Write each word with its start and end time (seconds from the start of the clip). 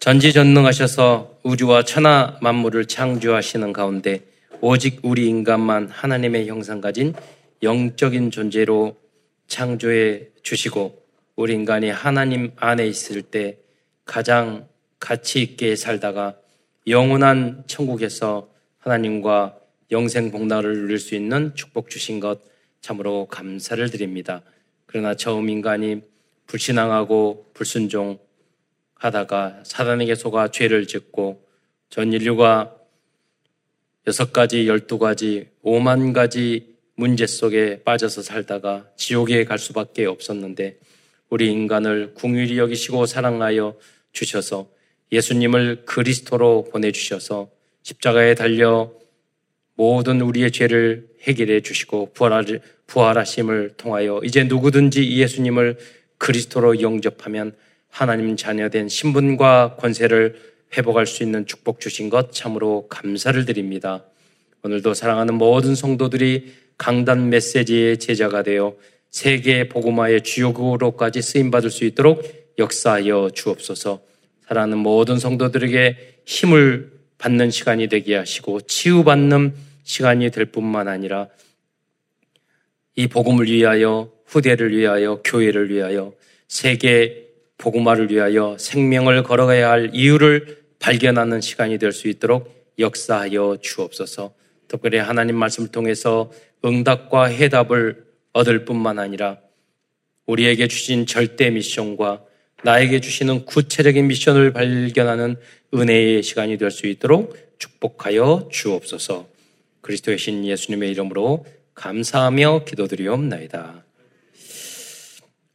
전지전능하셔서 0.00 1.40
우주와 1.42 1.82
천하 1.82 2.38
만물을 2.40 2.86
창조하시는 2.86 3.70
가운데 3.74 4.22
오직 4.62 5.00
우리 5.02 5.28
인간만 5.28 5.88
하나님의 5.88 6.48
형상 6.48 6.80
가진 6.80 7.12
영적인 7.62 8.30
존재로 8.30 8.96
창조해 9.46 10.28
주시고 10.42 11.02
우리 11.36 11.52
인간이 11.52 11.90
하나님 11.90 12.50
안에 12.56 12.86
있을 12.86 13.20
때 13.20 13.58
가장 14.06 14.66
가치 14.98 15.42
있게 15.42 15.76
살다가 15.76 16.34
영원한 16.86 17.64
천국에서 17.66 18.48
하나님과 18.78 19.58
영생 19.90 20.30
복날을 20.30 20.78
누릴 20.78 20.98
수 20.98 21.14
있는 21.14 21.54
축복 21.54 21.90
주신 21.90 22.20
것 22.20 22.40
참으로 22.80 23.26
감사를 23.26 23.90
드립니다. 23.90 24.40
그러나 24.86 25.14
처음 25.14 25.50
인간이 25.50 26.00
불신앙하고 26.46 27.50
불순종 27.52 28.18
하다가 29.00 29.62
사단에게 29.64 30.14
속아 30.14 30.50
죄를 30.50 30.86
짓고 30.86 31.42
전 31.88 32.12
인류가 32.12 32.76
여섯 34.06 34.32
가지, 34.32 34.68
열두 34.68 34.98
가지, 34.98 35.48
오만 35.62 36.12
가지 36.12 36.76
문제 36.94 37.26
속에 37.26 37.82
빠져서 37.82 38.22
살다가 38.22 38.86
지옥에 38.96 39.44
갈 39.44 39.58
수밖에 39.58 40.04
없었는데 40.04 40.78
우리 41.30 41.50
인간을 41.50 42.12
궁휼히 42.14 42.58
여기시고 42.58 43.06
사랑하여 43.06 43.76
주셔서 44.12 44.68
예수님을 45.12 45.84
그리스도로 45.86 46.64
보내주셔서 46.70 47.48
십자가에 47.82 48.34
달려 48.34 48.92
모든 49.74 50.20
우리의 50.20 50.50
죄를 50.50 51.08
해결해 51.22 51.62
주시고 51.62 52.12
부활하심을 52.86 53.74
통하여 53.78 54.20
이제 54.24 54.44
누구든지 54.44 55.16
예수님을 55.16 55.78
그리스도로 56.18 56.82
영접하면 56.82 57.54
하나님 57.90 58.36
자녀된 58.36 58.88
신분과 58.88 59.76
권세를 59.78 60.50
회복할 60.76 61.06
수 61.06 61.22
있는 61.22 61.46
축복 61.46 61.80
주신 61.80 62.08
것 62.08 62.32
참으로 62.32 62.86
감사를 62.88 63.44
드립니다. 63.44 64.04
오늘도 64.62 64.94
사랑하는 64.94 65.34
모든 65.34 65.74
성도들이 65.74 66.52
강단 66.78 67.28
메시지의 67.28 67.98
제자가 67.98 68.42
되어 68.42 68.76
세계 69.10 69.68
복음화의 69.68 70.22
주요구로까지 70.22 71.20
쓰임 71.20 71.50
받을 71.50 71.70
수 71.70 71.84
있도록 71.84 72.22
역사하여 72.58 73.30
주옵소서. 73.34 74.00
사랑하는 74.46 74.78
모든 74.78 75.18
성도들에게 75.18 76.22
힘을 76.24 76.92
받는 77.18 77.50
시간이 77.50 77.88
되게 77.88 78.16
하시고 78.16 78.62
치유받는 78.62 79.54
시간이 79.82 80.30
될 80.30 80.46
뿐만 80.46 80.88
아니라 80.88 81.28
이 82.94 83.08
복음을 83.08 83.46
위하여 83.46 84.10
후대를 84.26 84.76
위하여 84.76 85.20
교회를 85.22 85.70
위하여 85.70 86.12
세계 86.48 87.29
복음화를 87.60 88.10
위하여 88.10 88.56
생명을 88.58 89.22
걸어가야 89.22 89.70
할 89.70 89.90
이유를 89.92 90.62
발견하는 90.78 91.40
시간이 91.42 91.78
될 91.78 91.92
수 91.92 92.08
있도록 92.08 92.74
역사하여 92.78 93.58
주옵소서. 93.60 94.32
특별히 94.66 94.98
하나님 94.98 95.36
말씀을 95.36 95.68
통해서 95.70 96.32
응답과 96.64 97.26
해답을 97.26 98.04
얻을 98.32 98.64
뿐만 98.64 98.98
아니라 98.98 99.38
우리에게 100.26 100.68
주신 100.68 101.06
절대 101.06 101.50
미션과 101.50 102.24
나에게 102.62 103.00
주시는 103.00 103.44
구체적인 103.44 104.06
미션을 104.06 104.52
발견하는 104.52 105.36
은혜의 105.74 106.22
시간이 106.22 106.56
될 106.56 106.70
수 106.70 106.86
있도록 106.86 107.36
축복하여 107.58 108.48
주옵소서. 108.50 109.28
그리스도의 109.82 110.18
신 110.18 110.46
예수님의 110.46 110.90
이름으로 110.92 111.44
감사하며 111.74 112.64
기도드리옵나이다. 112.64 113.84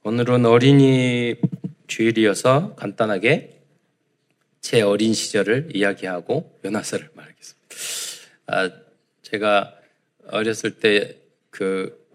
오늘은 0.04 0.46
어린이 0.46 1.36
주일이어서 1.88 2.76
간단하게 2.76 3.62
제 4.62 4.82
어린 4.82 5.14
시절을 5.14 5.70
이야기하고 5.74 6.60
연화설을 6.64 7.10
말하겠습니다. 7.14 7.76
아, 8.48 8.72
제가 9.22 9.76
어렸을 10.28 10.80
때 10.80 11.26
그 11.56 12.06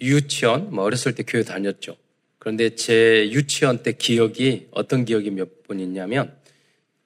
유치원, 0.00 0.72
뭐 0.74 0.84
어렸을 0.84 1.14
때 1.14 1.22
교회 1.26 1.42
다녔죠. 1.42 1.96
그런데 2.38 2.74
제 2.74 3.30
유치원 3.30 3.82
때 3.82 3.92
기억이 3.92 4.68
어떤 4.70 5.04
기억이 5.04 5.30
몇 5.30 5.62
번 5.64 5.78
있냐면 5.78 6.34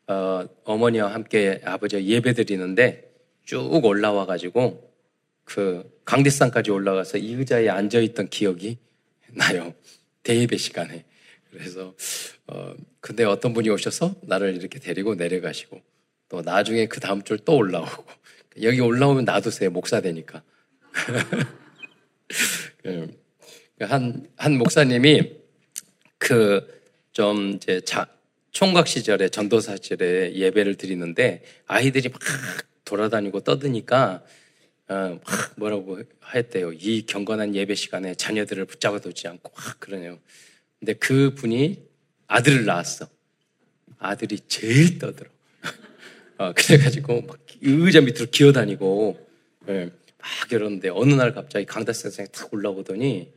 어, 0.07 0.47
어머니와 0.65 1.13
함께 1.13 1.61
아버지가 1.65 2.03
예배 2.05 2.33
드리는데 2.35 3.13
쭉 3.45 3.85
올라와 3.85 4.25
가지고 4.25 4.91
그 5.45 5.85
강대산까지 6.05 6.71
올라가서 6.71 7.19
이 7.19 7.35
의자에 7.35 7.69
앉아 7.69 7.99
있던 7.99 8.29
기억이 8.29 8.79
나요. 9.33 9.75
대예배 10.23 10.57
시간에. 10.57 11.05
그래서 11.55 11.95
어 12.47 12.75
근데 13.01 13.25
어떤 13.25 13.55
분이 13.55 13.71
오셔서 13.71 14.15
나를 14.23 14.57
이렇게 14.57 14.79
데리고 14.79 15.15
내려가시고 15.15 15.81
또 16.29 16.43
나중에 16.43 16.87
그 16.87 17.01
다음 17.01 17.23
줄 17.23 17.39
또 17.45 17.57
올라오고 17.57 18.05
여기 18.63 18.81
올라오면 18.81 19.25
놔두세요 19.25 19.71
목사 19.71 20.01
되니까 20.01 20.43
한한 23.81 24.29
한 24.37 24.59
목사님이 24.59 25.33
그 26.19 26.75
좀 27.15 27.53
이제 27.53 27.81
자, 27.81 28.09
총각 28.51 28.89
시절에 28.89 29.29
전도사 29.29 29.77
시절에 29.77 30.35
예배를 30.35 30.75
드리는데 30.75 31.45
아이들이 31.67 32.09
막 32.09 32.21
돌아다니고 32.85 33.41
떠드니까 33.41 34.25
어, 34.89 34.95
막 34.95 35.21
뭐라고 35.57 36.01
했대요. 36.35 36.73
이 36.73 37.07
경건한 37.07 37.55
예배 37.55 37.77
시간에 37.77 38.17
자녀들을 38.17 38.65
붙잡아 38.65 38.99
두지 38.99 39.29
않고 39.29 39.53
막 39.57 39.79
그러네요. 39.79 40.19
근데 40.85 40.93
그 40.99 41.35
분이 41.35 41.83
아들을 42.27 42.67
낳았어. 42.67 43.09
아들이 43.99 44.39
제일 44.49 44.99
떠들어. 44.99 45.31
어, 46.37 46.53
그래가지고 46.53 47.23
막 47.23 47.39
의자 47.63 48.03
밑으로 48.03 48.27
기어다니고 48.31 49.27
예, 49.69 49.91
막 50.19 50.53
이러는데 50.53 50.91
어느 50.91 51.15
날 51.15 51.33
갑자기 51.33 51.65
강다선생이 51.65 52.29
탁 52.33 52.53
올라오더니 52.53 53.33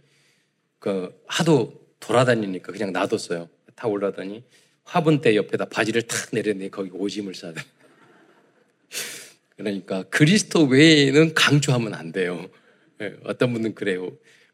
그 0.80 1.18
하도 1.26 1.88
돌아다니니까 2.02 2.74
그냥 2.74 2.92
놔뒀어요. 2.92 3.48
탁 3.78 3.90
올라더니 3.90 4.44
화분대 4.84 5.38
옆에다 5.38 5.70
바지를 5.70 6.02
탁 6.02 6.32
내렸더니 6.34 6.70
거기 6.70 6.90
오줌을 6.92 7.34
싸대. 7.34 7.62
그러니까 9.56 10.04
그리스도 10.10 10.66
외에는 10.66 11.34
강조하면 11.34 11.94
안 11.94 12.12
돼요. 12.12 12.50
예, 13.02 13.16
어떤 13.24 13.54
분은 13.54 13.74
그래요. 13.74 14.12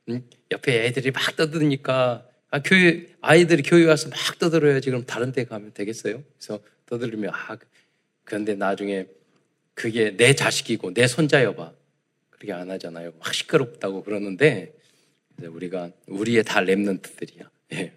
음, 0.10 0.30
옆에 0.52 0.86
애들이 0.86 1.10
막 1.10 1.36
떠드니까 1.36 2.28
아, 2.54 2.62
교회, 2.62 3.08
아이들이 3.20 3.64
교회 3.64 3.84
와서 3.86 4.10
막 4.10 4.38
떠들어야지 4.38 4.92
그럼 4.92 5.06
다른 5.08 5.32
데 5.32 5.44
가면 5.44 5.74
되겠어요? 5.74 6.22
그래서 6.38 6.64
떠들으면, 6.86 7.32
아, 7.34 7.58
그런데 8.24 8.54
나중에 8.54 9.08
그게 9.74 10.16
내 10.16 10.36
자식이고 10.36 10.94
내 10.94 11.08
손자여봐. 11.08 11.72
그렇게 12.30 12.54
안 12.54 12.70
하잖아요. 12.70 13.14
막 13.20 13.34
시끄럽다고 13.34 14.04
그러는데, 14.04 14.72
우리가, 15.42 15.90
우리의 16.06 16.44
다 16.44 16.60
랩런트들이야. 16.60 17.50
예. 17.74 17.92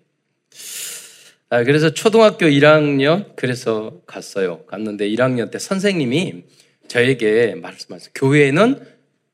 아, 1.50 1.62
그래서 1.62 1.92
초등학교 1.92 2.46
1학년, 2.46 3.36
그래서 3.36 4.00
갔어요. 4.06 4.64
갔는데 4.64 5.06
1학년 5.10 5.50
때 5.50 5.58
선생님이 5.58 6.44
저에게 6.88 7.56
말씀하셨어요. 7.56 8.12
교회는 8.14 8.80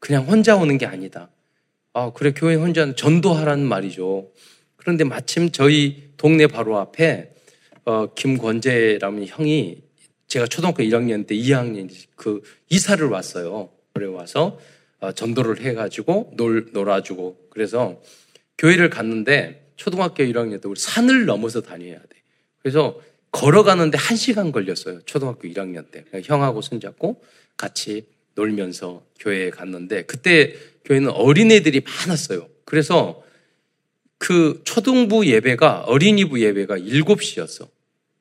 그냥 0.01 0.25
혼자 0.25 0.57
오는 0.57 0.79
게 0.79 0.87
아니다. 0.87 1.31
아, 1.93 2.13
그래, 2.13 2.33
교회 2.35 2.57
혼자 2.57 2.93
전도하라는 2.93 3.65
말이죠. 3.65 4.33
그런데 4.83 5.05
마침 5.05 5.53
저희 5.53 6.11
동네 6.17 6.49
바로 6.49 6.77
앞에 6.79 7.33
어, 7.85 8.13
김권재라는 8.15 9.27
형이 9.27 9.81
제가 10.27 10.47
초등학교 10.47 10.83
1학년 10.83 11.25
때 11.25 11.37
2학년 11.37 11.89
그 12.17 12.43
이사를 12.69 13.07
왔어요. 13.07 13.71
그래 13.93 14.07
와서 14.07 14.59
어, 14.99 15.13
전도를 15.13 15.61
해가지고 15.61 16.33
놀, 16.37 16.71
놀아주고 16.73 17.49
그래서 17.51 18.01
교회를 18.59 18.91
갔는데 18.91 19.73
초등학교 19.77 20.25
1학년 20.25 20.61
때 20.61 20.69
우리 20.69 20.81
산을 20.81 21.27
넘어서 21.27 21.61
다녀야 21.61 21.99
돼. 21.99 22.09
그래서 22.59 23.01
걸어가는데 23.31 23.97
1시간 23.99 24.53
걸렸어요. 24.53 25.03
초등학교 25.03 25.47
1학년 25.47 25.91
때. 25.93 26.05
형하고 26.25 26.61
손잡고 26.61 27.23
같이 27.57 28.07
놀면서 28.35 29.05
교회에 29.21 29.51
갔는데 29.51 30.03
그때 30.03 30.55
교회는 30.85 31.11
어린애들이 31.11 31.83
많았어요. 31.85 32.49
그래서 32.65 33.23
그 34.23 34.61
초등부 34.63 35.27
예배가 35.27 35.81
어린이부 35.81 36.41
예배가 36.41 36.79
7시였어. 36.79 37.67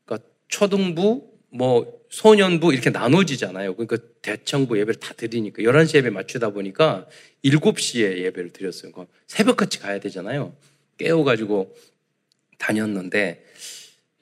그러니까 0.04 0.28
초등부 0.48 1.30
뭐 1.52 2.02
소년부 2.10 2.74
이렇게 2.74 2.90
나눠지잖아요. 2.90 3.76
그러니까 3.76 3.98
대청부 4.24 4.80
예배를 4.80 4.96
다 5.00 5.14
드리니까 5.14 5.62
11시 5.62 5.98
예배 5.98 6.10
맞추다 6.10 6.50
보니까 6.50 7.06
7시에 7.46 8.18
예배를 8.18 8.50
드렸어요. 8.52 8.92
그러니까 8.92 9.14
새벽같이 9.28 9.78
가야 9.78 10.00
되잖아요. 10.00 10.56
깨워 10.98 11.24
가지고 11.24 11.76
다녔는데, 12.58 13.46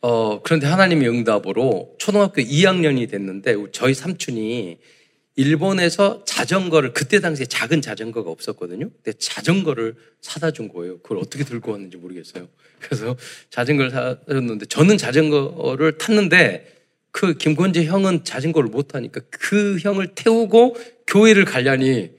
어, 0.01 0.41
그런데 0.41 0.67
하나님의 0.67 1.07
응답으로 1.07 1.95
초등학교 1.97 2.41
2학년이 2.41 3.09
됐는데 3.09 3.55
저희 3.71 3.93
삼촌이 3.93 4.79
일본에서 5.35 6.23
자전거를 6.25 6.93
그때 6.93 7.19
당시에 7.19 7.45
작은 7.45 7.81
자전거가 7.81 8.29
없었거든요. 8.29 8.89
근데 8.89 9.17
자전거를 9.17 9.95
사다 10.21 10.51
준 10.51 10.67
거예요. 10.67 10.99
그걸 10.99 11.19
어떻게 11.19 11.43
들고 11.43 11.71
왔는지 11.71 11.97
모르겠어요. 11.97 12.47
그래서 12.79 13.15
자전거를 13.49 13.91
사줬는데 13.91 14.65
저는 14.65 14.97
자전거를 14.97 15.97
탔는데 15.97 16.79
그 17.11 17.35
김건재 17.35 17.85
형은 17.85 18.23
자전거를 18.23 18.69
못 18.69 18.89
타니까 18.89 19.21
그 19.29 19.77
형을 19.79 20.09
태우고 20.15 20.75
교회를 21.07 21.45
가려니 21.45 22.11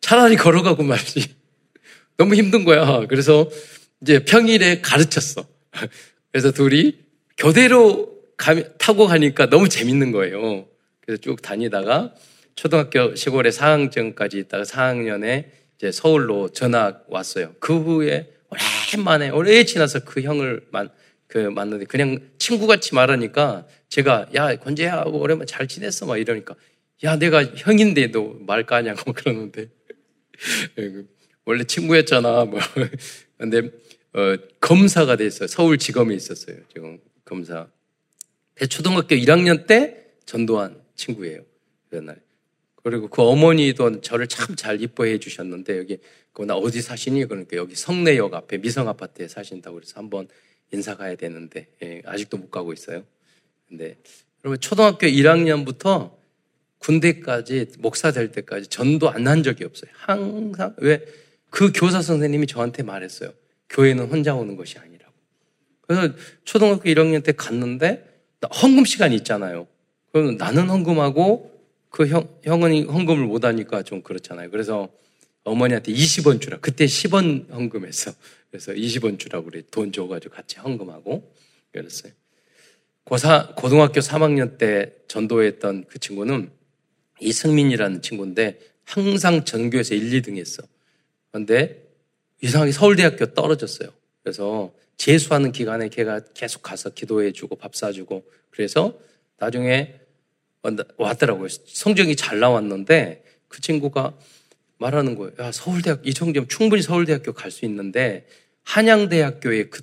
차라리 0.00 0.36
걸어가고 0.36 0.82
말지. 0.82 1.34
너무 2.16 2.34
힘든 2.34 2.64
거야. 2.64 3.06
그래서 3.06 3.50
이제 4.00 4.24
평일에 4.24 4.80
가르쳤어. 4.80 5.46
그래서 6.32 6.52
둘이 6.52 6.98
교대로 7.36 8.14
타고 8.78 9.06
가니까 9.06 9.48
너무 9.48 9.68
재밌는 9.68 10.12
거예요. 10.12 10.66
그래서 11.00 11.20
쭉 11.20 11.40
다니다가 11.42 12.14
초등학교 12.58 13.14
시골에 13.14 13.50
4학년까지 13.50 14.34
있다가 14.34 14.64
4학년에 14.64 15.44
이제 15.76 15.92
서울로 15.92 16.48
전학 16.48 17.06
왔어요. 17.08 17.54
그 17.60 17.78
후에 17.78 18.32
오랜만에 18.92 19.30
오래 19.30 19.62
지나서 19.62 20.00
그 20.00 20.22
형을 20.22 20.66
만, 20.72 20.88
그 21.28 21.38
만났는데 21.38 21.84
그냥 21.84 22.18
친구같이 22.36 22.96
말하니까 22.96 23.64
제가 23.88 24.30
야 24.34 24.56
권재야 24.56 25.04
오랜만에 25.06 25.46
잘 25.46 25.68
지냈어. 25.68 26.06
막 26.06 26.16
이러니까 26.16 26.56
야 27.04 27.16
내가 27.16 27.44
형인데도 27.44 28.38
말 28.40 28.66
까냐고. 28.66 29.12
그러는데. 29.14 29.68
원래 31.44 31.62
친구였잖아. 31.62 32.44
뭐. 32.46 32.58
근데 33.38 33.70
어, 34.14 34.36
검사가 34.60 35.14
됐어요. 35.14 35.46
서울지검에 35.46 36.12
있었어요 36.12 36.56
지금 36.74 36.98
검사. 37.24 37.68
초등학교 38.68 39.14
1학년 39.14 39.68
때 39.68 40.08
전도한 40.26 40.82
친구예요 40.96 41.42
그날 41.88 42.20
그리고 42.82 43.08
그 43.08 43.22
어머니도 43.22 44.00
저를 44.00 44.26
참 44.28 44.56
잘 44.56 44.80
이뻐해 44.80 45.18
주셨는데 45.18 45.78
여기 45.78 45.98
그나 46.32 46.54
어디 46.56 46.80
사시니 46.82 47.26
그러니까 47.26 47.56
여기 47.56 47.74
성내역 47.74 48.34
앞에 48.34 48.58
미성 48.58 48.88
아파트에 48.88 49.28
사신다고 49.28 49.76
그래서 49.76 49.94
한번 49.96 50.28
인사 50.72 50.96
가야 50.96 51.14
되는데 51.16 51.68
예, 51.82 52.02
아직도 52.04 52.36
못 52.36 52.50
가고 52.50 52.72
있어요. 52.72 53.04
근데 53.68 53.96
여러분 54.44 54.60
초등학교 54.60 55.06
1학년부터 55.06 56.12
군대까지 56.78 57.66
목사 57.80 58.12
될 58.12 58.30
때까지 58.30 58.68
전도 58.68 59.10
안 59.10 59.26
한 59.26 59.42
적이 59.42 59.64
없어요. 59.64 59.90
항상 59.94 60.74
왜 60.78 61.00
그 61.50 61.72
교사 61.74 62.02
선생님이 62.02 62.46
저한테 62.46 62.82
말했어요. 62.82 63.32
교회는 63.70 64.06
혼자 64.08 64.34
오는 64.34 64.56
것이 64.56 64.78
아니라고. 64.78 65.12
그래서 65.80 66.14
초등학교 66.44 66.82
1학년 66.84 67.24
때 67.24 67.32
갔는데 67.32 68.04
헌금 68.62 68.84
시간이 68.84 69.14
있잖아요. 69.16 69.66
그러면 70.12 70.36
나는 70.36 70.68
헌금하고 70.68 71.57
그 71.90 72.06
형, 72.06 72.28
형은 72.44 72.88
헌금을 72.88 73.24
못 73.26 73.44
하니까 73.44 73.82
좀 73.82 74.02
그렇잖아요. 74.02 74.50
그래서 74.50 74.88
어머니한테 75.44 75.92
20원 75.92 76.40
주라. 76.40 76.58
그때 76.60 76.84
10원 76.84 77.50
헌금했어. 77.50 78.12
그래서 78.50 78.72
20원 78.72 79.18
주라고 79.18 79.50
그래. 79.50 79.62
돈 79.70 79.92
줘가지고 79.92 80.34
같이 80.34 80.58
헌금하고. 80.58 81.32
그랬어요. 81.72 82.12
고사, 83.04 83.54
고등학교 83.56 84.00
3학년 84.00 84.58
때 84.58 84.92
전도했던 85.08 85.86
그 85.88 85.98
친구는 85.98 86.50
이승민이라는 87.20 88.02
친구인데 88.02 88.58
항상 88.84 89.44
전교에서 89.44 89.94
1, 89.94 90.22
2등 90.22 90.36
했어. 90.36 90.62
그런데 91.30 91.82
이상하게 92.42 92.72
서울대학교 92.72 93.34
떨어졌어요. 93.34 93.90
그래서 94.22 94.72
재수하는 94.96 95.52
기간에 95.52 95.88
걔가 95.88 96.20
계속 96.34 96.62
가서 96.62 96.90
기도해주고 96.90 97.56
밥 97.56 97.74
사주고 97.74 98.24
그래서 98.50 98.98
나중에 99.38 99.94
왔더라고요. 100.96 101.48
성적이 101.48 102.16
잘 102.16 102.40
나왔는데 102.40 103.24
그 103.48 103.60
친구가 103.60 104.14
말하는 104.78 105.16
거예요. 105.16 105.32
야, 105.40 105.52
서울대학, 105.52 106.06
이 106.06 106.14
정도면 106.14 106.48
충분히 106.48 106.82
서울대학교 106.82 107.32
갈 107.32 107.50
수 107.50 107.64
있는데 107.64 108.26
한양대학교에 108.64 109.64
그, 109.70 109.82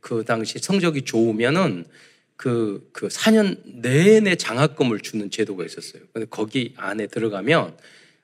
그 0.00 0.24
당시 0.24 0.58
성적이 0.58 1.02
좋으면은 1.02 1.84
그, 2.36 2.88
그 2.92 3.08
4년 3.08 3.60
내내 3.64 4.36
장학금을 4.36 5.00
주는 5.00 5.30
제도가 5.30 5.64
있었어요. 5.64 6.02
근데 6.12 6.26
거기 6.28 6.74
안에 6.76 7.06
들어가면 7.06 7.76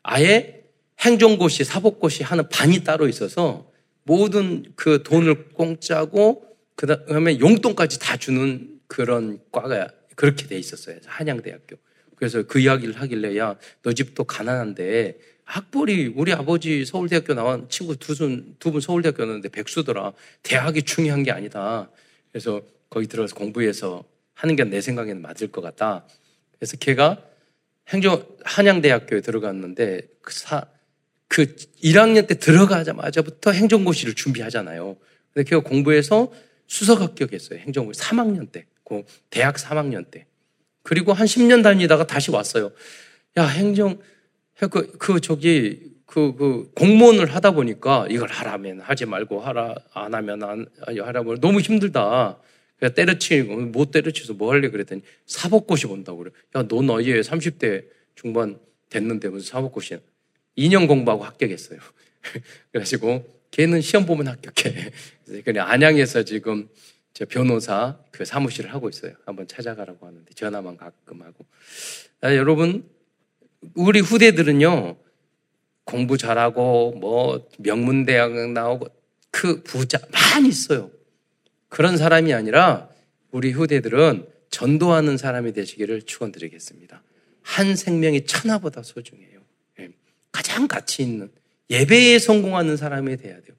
아예 0.03 0.63
행정고시, 1.01 1.65
사법고시 1.65 2.23
하는 2.23 2.49
반이 2.49 2.85
따로 2.85 3.09
있어서 3.09 3.71
모든 4.05 4.65
그 4.75 5.03
돈을 5.03 5.51
공짜고 5.51 6.45
그 6.75 6.87
다음에 6.87 7.39
용돈까지 7.39 7.99
다 7.99 8.17
주는 8.17 8.81
그런 8.87 9.41
과가 9.53 9.89
그렇게 10.19 10.49
돼 10.49 10.59
있었어요. 10.59 10.97
한양대학교. 11.07 11.77
그래서 12.17 12.43
그 12.43 12.59
이야기를 12.59 13.01
하길래 13.01 13.39
야, 13.39 13.55
너 13.83 13.93
집도 13.93 14.25
가난한데 14.25 15.17
학벌이 15.45 16.13
우리 16.17 16.33
아버지 16.33 16.85
서울대학교 16.85 17.35
나온 17.35 17.69
친구 17.69 17.95
두분 17.95 18.57
두 18.59 18.73
분 18.73 18.81
서울대학교 18.81 19.23
나왔는데 19.23 19.49
백수더라. 19.51 20.13
대학이 20.43 20.83
중요한 20.83 21.23
게 21.23 21.31
아니다. 21.31 21.89
그래서 22.33 22.63
거기 22.91 23.07
들어가서 23.07 23.37
공부해서 23.37 24.03
하는 24.35 24.57
게 24.57 24.65
내 24.65 24.81
생각에는 24.81 25.23
맞을 25.23 25.53
것 25.53 25.61
같다. 25.61 26.05
그래서 26.59 26.77
걔가 26.79 27.23
행정 27.87 28.27
한양대학교에 28.45 29.21
들어갔는데 29.21 30.01
그 30.21 30.35
사, 30.35 30.67
그 31.29 31.55
1학년 31.85 32.27
때 32.27 32.35
들어가자마자부터 32.35 33.53
행정고시를 33.53 34.15
준비하잖아요. 34.15 34.97
근데 35.33 35.49
걔가 35.49 35.63
공부해서 35.63 36.33
수석 36.67 37.03
합격했어요. 37.03 37.61
행정고시 37.61 38.01
3학년 38.01 38.51
때. 38.51 38.67
그 38.89 39.03
대학 39.29 39.57
3학년 39.57 40.11
때. 40.11 40.27
그리고 40.83 41.13
한 41.13 41.27
10년 41.27 41.63
다니다가 41.63 42.07
다시 42.07 42.31
왔어요. 42.31 42.73
야, 43.37 43.47
행정, 43.47 43.99
그, 44.59 44.97
그, 44.97 45.21
저기, 45.21 45.93
그, 46.07 46.35
그, 46.35 46.71
공무원을 46.75 47.35
하다 47.35 47.51
보니까 47.51 48.07
이걸 48.09 48.31
하라면 48.31 48.81
하지 48.81 49.05
말고 49.05 49.41
하라, 49.41 49.75
안 49.93 50.15
하면 50.15 50.43
안, 50.43 50.67
하라면 50.81 51.41
너무 51.41 51.61
힘들다. 51.61 52.39
그냥 52.79 52.95
때려치고, 52.95 53.57
못 53.57 53.91
때려치서 53.91 54.35
뭐 54.35 54.53
할래 54.53 54.71
그랬더니 54.71 55.03
사법고시 55.27 55.87
본다고 55.87 56.19
그래. 56.19 56.31
야, 56.57 56.63
너 56.67 56.81
나이에 56.81 57.21
30대 57.21 57.85
중반 58.15 58.59
됐는데 58.89 59.29
무슨 59.29 59.51
사법고시야. 59.51 59.99
2년 60.57 60.89
공부하고 60.89 61.25
합격했어요. 61.25 61.79
그래가지고 62.73 63.25
걔는 63.51 63.83
시험 63.83 64.07
보면 64.07 64.29
합격해. 64.29 64.91
그냥 65.45 65.69
안양에서 65.69 66.23
지금 66.25 66.69
저 67.15 67.25
변호사 67.25 67.99
그 68.11 68.25
사무실을 68.25 68.73
하고 68.73 68.89
있어요. 68.89 69.13
한번 69.25 69.47
찾아가라고 69.49 70.07
하는데 70.07 70.33
전화만 70.35 70.77
가끔 70.77 71.23
하고. 71.23 71.45
아, 72.21 72.35
여러분 72.35 72.89
우리 73.75 74.01
후대들은요 74.01 74.97
공부 75.85 76.17
잘하고 76.17 76.93
뭐 76.93 77.49
명문대학 77.59 78.53
나오고 78.53 78.89
그 79.31 79.63
부자 79.63 79.99
많이 80.13 80.49
있어요. 80.49 80.91
그런 81.69 81.97
사람이 81.97 82.33
아니라 82.33 82.89
우리 83.31 83.53
후대들은 83.53 84.27
전도하는 84.51 85.17
사람이 85.17 85.53
되시기를 85.53 86.03
축원드리겠습니다. 86.03 87.03
한 87.43 87.77
생명이 87.77 88.27
천하보다 88.27 88.83
소중해요. 88.83 89.41
예. 89.81 89.91
가장 90.33 90.69
가치 90.69 91.03
있는 91.03 91.31
예배에 91.71 92.19
성공하는 92.19 92.77
사람이 92.77 93.17
돼야 93.19 93.41
돼요. 93.41 93.57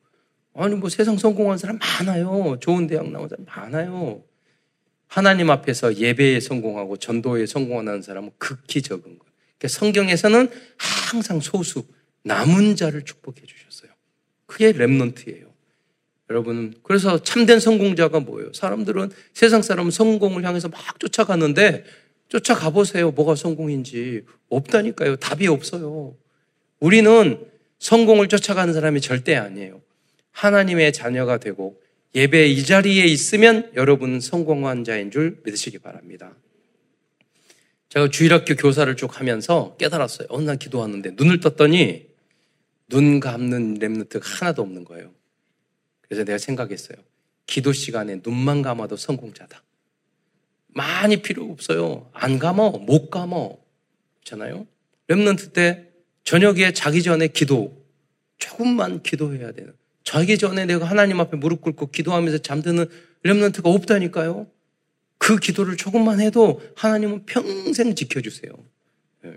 아니, 0.60 0.76
뭐 0.76 0.90
세상 0.90 1.18
성공한 1.18 1.58
사람 1.58 1.80
많아요. 1.80 2.58
좋은 2.60 2.88
대학 2.88 3.10
나온 3.10 3.30
사람 3.30 3.46
많아요. 3.46 4.24
하나님 5.08 5.50
앞에서 5.50 5.96
예배에 5.96 6.42
성공하고 6.42 6.98
전도에 6.98 7.46
성공하는 7.46 8.02
사람은 8.02 8.32
극히 8.38 8.82
적은 8.82 9.04
거예요. 9.04 9.32
그러니까 9.58 9.68
성경에서는 9.70 10.50
항상 10.78 11.40
소수, 11.40 11.84
남은 12.24 12.76
자를 12.76 13.04
축복해 13.04 13.42
주셨어요. 13.46 13.92
그게 14.46 14.74
랩넌트예요. 14.74 15.48
여러분, 16.30 16.76
그래서 16.84 17.24
참된 17.24 17.60
성공자가 17.60 18.20
뭐예요? 18.20 18.54
사람들은 18.54 19.12
세상 19.34 19.62
사람은 19.62 19.92
성공을 19.92 20.44
향해서 20.44 20.68
막 20.68 21.00
쫓아가는데 21.00 21.86
쫓아가 22.28 22.70
보세요. 22.70 23.12
뭐가 23.12 23.36
성공인지. 23.36 24.26
없다니까요. 24.50 25.16
답이 25.16 25.48
없어요. 25.48 26.16
우리는 26.80 27.46
성공을 27.80 28.28
쫓아가는 28.28 28.74
사람이 28.74 29.02
절대 29.02 29.36
아니에요. 29.36 29.82
하나님의 30.40 30.94
자녀가 30.94 31.38
되고 31.38 31.82
예배 32.16 32.48
이 32.48 32.66
자리에 32.66 33.06
있으면 33.06 33.72
여러분은 33.76 34.20
성공한 34.22 34.84
자인 34.84 35.12
줄 35.12 35.42
믿으시기 35.44 35.80
바랍니다. 35.80 36.34
제가 37.90 38.10
주일학교 38.10 38.56
교사를 38.56 38.96
쭉 38.96 39.20
하면서 39.20 39.76
깨달았어요. 39.78 40.28
어느 40.32 40.46
날 40.46 40.58
기도하는데 40.58 41.12
눈을 41.12 41.40
떴더니 41.40 42.08
눈 42.88 43.20
감는 43.20 43.80
랩노트가 43.80 44.22
하나도 44.24 44.62
없는 44.62 44.86
거예요. 44.86 45.12
그래서 46.02 46.24
내가 46.24 46.38
생각했어요. 46.38 46.98
기도 47.46 47.74
시간에 47.74 48.22
눈만 48.24 48.62
감아도 48.62 48.96
성공자다. 48.96 49.62
많이 50.68 51.22
필요 51.22 51.52
없어요. 51.52 52.10
안 52.14 52.40
감어, 52.40 52.72
못 52.72 53.10
감어. 53.10 53.58
있잖아요. 54.20 54.68
랩런트 55.08 55.54
때 55.54 55.90
저녁에 56.24 56.74
자기 56.74 57.04
전에 57.04 57.28
기도 57.28 57.86
조금만 58.38 59.02
기도해야 59.04 59.52
되는. 59.52 59.74
자기 60.10 60.40
전에 60.40 60.66
내가 60.66 60.86
하나님 60.86 61.20
앞에 61.20 61.38
무릎 61.38 61.62
꿇고 61.62 61.92
기도하면서 61.92 62.40
잠드는 62.40 62.88
렘런트가 63.22 63.70
없다니까요. 63.70 64.48
그 65.20 65.38
기도를 65.38 65.78
조금만 65.78 66.20
해도 66.20 66.64
하나님은 66.76 67.28
평생 67.28 67.94
지켜주세요. 67.94 68.52
네. 69.22 69.34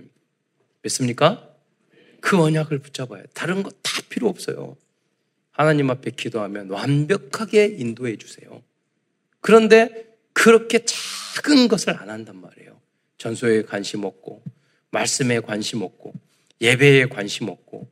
믿습니까? 0.81 1.47
그 2.23 2.41
언약을 2.41 2.79
붙잡아요. 2.79 3.25
다른 3.35 3.62
거 3.62 3.71
다 3.83 4.00
필요 4.09 4.29
없어요. 4.31 4.79
하나님 5.50 5.91
앞에 5.91 6.12
기도하면 6.12 6.71
완벽하게 6.71 7.67
인도해 7.79 8.17
주세요. 8.17 8.62
그런데 9.41 10.07
그렇게 10.33 10.87
작은 10.87 11.69
것을 11.69 11.91
안 11.99 12.09
한단 12.09 12.41
말이에요. 12.41 12.81
전소에 13.19 13.64
관심 13.64 14.05
없고, 14.05 14.43
말씀에 14.91 15.41
관심 15.41 15.83
없고, 15.83 16.14
예배에 16.62 17.07
관심 17.07 17.50
없고, 17.50 17.91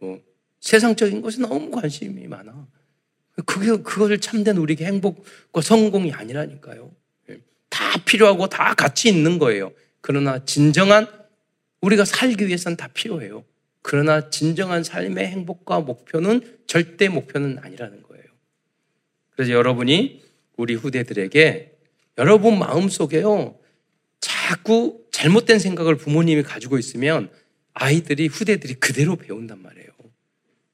뭐, 0.00 0.27
세상적인 0.60 1.22
것에 1.22 1.40
너무 1.40 1.70
관심이 1.70 2.26
많아. 2.26 2.66
그게, 3.46 3.76
그것을 3.82 4.18
참된 4.18 4.56
우리에게 4.56 4.84
행복과 4.86 5.60
성공이 5.60 6.12
아니라니까요. 6.12 6.90
예. 7.30 7.38
다 7.68 7.98
필요하고 8.04 8.48
다 8.48 8.74
같이 8.74 9.08
있는 9.08 9.38
거예요. 9.38 9.72
그러나 10.00 10.44
진정한 10.44 11.06
우리가 11.80 12.04
살기 12.04 12.46
위해서는 12.46 12.76
다 12.76 12.88
필요해요. 12.88 13.44
그러나 13.82 14.28
진정한 14.30 14.82
삶의 14.82 15.26
행복과 15.28 15.80
목표는 15.80 16.58
절대 16.66 17.08
목표는 17.08 17.58
아니라는 17.60 18.02
거예요. 18.02 18.24
그래서 19.30 19.52
여러분이 19.52 20.22
우리 20.56 20.74
후대들에게 20.74 21.72
여러분 22.18 22.58
마음속에요. 22.58 23.56
자꾸 24.20 25.04
잘못된 25.12 25.60
생각을 25.60 25.96
부모님이 25.96 26.42
가지고 26.42 26.78
있으면 26.78 27.30
아이들이 27.72 28.26
후대들이 28.26 28.74
그대로 28.74 29.14
배운단 29.14 29.62
말이에요. 29.62 29.87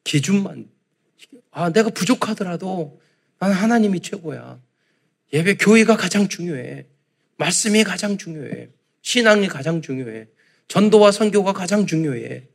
기준만 0.04 0.68
아 1.50 1.70
내가 1.70 1.90
부족하더라도 1.90 3.00
나는 3.38 3.56
하나님이 3.56 4.00
최고야. 4.00 4.60
예배 5.32 5.56
교회가 5.56 5.96
가장 5.96 6.28
중요해. 6.28 6.86
말씀이 7.36 7.82
가장 7.84 8.16
중요해. 8.16 8.68
신앙이 9.02 9.48
가장 9.48 9.82
중요해. 9.82 10.28
전도와 10.68 11.10
선교가 11.10 11.52
가장 11.52 11.86
중요해. 11.86 12.46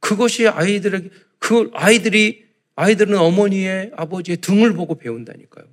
그것이 0.00 0.48
아이들에게 0.48 1.10
그 1.38 1.70
아이들이 1.72 2.46
아이들은 2.76 3.16
어머니의 3.16 3.92
아버지의 3.96 4.38
등을 4.38 4.74
보고 4.74 4.94
배운다니까요. 4.96 5.66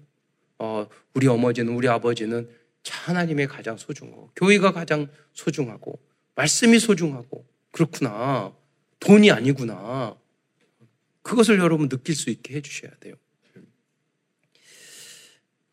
어, 0.59 0.87
우리 1.13 1.27
어머니는 1.27 1.73
우리 1.73 1.87
아버지는 1.87 2.49
하나님의 2.89 3.47
가장 3.47 3.77
소중하고 3.77 4.31
교회가 4.35 4.71
가장 4.71 5.07
소중하고 5.33 5.99
말씀이 6.35 6.79
소중하고 6.79 7.45
그렇구나. 7.71 8.53
돈이 8.99 9.31
아니구나. 9.31 10.15
그것을 11.27 11.59
여러분 11.59 11.89
느낄 11.89 12.15
수 12.15 12.29
있게 12.29 12.55
해 12.55 12.61
주셔야 12.61 12.91
돼요. 13.01 13.15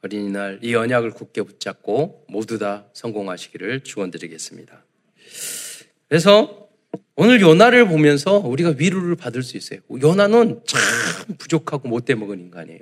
어린이날 0.03 0.59
이 0.63 0.75
언약을 0.75 1.13
굳게 1.13 1.43
붙잡고 1.43 2.27
모두 2.29 2.59
다 2.59 2.87
성공하시기를 2.93 3.85
축원드리겠습니다. 3.85 4.85
그래서 6.09 6.69
오늘 7.15 7.41
요나를 7.41 7.87
보면서 7.87 8.39
우리가 8.39 8.75
위로를 8.77 9.15
받을 9.15 9.45
수 9.45 9.57
있어요. 9.57 9.79
요나는 10.03 10.61
참 10.67 10.81
부족하고 11.39 11.89
못돼 11.89 12.17
먹은 12.17 12.41
인간이에요. 12.41 12.81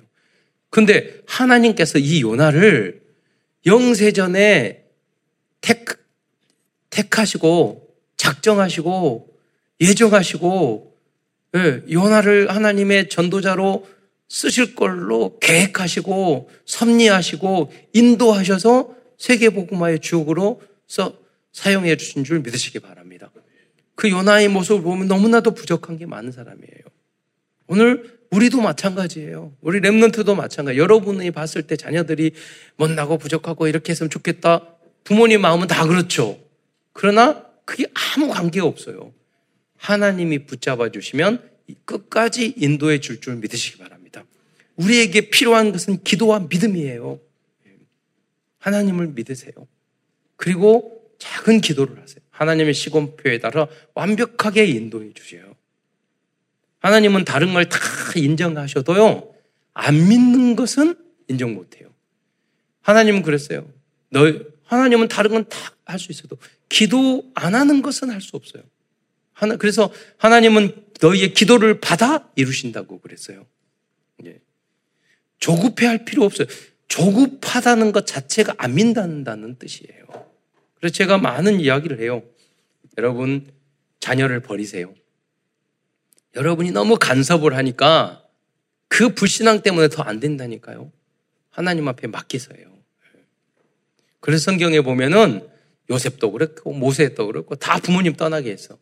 근데 0.70 1.20
하나님께서 1.26 1.98
이 1.98 2.22
요나를 2.22 3.02
영세전에 3.66 4.86
택, 5.60 5.84
택하시고 6.88 7.94
작정하시고 8.16 9.38
예정하시고 9.78 10.88
예, 10.88 10.91
요나를 11.54 12.50
하나님의 12.50 13.09
전도자로 13.09 13.87
쓰실 14.28 14.75
걸로 14.75 15.38
계획하시고 15.40 16.50
섭리하시고 16.64 17.73
인도하셔서 17.92 18.94
세계복음화의 19.18 20.00
주역으로서 20.00 21.18
사용해 21.52 21.97
주신 21.97 22.25
줄 22.25 22.40
믿으시기 22.40 22.80
바랍니다. 22.80 23.30
그 23.94 24.11
요나의 24.11 24.49
모습을 24.49 24.82
보면 24.82 25.06
너무나도 25.06 25.52
부족한 25.52 25.99
게 25.99 26.06
많은 26.06 26.32
사람이에요. 26.32 26.82
오늘 27.66 28.18
우리도 28.30 28.62
마찬가지예요. 28.62 29.52
우리 29.61 29.80
랩런트도 29.80 30.35
마찬가지. 30.35 30.78
여러분이 30.78 31.30
봤을 31.30 31.62
때 31.62 31.76
자녀들이 31.76 32.32
못나고 32.76 33.18
부족하고 33.18 33.68
이렇게 33.68 33.90
했으면 33.90 34.09
좋겠다. 34.09 34.66
부모님 35.04 35.42
마음은 35.42 35.68
다 35.68 35.87
그렇죠. 35.87 36.38
그러나 36.94 37.44
그게 37.66 37.85
아무 37.92 38.28
관계가 38.28 38.66
없어요. 38.66 39.12
하나님이 39.82 40.46
붙잡아 40.46 40.90
주시면 40.90 41.50
끝까지 41.84 42.54
인도해 42.56 43.00
줄 43.00 43.20
줄 43.20 43.36
믿으시기 43.36 43.78
바랍니다. 43.78 44.24
우리에게 44.76 45.30
필요한 45.30 45.72
것은 45.72 46.02
기도와 46.04 46.38
믿음이에요. 46.48 47.18
하나님을 48.58 49.08
믿으세요. 49.08 49.52
그리고 50.36 51.02
작은 51.18 51.60
기도를 51.60 52.00
하세요. 52.00 52.20
하나님의 52.30 52.74
시공표에 52.74 53.38
따라 53.38 53.66
완벽하게 53.94 54.66
인도해 54.66 55.12
주세요. 55.14 55.54
하나님은 56.78 57.24
다른 57.24 57.52
걸 57.52 57.64
다 57.68 57.78
인정하셔도요, 58.16 59.34
안 59.74 60.08
믿는 60.08 60.54
것은 60.56 60.94
인정 61.28 61.54
못 61.54 61.80
해요. 61.80 61.88
하나님은 62.82 63.22
그랬어요. 63.22 63.68
너, 64.10 64.32
하나님은 64.64 65.08
다른 65.08 65.30
건 65.32 65.44
다 65.48 65.72
할 65.84 65.98
수 65.98 66.12
있어도 66.12 66.38
기도 66.68 67.30
안 67.34 67.54
하는 67.56 67.82
것은 67.82 68.10
할 68.10 68.20
수 68.20 68.36
없어요. 68.36 68.62
하나, 69.42 69.56
그래서 69.56 69.92
하나님은 70.18 70.84
너희의 71.00 71.34
기도를 71.34 71.80
받아 71.80 72.30
이루신다고 72.37 73.00
그랬어요. 73.00 73.44
예. 74.25 74.40
조급해 75.40 75.84
할 75.84 76.04
필요 76.04 76.22
없어요. 76.22 76.46
조급하다는 76.87 77.90
것 77.90 78.06
자체가 78.06 78.54
안 78.56 78.76
믿는다는 78.76 79.56
뜻이에요. 79.58 80.06
그래서 80.78 80.94
제가 80.94 81.18
많은 81.18 81.58
이야기를 81.58 81.99
해요. 82.00 82.22
여러분, 82.99 83.50
자녀를 83.99 84.38
버리세요. 84.38 84.94
여러분이 86.37 86.70
너무 86.70 86.96
간섭을 86.96 87.56
하니까 87.56 88.25
그 88.87 89.12
불신앙 89.12 89.62
때문에 89.62 89.88
더 89.88 90.04
안 90.04 90.20
된다니까요. 90.20 90.92
하나님 91.50 91.88
앞에 91.88 92.06
맡기서요. 92.06 92.78
그래서 94.20 94.44
성경에 94.44 94.82
보면은 94.82 95.49
요셉도 95.90 96.30
그렇고 96.30 96.72
모세도 96.72 97.26
그렇고 97.26 97.56
다 97.56 97.80
부모님 97.80 98.14
떠나게 98.14 98.52
했어. 98.52 98.78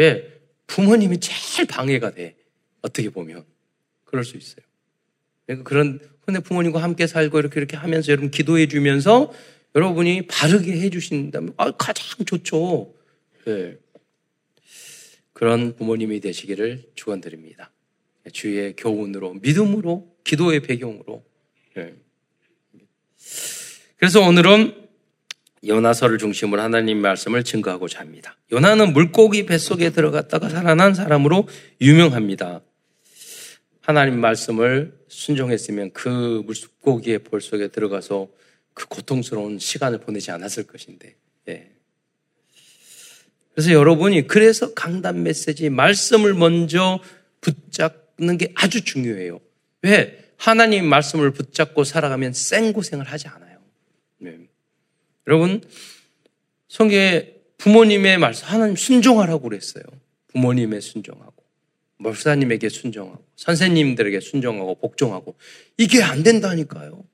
왜? 0.00 0.40
부모님이 0.66 1.20
제일 1.20 1.66
방해가 1.66 2.12
돼. 2.12 2.34
어떻게 2.80 3.10
보면. 3.10 3.44
그럴 4.04 4.24
수 4.24 4.38
있어요. 4.38 4.64
그러니까 5.44 5.68
그런, 5.68 6.00
근데 6.24 6.40
부모님과 6.40 6.82
함께 6.82 7.06
살고 7.06 7.38
이렇게 7.38 7.60
이렇게 7.60 7.76
하면서 7.76 8.10
여러분 8.10 8.30
기도해 8.30 8.66
주면서 8.66 9.30
여러분이 9.74 10.26
바르게 10.26 10.72
해 10.80 10.88
주신다면, 10.88 11.52
아, 11.58 11.70
가장 11.72 12.24
좋죠. 12.24 12.94
네. 13.44 13.76
그런 15.34 15.76
부모님이 15.76 16.20
되시기를 16.20 16.90
축원드립니다. 16.94 17.70
주의 18.32 18.74
교훈으로, 18.76 19.34
믿음으로, 19.34 20.16
기도의 20.24 20.60
배경으로. 20.60 21.22
네. 21.76 21.94
그래서 23.98 24.22
오늘은 24.22 24.79
요나서를 25.66 26.18
중심으로 26.18 26.60
하나님 26.62 26.98
말씀을 26.98 27.44
증거하고자 27.44 28.00
합니다. 28.00 28.36
요나는 28.52 28.92
물고기 28.92 29.44
뱃속에 29.46 29.90
들어갔다가 29.90 30.48
살아난 30.48 30.94
사람으로 30.94 31.48
유명합니다. 31.80 32.62
하나님 33.80 34.20
말씀을 34.20 34.98
순종했으면 35.08 35.92
그 35.92 36.42
물고기의 36.46 37.20
볼 37.20 37.40
속에 37.40 37.68
들어가서 37.68 38.28
그 38.72 38.86
고통스러운 38.88 39.58
시간을 39.58 39.98
보내지 39.98 40.30
않았을 40.30 40.64
것인데. 40.64 41.16
예. 41.48 41.70
그래서 43.52 43.72
여러분이 43.72 44.26
그래서 44.26 44.72
강단 44.74 45.22
메시지 45.22 45.68
말씀을 45.68 46.34
먼저 46.34 47.00
붙잡는 47.40 48.38
게 48.38 48.52
아주 48.54 48.84
중요해요. 48.84 49.40
왜? 49.82 50.32
하나님 50.36 50.86
말씀을 50.86 51.32
붙잡고 51.32 51.84
살아가면 51.84 52.32
생고생을 52.32 53.04
하지 53.04 53.28
않아요. 53.28 53.58
네. 54.18 54.38
여러분, 55.30 55.60
성경에 56.66 57.34
부모님의 57.58 58.18
말씀, 58.18 58.48
하나님 58.48 58.74
순종하라고 58.74 59.48
그랬어요. 59.48 59.84
부모님의 60.32 60.80
순종하고, 60.80 61.32
목사님에게 61.98 62.68
순종하고, 62.68 63.24
선생님들에게 63.36 64.18
순종하고, 64.18 64.74
복종하고. 64.80 65.36
이게 65.78 66.02
안 66.02 66.24
된다니까요. 66.24 67.04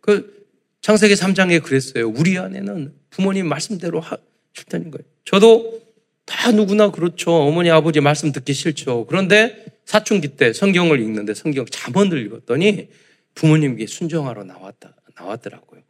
그, 0.00 0.46
창세기 0.82 1.14
3장에 1.14 1.64
그랬어요. 1.64 2.08
우리 2.10 2.38
안에는 2.38 2.94
부모님 3.10 3.48
말씀대로 3.48 3.98
하, 3.98 4.18
싫다는 4.52 4.92
거예요. 4.92 5.04
저도 5.24 5.82
다 6.26 6.52
누구나 6.52 6.92
그렇죠. 6.92 7.32
어머니, 7.32 7.70
아버지 7.70 8.00
말씀 8.00 8.30
듣기 8.30 8.52
싫죠. 8.52 9.06
그런데 9.06 9.64
사춘기 9.84 10.36
때 10.36 10.52
성경을 10.52 11.00
읽는데 11.00 11.34
성경 11.34 11.66
잠언을 11.66 12.24
읽었더니 12.24 12.88
부모님께 13.34 13.88
순종하러 13.88 14.44
나왔다, 14.44 14.94
나왔더라고요. 15.16 15.80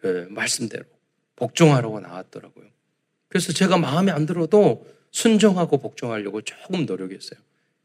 그 0.00 0.28
말씀대로. 0.30 0.84
복종하라고 1.36 2.00
나왔더라고요. 2.00 2.66
그래서 3.28 3.52
제가 3.52 3.78
마음에 3.78 4.10
안 4.10 4.26
들어도 4.26 4.86
순종하고 5.10 5.78
복종하려고 5.78 6.42
조금 6.42 6.86
노력했어요. 6.86 7.38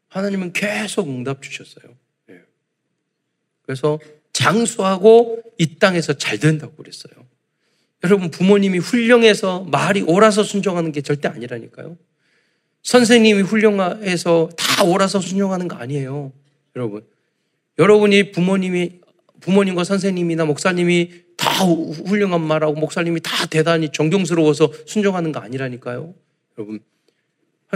하나님은 0.07 0.53
계속 0.53 1.07
응답 1.07 1.41
주셨어요. 1.41 1.93
예. 2.29 2.41
그래서 3.63 3.99
장수하고 4.33 5.41
이 5.57 5.75
땅에서 5.75 6.13
잘 6.13 6.39
된다고 6.39 6.75
그랬어요. 6.75 7.13
여러분 8.03 8.31
부모님이 8.31 8.79
훌륭해서 8.79 9.63
말이 9.65 10.01
옳아서 10.01 10.43
순종하는 10.43 10.91
게 10.91 11.01
절대 11.01 11.27
아니라니까요. 11.27 11.97
선생님이 12.83 13.41
훌륭해서 13.43 14.49
다 14.57 14.83
옳아서 14.83 15.19
순종하는 15.19 15.67
거 15.67 15.75
아니에요. 15.75 16.33
여러분. 16.75 17.05
여러분이 17.77 18.31
부모님이 18.31 19.00
부모님과 19.41 19.83
선생님이나 19.83 20.45
목사님이 20.45 21.11
다 21.35 21.65
훌륭한 21.65 22.41
말하고 22.41 22.73
목사님이 22.73 23.19
다 23.21 23.45
대단히 23.47 23.89
존경스러워서 23.89 24.71
순종하는 24.85 25.31
거 25.31 25.39
아니라니까요. 25.39 26.13
여러분 26.57 26.79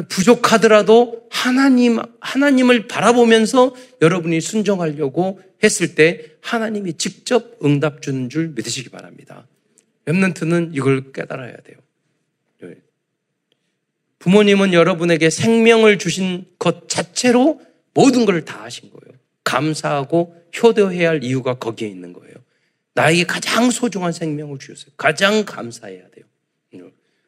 부족하더라도 0.10 1.28
하나님 1.32 2.00
하나님을 2.20 2.88
바라보면서 2.88 3.74
여러분이 4.02 4.42
순종하려고 4.42 5.40
했을 5.64 5.96
때 5.96 6.26
하나님이 6.42 6.94
직접 6.94 7.58
응답 7.64 8.02
주는 8.02 8.30
줄 8.30 8.50
믿으시기 8.50 8.90
바랍니다. 8.90 9.48
렘넌트는 10.06 10.72
이걸 10.74 11.12
깨달아야 11.12 11.56
돼요. 11.58 11.78
네. 12.62 12.76
부모님은 14.20 14.74
여러분에게 14.74 15.30
생명을 15.30 15.98
주신 15.98 16.46
것 16.60 16.90
자체로 16.90 17.62
모든 17.94 18.26
걸 18.26 18.44
다 18.44 18.64
하신 18.64 18.92
거예요. 18.92 19.05
감사하고 19.46 20.36
효도해야 20.62 21.10
할 21.10 21.24
이유가 21.24 21.54
거기에 21.54 21.88
있는 21.88 22.12
거예요. 22.12 22.36
나에게 22.94 23.24
가장 23.24 23.72
소중한 23.72 24.12
생명을 24.12 24.60
주셨어요. 24.60 24.92
가장 24.98 25.46
감사해야 25.46 26.10
돼요. 26.10 26.26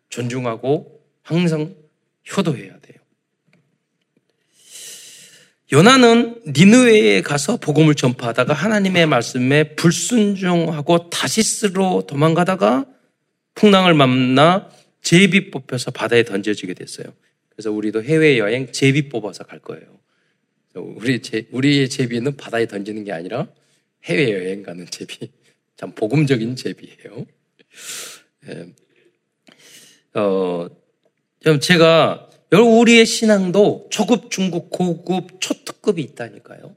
존중하고 0.09 1.01
항상 1.21 1.75
효도해야 2.35 2.79
돼요. 2.79 2.97
요나는 5.73 6.41
니느웨에 6.47 7.21
가서 7.21 7.57
복음을 7.57 7.93
전파하다가 7.93 8.53
하나님의 8.53 9.05
말씀에 9.05 9.75
불순종하고 9.75 11.09
다시스로 11.09 12.07
도망가다가 12.07 12.85
풍랑을 13.55 13.93
만나 13.93 14.69
제비 15.01 15.51
뽑혀서 15.51 15.91
바다에 15.91 16.23
던져지게 16.23 16.73
됐어요. 16.73 17.07
그래서 17.49 17.71
우리도 17.71 18.03
해외 18.03 18.37
여행 18.37 18.71
제비 18.71 19.09
뽑아서 19.09 19.43
갈 19.43 19.59
거예요. 19.59 19.83
우리 20.81 21.21
제, 21.21 21.47
우리의 21.51 21.89
제비는 21.89 22.37
바다에 22.37 22.67
던지는 22.67 23.03
게 23.03 23.11
아니라 23.11 23.47
해외 24.05 24.31
여행 24.31 24.63
가는 24.63 24.85
제비. 24.89 25.31
참 25.75 25.91
복음적인 25.93 26.55
제비예요. 26.55 27.25
예. 28.47 28.73
어, 30.19 30.67
제가 31.61 32.29
우리의 32.51 33.05
신앙도 33.05 33.87
초급, 33.91 34.31
중급, 34.31 34.69
고급, 34.69 35.39
초특급이 35.39 36.01
있다니까요. 36.01 36.75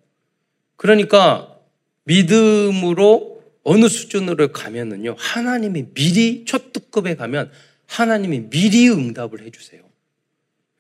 그러니까 0.76 1.59
믿음으로 2.04 3.42
어느 3.62 3.88
수준으로 3.88 4.52
가면은요, 4.52 5.16
하나님이 5.19 5.95
미리 5.95 6.45
초특급에 6.45 7.14
가면 7.14 7.50
하나님이 7.87 8.50
미리 8.50 8.88
응답을 8.88 9.42
해주세요. 9.42 9.89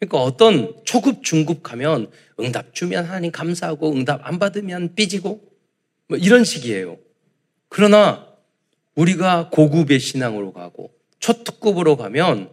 그러니까 0.00 0.22
어떤 0.22 0.74
초급, 0.84 1.22
중급 1.22 1.62
가면 1.62 2.10
응답 2.40 2.74
주면 2.74 3.04
하나님 3.04 3.30
감사하고 3.30 3.92
응답 3.92 4.26
안 4.26 4.38
받으면 4.38 4.94
삐지고 4.94 5.42
뭐 6.08 6.18
이런 6.18 6.42
식이에요. 6.42 6.98
그러나 7.68 8.26
우리가 8.94 9.50
고급의 9.50 10.00
신앙으로 10.00 10.52
가고 10.52 10.90
초특급으로 11.20 11.98
가면 11.98 12.50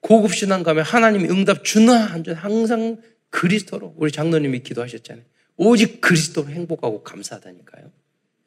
고급 0.00 0.34
신앙 0.34 0.64
가면 0.64 0.84
하나님이 0.84 1.28
응답 1.28 1.64
주나 1.64 2.12
안 2.12 2.24
주나 2.24 2.36
항상 2.36 3.00
그리스도로 3.30 3.94
우리 3.96 4.10
장로님이 4.10 4.62
기도하셨잖아요. 4.64 5.24
오직 5.56 6.00
그리스도로 6.00 6.48
행복하고 6.48 7.02
감사하다니까요. 7.04 7.90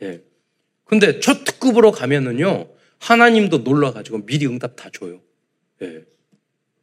예. 0.04 0.22
근데 0.84 1.22
초특급으로 1.22 1.92
가면은요 1.92 2.68
하나님도 3.00 3.60
놀라가지고 3.60 4.26
미리 4.26 4.46
응답 4.46 4.76
다 4.76 4.90
줘요. 4.92 5.22
예. 5.82 6.04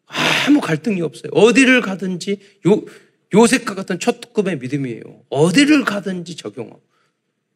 아무 0.09 0.61
갈등이 0.61 1.01
없어요. 1.03 1.31
어디를 1.33 1.81
가든지 1.81 2.41
요 2.67 2.83
요셉과 3.35 3.75
같은 3.75 3.99
초특급의 3.99 4.59
믿음이에요. 4.59 5.03
어디를 5.29 5.85
가든지 5.85 6.37
적용하고 6.37 6.83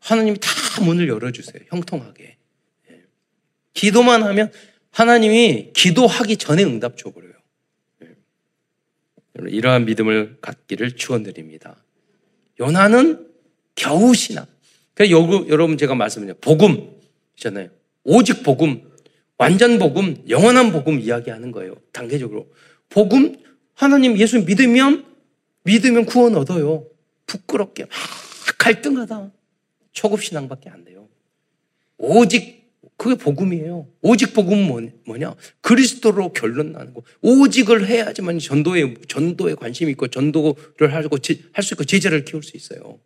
하나님이 0.00 0.38
다 0.40 0.50
문을 0.84 1.08
열어주세요. 1.08 1.64
형통하게. 1.68 2.36
예. 2.90 3.02
기도만 3.72 4.22
하면 4.22 4.52
하나님이 4.90 5.70
기도하기 5.72 6.36
전에 6.36 6.62
응답 6.64 6.98
줘버려요. 6.98 7.32
예. 8.02 8.08
이러한 9.48 9.86
믿음을 9.86 10.38
갖기를 10.40 10.96
축원드립니다. 10.96 11.82
요나는 12.60 13.28
겨우 13.74 14.14
신앙. 14.14 14.46
그러니까 14.94 15.48
여러분 15.48 15.78
제가 15.78 15.94
말씀드린 15.94 16.34
복음이잖아요. 16.40 17.70
오직 18.04 18.42
복음, 18.42 18.91
완전 19.42 19.76
복음, 19.80 20.22
영원한 20.28 20.70
복음 20.70 21.00
이야기하는 21.00 21.50
거예요. 21.50 21.74
단계적으로 21.92 22.52
복음 22.88 23.34
하나님 23.74 24.16
예수 24.16 24.40
믿으면 24.44 25.04
믿으면 25.64 26.06
구원 26.06 26.36
얻어요. 26.36 26.86
부끄럽게 27.26 27.82
막 27.86 27.90
갈등하다. 28.58 29.32
초급 29.90 30.22
신앙밖에 30.22 30.70
안 30.70 30.84
돼요. 30.84 31.08
오직 31.98 32.70
그게 32.96 33.16
복음이에요. 33.16 33.88
오직 34.00 34.32
복음은 34.32 34.92
뭐냐? 35.06 35.34
그리스도로 35.60 36.32
결론 36.32 36.70
나는 36.70 36.94
거. 36.94 37.02
오직을 37.22 37.88
해야지만 37.88 38.38
전도에, 38.38 38.94
전도에 39.08 39.56
관심이 39.56 39.90
있고 39.90 40.06
전도를 40.06 40.94
하고 40.94 41.18
할 41.52 41.64
수 41.64 41.74
있고 41.74 41.82
제자를 41.82 42.24
키울 42.24 42.44
수 42.44 42.56
있어요. 42.56 43.00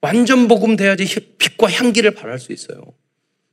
완전 0.00 0.46
복음 0.46 0.76
돼야지 0.76 1.04
빛과 1.38 1.68
향기를 1.68 2.12
발할 2.12 2.38
수 2.38 2.52
있어요. 2.52 2.80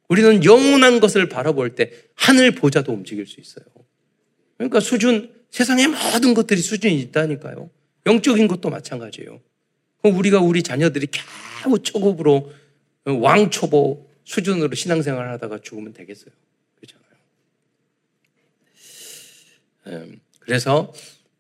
우리는 0.08 0.44
영원한 0.44 1.00
것을 1.00 1.30
바라볼 1.30 1.76
때 1.76 1.92
하늘 2.14 2.52
보자도 2.52 2.94
움직일 2.94 3.26
수 3.26 3.40
있어요. 3.40 3.66
그러니까 4.58 4.80
수준, 4.80 5.34
세상의 5.50 5.88
모든 5.88 6.34
것들이 6.34 6.62
수준이 6.62 7.00
있다니까요. 7.02 7.70
영적인 8.06 8.48
것도 8.48 8.70
마찬가지예요. 8.70 9.42
우리가 10.04 10.40
우리 10.40 10.62
자녀들이 10.62 11.08
겨우 11.64 11.80
초급으로 11.80 12.52
왕초보 13.06 14.08
수준으로 14.24 14.76
신앙생활 14.76 15.30
하다가 15.30 15.60
죽으면 15.60 15.94
되겠어요. 15.94 16.32
그렇잖아요. 16.76 17.06
음, 19.88 20.20
그래서 20.40 20.94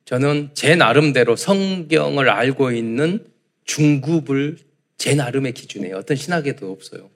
저는 0.05 0.51
제 0.53 0.75
나름대로 0.75 1.35
성경을 1.35 2.29
알고 2.29 2.71
있는 2.71 3.25
중급을 3.65 4.57
제 4.97 5.15
나름의 5.15 5.53
기준에 5.53 5.91
어떤 5.93 6.15
신학에도 6.15 6.71
없어요. 6.71 7.09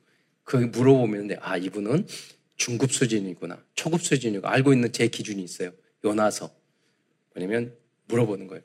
그 0.50 0.58
물어보면 0.58 1.38
아 1.42 1.58
이분은 1.58 2.08
중급 2.56 2.92
수준이구나 2.92 3.64
초급 3.76 4.02
수준이고 4.02 4.48
알고 4.48 4.74
있는 4.74 4.92
제 4.92 5.08
기준이 5.08 5.44
있어요. 5.44 5.72
요나서 6.04 6.50
뭐냐면 7.36 7.76
물어보는 8.08 8.48
거예요. 8.48 8.64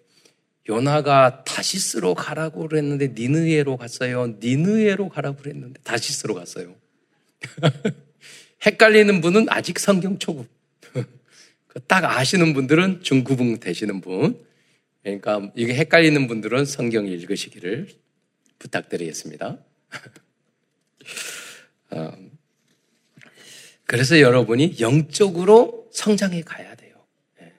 요나가 0.66 1.44
다시스로 1.44 2.14
가라고 2.14 2.66
그랬는데 2.66 3.09
니느에로 3.09 3.77
갔어요. 3.77 4.35
니느에로 4.40 5.11
가라고 5.11 5.37
그랬는데 5.37 5.83
다시스로 5.83 6.33
갔어요. 6.33 6.75
헷갈리는 8.64 9.20
분은 9.20 9.49
아직 9.51 9.79
성경 9.79 10.18
초급. 10.18 10.49
그 10.81 11.05
딱 11.87 12.03
아시는 12.07 12.55
분들은 12.55 13.03
중구분 13.03 13.61
되시는 13.61 14.01
분. 14.01 14.42
그러니까 15.03 15.53
이게 15.55 15.75
헷갈리는 15.75 16.29
분들은 16.29 16.64
성경 16.64 17.07
읽으시기를 17.07 17.90
부탁드리겠습니다. 18.59 19.59
어, 21.94 22.12
그래서 23.87 24.20
여러분이 24.20 24.76
영적으로 24.80 25.88
성장해 25.92 26.42
가야 26.42 26.74
돼요. 26.74 26.96
예. 27.40 27.52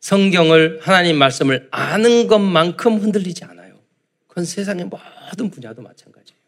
성경을 0.00 0.80
하나님 0.82 1.16
말씀을 1.16 1.68
아는 1.70 2.26
것만큼 2.26 2.98
흔들리지 2.98 3.44
않아요. 3.44 3.80
그건 4.28 4.44
세상의 4.44 4.86
모든 4.86 5.50
분야도 5.50 5.82
마찬가지예요. 5.82 6.42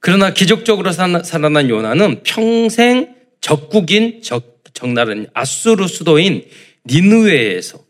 그러나 0.00 0.34
기적적으로 0.34 0.92
살아난 0.92 1.70
요나는 1.70 2.24
평생 2.24 3.16
적국인 3.40 4.20
적, 4.20 4.62
적나라한 4.74 5.28
아수르 5.32 5.88
수도인 5.88 6.46
니느웨에서 6.84 7.83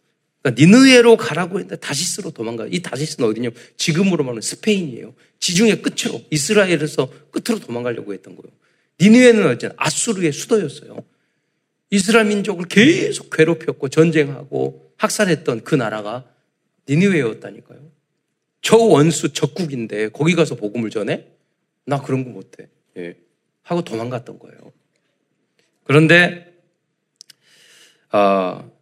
그러니까 0.44 0.62
니느웨로 0.62 1.16
가라고 1.16 1.58
했는데 1.58 1.76
다시스로 1.76 2.30
도망가. 2.30 2.66
이 2.70 2.82
다시스는 2.82 3.26
어디냐면 3.26 3.56
지금으로 3.78 4.24
말하면 4.24 4.42
스페인이에요. 4.42 5.14
지중해 5.40 5.80
끝으로 5.80 6.20
이스라엘에서 6.30 7.10
끝으로 7.30 7.64
도망가려고 7.64 8.12
했던 8.12 8.36
거예요. 8.36 8.52
니느웨는 9.00 9.46
어쨌든 9.46 9.72
아수르의 9.78 10.32
수도였어요. 10.32 11.02
이스라엘 11.88 12.26
민족을 12.26 12.66
계속 12.66 13.30
괴롭혔고 13.30 13.88
전쟁하고 13.88 14.92
학살했던 14.98 15.64
그 15.64 15.74
나라가 15.74 16.24
니느웨였다니까요. 16.90 17.80
저 18.60 18.76
원수 18.76 19.32
적국인데 19.32 20.08
거기 20.10 20.34
가서 20.34 20.56
복음을 20.56 20.90
전해? 20.90 21.24
나 21.86 22.02
그런 22.02 22.22
거 22.24 22.30
못해. 22.30 22.68
예. 22.98 23.16
하고 23.62 23.82
도망갔던 23.82 24.38
거예요. 24.38 24.72
그런데 25.84 26.52
어, 28.12 28.73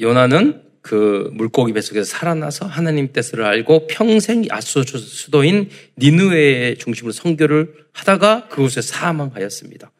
요나는 0.00 0.62
그 0.82 1.30
물고기 1.34 1.72
뱃속에서 1.72 2.04
살아나서 2.04 2.66
하나님 2.66 3.12
뜻을 3.12 3.42
알고 3.42 3.86
평생 3.86 4.44
아수 4.50 4.82
수도인 4.82 5.68
니누의 5.98 6.78
중심으로 6.78 7.12
선교를 7.12 7.74
하다가 7.92 8.48
그곳에 8.48 8.80
사망하였습니다. 8.80 9.92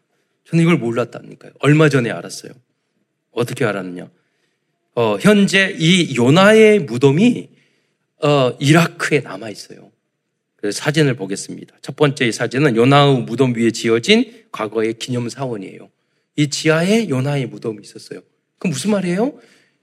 저는 0.47 0.63
이걸 0.63 0.79
몰랐다니까요. 0.79 1.53
얼마 1.61 1.89
전에 1.89 2.11
알았어요. 2.11 2.53
어떻게 3.31 3.65
알았느냐? 3.65 4.11
어, 4.95 5.17
현재 5.21 5.77
이 5.79 6.17
요나의 6.17 6.81
무덤이 6.81 7.51
어, 8.23 8.57
이라크에 8.59 9.21
남아 9.21 9.51
있어요. 9.51 9.91
그 10.57 10.73
사진을 10.73 11.15
보겠습니다. 11.15 11.77
첫 11.81 11.97
번째 11.97 12.31
사진은 12.33 12.77
요나의 12.77 13.23
무덤 13.23 13.55
위에 13.55 13.71
지어진 13.71 14.45
과거의 14.53 14.95
기념 14.95 15.29
사원이에요. 15.29 15.89
이 16.37 16.49
지하에 16.49 17.09
요나의 17.09 17.47
무덤이 17.47 17.79
있었어요. 17.83 18.21
그 18.59 18.69
무슨 18.69 18.91
말이에요? 18.91 19.39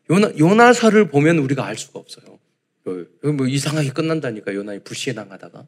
요나, 0.10 0.32
요나사를 0.38 1.10
보면 1.10 1.39
우리가 1.39 1.65
알 1.65 1.78
수가 1.78 2.00
없어요. 2.00 2.39
뭐 2.84 3.48
이상하게 3.48 3.89
끝난다니까, 3.89 4.54
요나의 4.54 4.82
불시에 4.84 5.13
당하다가. 5.13 5.65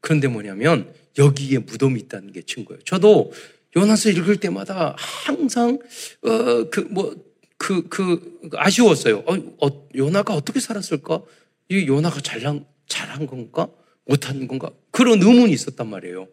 그런데 0.00 0.28
뭐냐면, 0.28 0.92
여기에 1.18 1.58
무덤이 1.58 2.00
있다는 2.00 2.32
게 2.32 2.42
증거예요. 2.42 2.82
저도 2.84 3.32
요나서 3.76 4.10
읽을 4.10 4.36
때마다 4.36 4.94
항상, 4.98 5.78
어, 6.22 6.70
그, 6.70 6.80
뭐, 6.90 7.14
그, 7.56 7.88
그, 7.88 8.50
아쉬웠어요. 8.54 9.24
어, 9.26 9.34
어, 9.66 9.88
요나가 9.94 10.34
어떻게 10.34 10.60
살았을까? 10.60 11.22
이 11.70 11.86
요나가 11.86 12.20
잘한, 12.20 12.66
잘한 12.86 13.26
건가? 13.26 13.68
못한 14.04 14.46
건가? 14.46 14.70
그런 14.90 15.22
의문이 15.22 15.52
있었단 15.52 15.88
말이에요. 15.88 16.28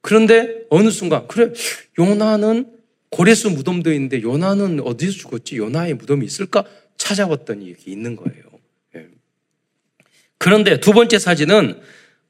그런데 0.00 0.64
어느 0.70 0.90
순간, 0.90 1.26
그래, 1.28 1.52
요나는 1.98 2.79
고레스 3.10 3.48
무덤도 3.48 3.92
있는데 3.92 4.22
요나는 4.22 4.80
어디서 4.80 5.12
죽었지? 5.12 5.56
요나의 5.56 5.94
무덤이 5.94 6.24
있을까? 6.24 6.64
찾아봤더니 6.96 7.66
이게 7.66 7.90
있는 7.90 8.16
거예요. 8.16 8.42
예. 8.96 9.06
그런데 10.38 10.78
두 10.80 10.92
번째 10.92 11.18
사진은 11.18 11.80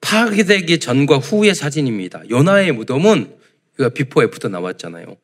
파괴되기 0.01 0.79
전과 0.79 1.19
후의 1.19 1.55
사진입니다. 1.55 2.23
요나의 2.31 2.73
무덤은 2.73 3.37
before 3.95 4.23
after 4.23 4.49
나왔잖아요. 4.49 5.17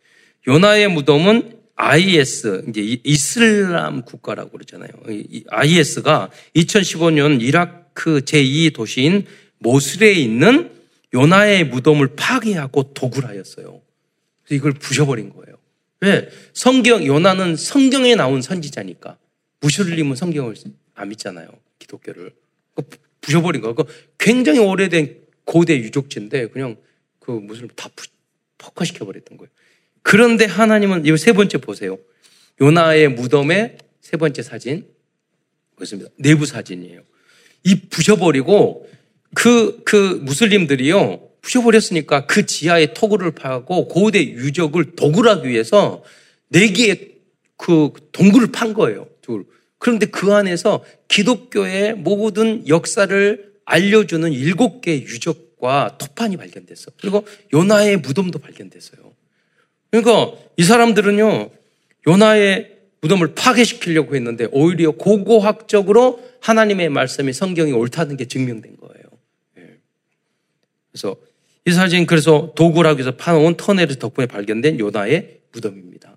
요나의 0.46 0.88
무덤은 0.88 1.56
IS 1.76 2.64
이제 2.68 3.00
이슬람 3.04 4.02
국가라고 4.02 4.50
그러잖아요. 4.50 4.90
IS가 5.48 6.30
2015년 6.54 7.42
이라크 7.42 8.20
제2 8.20 8.74
도시인 8.74 9.26
모슬에 9.58 10.12
있는 10.12 10.70
요나의 11.14 11.64
무덤을 11.64 12.16
파괴하고 12.16 12.94
도굴하였어요. 12.94 13.80
이걸 14.50 14.72
부셔버린 14.72 15.30
거예요. 15.30 15.56
왜? 16.00 16.28
성경 16.52 17.04
요나는 17.04 17.56
성경에 17.56 18.14
나온 18.14 18.42
선지자니까 18.42 19.18
무슬림은 19.60 20.16
성경을 20.16 20.54
안 20.94 21.08
믿잖아요. 21.08 21.48
기독교를 21.78 22.32
부셔버린 23.20 23.62
거예요. 23.62 23.74
굉장히 24.18 24.58
오래된 24.58 25.22
고대 25.44 25.76
유적지인데 25.76 26.48
그냥 26.48 26.76
그 27.18 27.30
무슬림 27.30 27.68
다 27.74 27.88
폭파시켜 28.58 29.04
버렸던 29.04 29.38
거예요. 29.38 29.50
그런데 30.02 30.44
하나님은 30.44 31.06
이세 31.06 31.32
번째 31.32 31.58
보세요. 31.58 31.98
요나의 32.60 33.08
무덤의 33.08 33.78
세 34.00 34.16
번째 34.16 34.42
사진 34.42 34.86
보습니다 35.76 36.10
내부 36.16 36.46
사진이에요. 36.46 37.02
이 37.64 37.80
부셔버리고 37.88 38.88
그, 39.34 39.82
그 39.84 40.20
무슬림들이요, 40.22 41.28
부셔버렸으니까 41.46 42.26
그 42.26 42.44
지하에 42.44 42.92
토굴을 42.92 43.32
파고 43.32 43.88
고대 43.88 44.22
유적을 44.22 44.96
도굴하기 44.96 45.48
위해서 45.48 46.02
네 46.48 46.68
개의 46.72 47.16
그 47.56 47.90
동굴을 48.12 48.52
판 48.52 48.74
거예요. 48.74 49.08
그런데 49.78 50.06
그 50.06 50.32
안에서 50.34 50.84
기독교의 51.08 51.94
모든 51.94 52.66
역사를 52.66 53.52
알려주는 53.64 54.32
일곱 54.32 54.80
개의 54.80 55.02
유적과 55.02 55.98
토판이 55.98 56.36
발견됐어. 56.36 56.92
그리고 57.00 57.24
요나의 57.52 57.98
무덤도 57.98 58.38
발견됐어요. 58.38 59.12
그러니까 59.90 60.36
이 60.56 60.64
사람들은요, 60.64 61.50
요나의 62.08 62.76
무덤을 63.00 63.34
파괴시키려고 63.34 64.16
했는데 64.16 64.48
오히려 64.50 64.92
고고학적으로 64.92 66.20
하나님의 66.40 66.88
말씀이 66.88 67.32
성경이 67.32 67.72
옳다는 67.72 68.16
게 68.16 68.26
증명된 68.26 68.76
거예요. 68.78 69.04
예. 69.58 69.78
그래서 70.90 71.16
이 71.66 71.72
사진 71.72 72.06
그래서 72.06 72.52
도굴하기 72.54 72.98
위해서 72.98 73.16
파놓은 73.16 73.56
터널 73.56 73.86
덕분에 73.88 74.26
발견된 74.26 74.78
요나의 74.78 75.38
무덤입니다. 75.52 76.16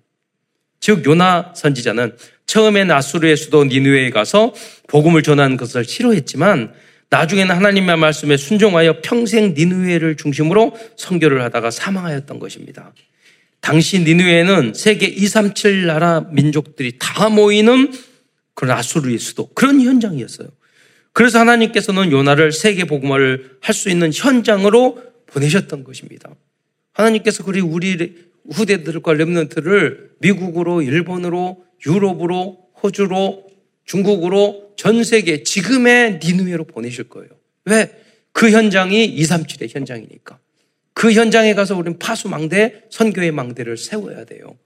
즉 0.78 1.04
요나 1.04 1.52
선지자는 1.54 2.16
처음엔 2.46 2.90
아수르의 2.90 3.36
수도 3.36 3.64
니누에에 3.64 4.10
가서 4.10 4.54
복음을 4.88 5.22
전하는 5.22 5.56
것을 5.56 5.84
싫어했지만 5.84 6.72
나중에는 7.10 7.54
하나님의 7.54 7.96
말씀에 7.96 8.36
순종하여 8.36 9.00
평생 9.02 9.54
니누에를 9.54 10.16
중심으로 10.16 10.76
선교를 10.96 11.42
하다가 11.42 11.70
사망하였던 11.72 12.38
것입니다. 12.38 12.92
당시 13.60 13.98
니누에는 13.98 14.72
세계 14.74 15.06
237 15.06 15.86
나라 15.86 16.20
민족들이 16.30 16.96
다 16.98 17.28
모이는 17.28 17.92
그런 18.54 18.78
아수르의 18.78 19.18
수도 19.18 19.48
그런 19.48 19.80
현장이었어요. 19.80 20.48
그래서 21.12 21.40
하나님께서는 21.40 22.12
요나를 22.12 22.52
세계 22.52 22.84
복음화를 22.84 23.58
할 23.60 23.74
수 23.74 23.90
있는 23.90 24.12
현장으로 24.14 25.09
보내셨던 25.32 25.84
것입니다. 25.84 26.34
하나님께서 26.92 27.44
그리 27.44 27.60
우리 27.60 28.30
후대들과 28.50 29.14
렘넌트를 29.14 30.12
미국으로 30.18 30.82
일본으로 30.82 31.64
유럽으로 31.86 32.70
호주로 32.82 33.48
중국으로 33.84 34.72
전 34.76 35.04
세계 35.04 35.42
지금의 35.42 36.20
니누에로 36.22 36.64
보내실 36.64 37.08
거예요. 37.08 37.30
왜? 37.64 37.94
그 38.32 38.50
현장이 38.50 39.16
237의 39.16 39.74
현장이니까. 39.74 40.38
그 40.94 41.12
현장에 41.12 41.54
가서 41.54 41.76
우리는 41.76 41.98
파수망대, 41.98 42.84
선교의 42.90 43.32
망대를 43.32 43.76
세워야 43.76 44.24
돼요. 44.24 44.56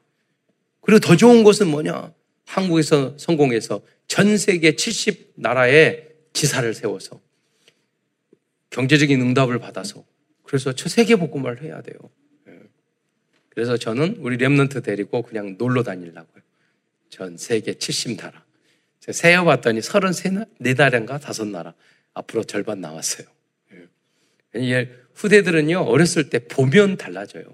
그리고 0.80 1.00
더 1.00 1.16
좋은 1.16 1.44
것은 1.44 1.68
뭐냐? 1.68 2.12
한국에서 2.46 3.16
성공해서 3.18 3.82
전 4.06 4.36
세계 4.36 4.76
70 4.76 5.32
나라에 5.36 6.04
지사를 6.32 6.74
세워서 6.74 7.20
경제적인 8.70 9.20
응답을 9.20 9.58
받아서 9.58 10.04
그래서 10.44 10.72
저 10.72 10.88
세계 10.88 11.16
복음을 11.16 11.62
해야 11.62 11.80
돼요. 11.82 11.98
예. 12.48 12.60
그래서 13.48 13.76
저는 13.76 14.16
우리 14.20 14.38
랩런트 14.38 14.84
데리고 14.84 15.22
그냥 15.22 15.56
놀러 15.58 15.82
다니려고요. 15.82 16.42
전 17.08 17.36
세계 17.36 17.72
70나라. 17.72 18.34
제가 19.00 19.12
세어봤더니 19.12 19.80
33나라인가 19.80 21.20
다섯 21.20 21.46
나라. 21.46 21.74
앞으로 22.14 22.44
절반 22.44 22.80
나왔어요. 22.80 23.26
예. 24.56 24.90
후대들은요, 25.14 25.78
어렸을 25.80 26.30
때 26.30 26.38
보면 26.46 26.96
달라져요. 26.96 27.44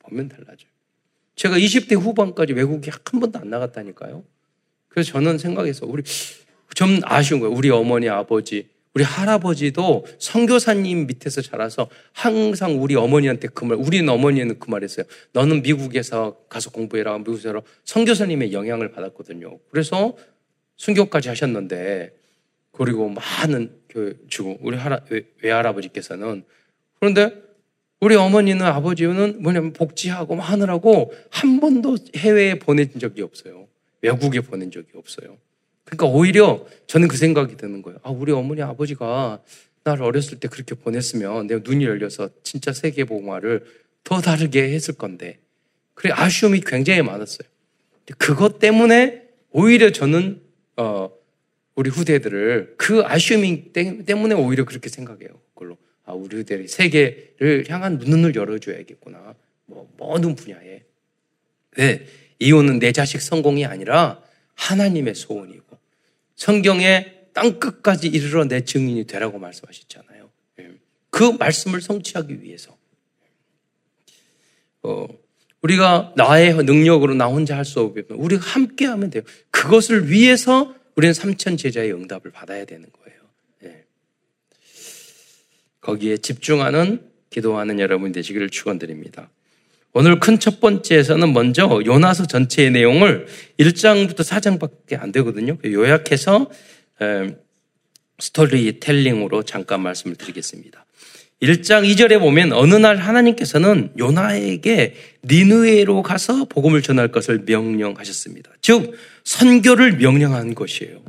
보면 0.00 0.28
달라져요. 0.28 0.70
제가 1.36 1.58
20대 1.58 1.98
후반까지 1.98 2.52
외국에 2.52 2.90
한 2.90 3.20
번도 3.20 3.38
안 3.38 3.50
나갔다니까요. 3.50 4.24
그래서 4.88 5.12
저는 5.12 5.38
생각해서 5.38 5.86
우리 5.86 6.02
좀 6.74 7.00
아쉬운 7.04 7.40
거예요. 7.40 7.54
우리 7.54 7.70
어머니, 7.70 8.08
아버지, 8.08 8.68
우리 8.94 9.02
할아버지도 9.02 10.06
선교사님 10.18 11.06
밑에서 11.08 11.42
자라서 11.42 11.90
항상 12.12 12.80
우리 12.80 12.94
어머니한테 12.94 13.48
그 13.48 13.64
말, 13.64 13.76
우리는 13.76 14.08
어머니는 14.08 14.60
그 14.60 14.70
말했어요. 14.70 15.04
너는 15.32 15.62
미국에서 15.62 16.36
가서 16.48 16.70
공부해라, 16.70 17.18
미국에서 17.18 17.62
선교사님의 17.84 18.52
영향을 18.52 18.92
받았거든요. 18.92 19.58
그래서 19.70 20.16
순교까지 20.76 21.28
하셨는데, 21.28 22.14
그리고 22.70 23.08
많은 23.08 23.72
교회 23.88 24.14
주고, 24.28 24.58
우리 24.60 24.76
할아, 24.76 25.00
외할아버지께서는 25.42 26.44
그런데 26.98 27.42
우리 28.00 28.16
어머니는 28.16 28.64
아버지는 28.64 29.42
뭐냐면 29.42 29.72
복지하고 29.72 30.36
하느라고 30.36 31.12
한 31.30 31.60
번도 31.60 31.96
해외에 32.16 32.58
보낸 32.58 32.90
적이 32.98 33.22
없어요. 33.22 33.66
외국에 34.02 34.40
보낸 34.40 34.70
적이 34.70 34.88
없어요. 34.94 35.36
그러니까 35.84 36.06
오히려 36.06 36.66
저는 36.86 37.08
그 37.08 37.16
생각이 37.16 37.56
드는 37.56 37.82
거예요. 37.82 37.98
아, 38.02 38.10
우리 38.10 38.32
어머니 38.32 38.62
아버지가 38.62 39.42
나를 39.84 40.02
어렸을 40.02 40.40
때 40.40 40.48
그렇게 40.48 40.74
보냈으면 40.74 41.46
내가 41.46 41.60
눈이 41.62 41.84
열려서 41.84 42.30
진짜 42.42 42.72
세계 42.72 43.04
복음화를 43.04 43.64
더 44.02 44.20
다르게 44.20 44.72
했을 44.72 44.94
건데. 44.94 45.38
그래 45.94 46.12
아쉬움이 46.14 46.60
굉장히 46.60 47.02
많았어요. 47.02 47.48
그것 48.18 48.58
때문에 48.58 49.22
오히려 49.50 49.90
저는 49.90 50.40
어 50.76 51.10
우리 51.74 51.90
후대들을 51.90 52.74
그 52.76 53.02
아쉬움이 53.04 53.72
때문에 53.72 54.34
오히려 54.34 54.64
그렇게 54.64 54.88
생각해요. 54.88 55.28
그걸로. 55.54 55.76
아, 56.04 56.12
우리들이 56.12 56.68
세계를 56.68 57.64
향한 57.68 57.98
눈을 57.98 58.34
열어줘야겠구나. 58.34 59.34
뭐, 59.66 59.90
모든 59.96 60.34
분야에. 60.34 60.82
네, 61.76 62.06
이혼은 62.38 62.78
내 62.78 62.92
자식 62.92 63.20
성공이 63.20 63.64
아니라 63.64 64.22
하나님의 64.54 65.14
소원이고, 65.14 65.63
성경의 66.36 67.28
땅 67.32 67.58
끝까지 67.58 68.08
이르러 68.08 68.44
내 68.44 68.64
증인이 68.64 69.04
되라고 69.06 69.38
말씀하셨잖아요. 69.38 70.30
네. 70.56 70.70
그 71.10 71.24
말씀을 71.38 71.80
성취하기 71.80 72.42
위해서. 72.42 72.76
어, 74.82 75.06
우리가 75.62 76.12
나의 76.16 76.54
능력으로 76.56 77.14
나 77.14 77.26
혼자 77.26 77.56
할수 77.56 77.94
때문에 77.94 78.22
우리가 78.22 78.42
함께 78.42 78.84
하면 78.84 79.10
돼요. 79.10 79.22
그것을 79.50 80.10
위해서 80.10 80.74
우리는 80.94 81.14
삼천 81.14 81.56
제자의 81.56 81.92
응답을 81.92 82.30
받아야 82.30 82.64
되는 82.64 82.88
거예요. 82.92 83.04
거기에 85.84 86.16
집중하는 86.16 87.10
기도하는 87.28 87.78
여러분 87.78 88.10
되시기를 88.10 88.48
축원드립니다. 88.48 89.30
오늘 89.96 90.18
큰 90.18 90.40
첫 90.40 90.60
번째에서는 90.60 91.32
먼저 91.32 91.80
요나서 91.86 92.26
전체의 92.26 92.72
내용을 92.72 93.26
1장부터 93.60 94.18
4장밖에 94.18 95.00
안 95.00 95.12
되거든요. 95.12 95.56
요약해서 95.64 96.50
스토리 98.18 98.80
텔링으로 98.80 99.44
잠깐 99.44 99.80
말씀을 99.82 100.16
드리겠습니다. 100.16 100.84
1장 101.40 101.88
2절에 101.88 102.18
보면 102.18 102.52
어느 102.52 102.74
날 102.74 102.96
하나님께서는 102.96 103.92
요나에게 103.96 104.94
니누에로 105.24 106.02
가서 106.02 106.46
복음을 106.46 106.82
전할 106.82 107.12
것을 107.12 107.42
명령하셨습니다. 107.46 108.50
즉 108.62 108.94
선교를 109.24 109.98
명령한 109.98 110.56
것이에요. 110.56 111.02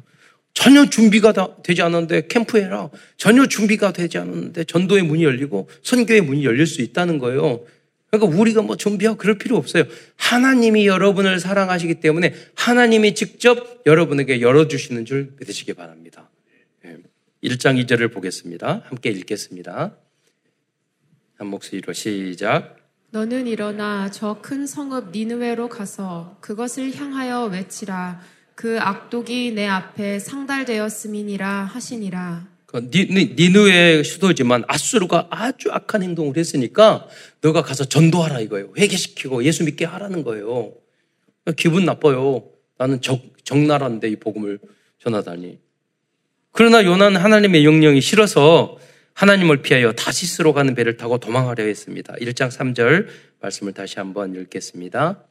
전혀 0.53 0.89
준비가 0.89 1.33
되지 1.63 1.81
않았는데 1.81 2.27
캠프해라. 2.27 2.89
전혀 3.17 3.47
준비가 3.47 3.93
되지 3.93 4.19
않았는데 4.19 4.65
전도의 4.65 5.03
문이 5.03 5.23
열리고 5.23 5.69
선교의 5.83 6.21
문이 6.21 6.45
열릴 6.45 6.67
수 6.67 6.81
있다는 6.81 7.17
거예요. 7.17 7.61
그러니까 8.17 8.39
우리가 8.39 8.61
뭐 8.61 8.75
준비하고 8.77 9.17
그럴 9.17 9.37
필요 9.37 9.57
없어요. 9.57 9.83
하나님이 10.17 10.87
여러분을 10.87 11.39
사랑하시기 11.39 11.95
때문에 11.99 12.33
하나님이 12.55 13.15
직접 13.15 13.81
여러분에게 13.85 14.41
열어주시는 14.41 15.05
줄 15.05 15.33
믿으시기 15.39 15.73
바랍니다. 15.73 16.29
1장 17.43 17.83
2절을 17.85 18.11
보겠습니다. 18.13 18.83
함께 18.85 19.09
읽겠습니다. 19.11 19.95
한 21.37 21.47
목소리로 21.47 21.93
시작. 21.93 22.77
너는 23.11 23.47
일어나 23.47 24.09
저 24.11 24.39
큰 24.41 24.65
성읍 24.67 25.11
니느웨로 25.11 25.69
가서 25.69 26.37
그것을 26.41 26.95
향하여 26.95 27.45
외치라. 27.45 28.21
그 28.55 28.79
악독이 28.79 29.51
내 29.53 29.67
앞에 29.67 30.19
상달되었음이니라 30.19 31.65
하시니라. 31.65 32.47
그 32.65 32.89
니느웨 32.91 34.03
수도지만 34.03 34.63
아수르가 34.67 35.27
아주 35.29 35.71
악한 35.71 36.03
행동을 36.03 36.37
했으니까 36.37 37.07
너가 37.41 37.61
가서 37.61 37.85
전도하라 37.85 38.39
이거예요. 38.41 38.73
회개시키고 38.77 39.43
예수 39.43 39.63
믿게 39.63 39.85
하라는 39.85 40.23
거예요. 40.23 40.73
기분 41.55 41.85
나빠요. 41.85 42.43
나는 42.77 43.01
적, 43.01 43.21
적나라인데 43.43 44.09
이 44.09 44.15
복음을 44.15 44.59
전하다니. 44.99 45.59
그러나 46.51 46.83
요나는 46.83 47.19
하나님의 47.21 47.61
명령이 47.61 48.01
싫어서 48.01 48.79
하나님을 49.13 49.61
피하여 49.61 49.93
다시스로 49.93 50.53
가는 50.53 50.75
배를 50.75 50.97
타고 50.97 51.17
도망하려 51.17 51.63
했습니다. 51.63 52.13
1장 52.15 52.49
3절 52.49 53.07
말씀을 53.41 53.73
다시 53.73 53.99
한번 53.99 54.35
읽겠습니다. 54.35 55.23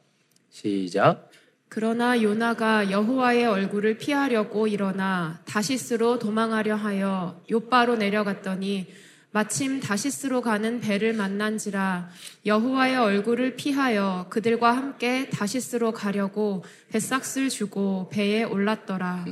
시작. 0.49 1.29
그러나 1.69 2.21
요나가 2.21 2.89
여호와의 2.91 3.45
얼굴을 3.45 3.97
피하려고 3.97 4.67
일어나 4.67 5.41
다시스로 5.45 6.19
도망하려 6.19 6.75
하여 6.75 7.41
요바로 7.49 7.95
내려갔더니 7.97 8.87
마침 9.31 9.81
다시스로 9.81 10.41
가는 10.41 10.79
배를 10.79 11.11
만난지라 11.11 12.09
여호와의 12.45 12.95
얼굴을 12.95 13.57
피하여 13.57 14.27
그들과 14.29 14.71
함께 14.71 15.29
다시스로 15.29 15.91
가려고 15.91 16.63
뱃삭을 16.91 17.49
주고 17.49 18.07
배에 18.13 18.43
올랐더라. 18.43 19.25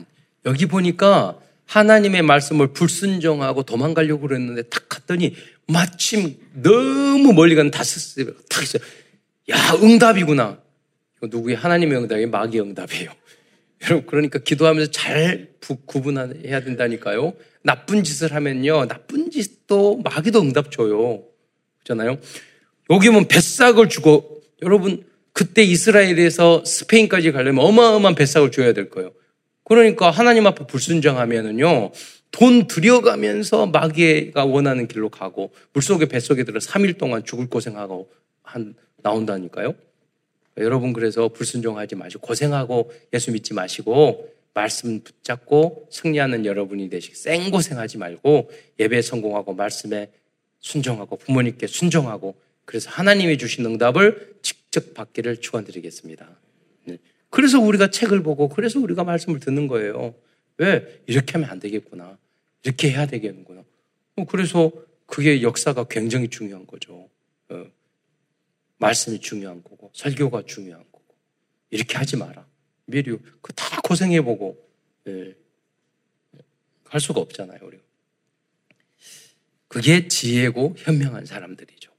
여기 0.46 0.66
보니까 0.66 1.40
하나님의 1.68 2.22
말씀을 2.24 2.74
불순종하고 2.74 3.64
도망가려고 3.64 4.28
그랬는데 4.28 4.64
탁 4.64 4.90
갔더니 4.90 5.38
마침 5.68 6.36
너무 6.54 7.32
멀리 7.32 7.56
간 7.56 7.72
다스스가 7.72 8.32
탁 8.50 8.64
있어요. 8.64 8.84
야, 9.52 9.56
응답이구나. 9.82 10.58
이거 11.24 11.28
누구의 11.32 11.56
하나님의 11.56 11.98
응답이 12.00 12.26
마귀 12.26 12.60
응답이에요. 12.60 13.10
여러분, 13.84 14.06
그러니까 14.06 14.40
기도하면서 14.40 14.92
잘 14.92 15.48
구분해야 15.86 16.62
된다니까요. 16.62 17.34
나쁜 17.64 18.04
짓을 18.04 18.34
하면요. 18.34 18.88
나쁜 18.88 19.32
짓도 19.32 20.02
마귀도 20.04 20.42
응답 20.42 20.72
줘요. 20.72 21.24
그렇잖아요. 21.84 22.18
여기 22.90 23.10
면 23.10 23.28
뱃삭을 23.28 23.88
주고 23.88 24.42
여러분 24.62 25.06
그때 25.32 25.64
이스라엘에서 25.64 26.66
스페인까지 26.66 27.32
가려면 27.32 27.66
어마어마한 27.66 28.16
뱃삭을 28.16 28.52
줘야 28.52 28.74
될 28.74 28.90
거예요. 28.90 29.14
그러니까 29.64 30.12
하나님 30.12 30.46
앞에 30.46 30.68
불순종하면은요, 30.68 31.92
돈 32.32 32.68
들여가면서 32.68 33.68
마귀가 33.68 34.44
원하는 34.44 34.88
길로 34.88 35.08
가고, 35.08 35.54
물속에 35.72 36.08
뱃속에 36.08 36.44
들어 36.44 36.60
3일 36.60 36.98
동안 36.98 37.24
죽을 37.24 37.48
고생하고 37.48 38.12
한, 38.44 38.76
나온다니까요. 39.02 39.74
여러분 40.58 40.94
그래서 40.94 41.30
불순종하지 41.30 41.96
마시고, 41.96 42.22
고생하고 42.26 42.92
예수 43.14 43.32
믿지 43.32 43.54
마시고, 43.54 44.30
말씀 44.54 45.02
붙잡고 45.02 45.88
승리하는 45.92 46.46
여러분이 46.46 46.90
되시기 46.90 47.16
생고생하지 47.16 47.98
말고, 47.98 48.52
예배 48.80 49.02
성공하고, 49.02 49.54
말씀에 49.54 50.12
순종하고, 50.60 51.18
부모님께 51.18 51.68
순종하고, 51.68 52.36
그래서 52.66 52.90
하나님이 52.90 53.38
주신 53.38 53.66
응답을 53.66 54.36
직접 54.42 54.94
받기를 54.94 55.38
축원드리겠습니다. 55.38 56.30
그래서 57.34 57.60
우리가 57.60 57.90
책을 57.90 58.22
보고 58.22 58.48
그래서 58.48 58.80
우리가 58.80 59.04
말씀을 59.04 59.40
듣는 59.40 59.68
거예요. 59.68 60.14
왜? 60.58 61.02
이렇게 61.08 61.34
하면 61.34 61.50
안 61.50 61.60
되겠구나. 61.60 62.16
이렇게 62.64 62.92
해야 62.92 63.08
되겠구나. 63.08 63.64
어, 64.18 64.26
그래서 64.26 64.72
그게 65.08 65.42
역사가 65.42 65.86
굉장히 65.86 66.28
중요한 66.28 66.68
거죠. 66.68 67.10
어. 68.84 68.88
말씀이 68.88 69.20
중요한 69.20 69.64
거고, 69.64 69.92
설교가 69.94 70.44
중요한 70.46 70.84
거고. 70.92 71.16
이렇게 71.70 71.98
하지 71.98 72.18
마라. 72.18 72.46
미리 72.86 73.18
그다 73.42 73.82
고생해보고, 73.82 74.58
예. 75.08 75.36
할 76.86 77.02
수가 77.02 77.22
없잖아요, 77.22 77.60
우리가. 77.62 77.84
그게 79.68 80.08
지혜고 80.08 80.76
현명한 80.78 81.26
사람들이죠. 81.26 81.92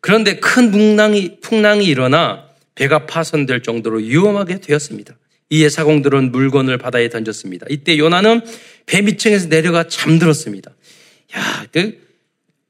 그런데 0.00 0.38
큰 0.38 0.70
풍랑이, 0.70 1.40
풍랑이 1.40 1.84
일어나 1.84 2.48
배가 2.76 3.06
파손될 3.06 3.62
정도로 3.62 3.98
위험하게 3.98 4.60
되었습니다. 4.60 5.18
이에 5.50 5.68
사공들은 5.68 6.30
물건을 6.30 6.78
바다에 6.78 7.08
던졌습니다. 7.08 7.66
이때 7.70 7.98
요나는 7.98 8.42
배 8.86 9.02
밑층에서 9.02 9.48
내려가 9.48 9.88
잠들었습니다. 9.88 10.70
야, 11.36 11.66
그 11.72 12.07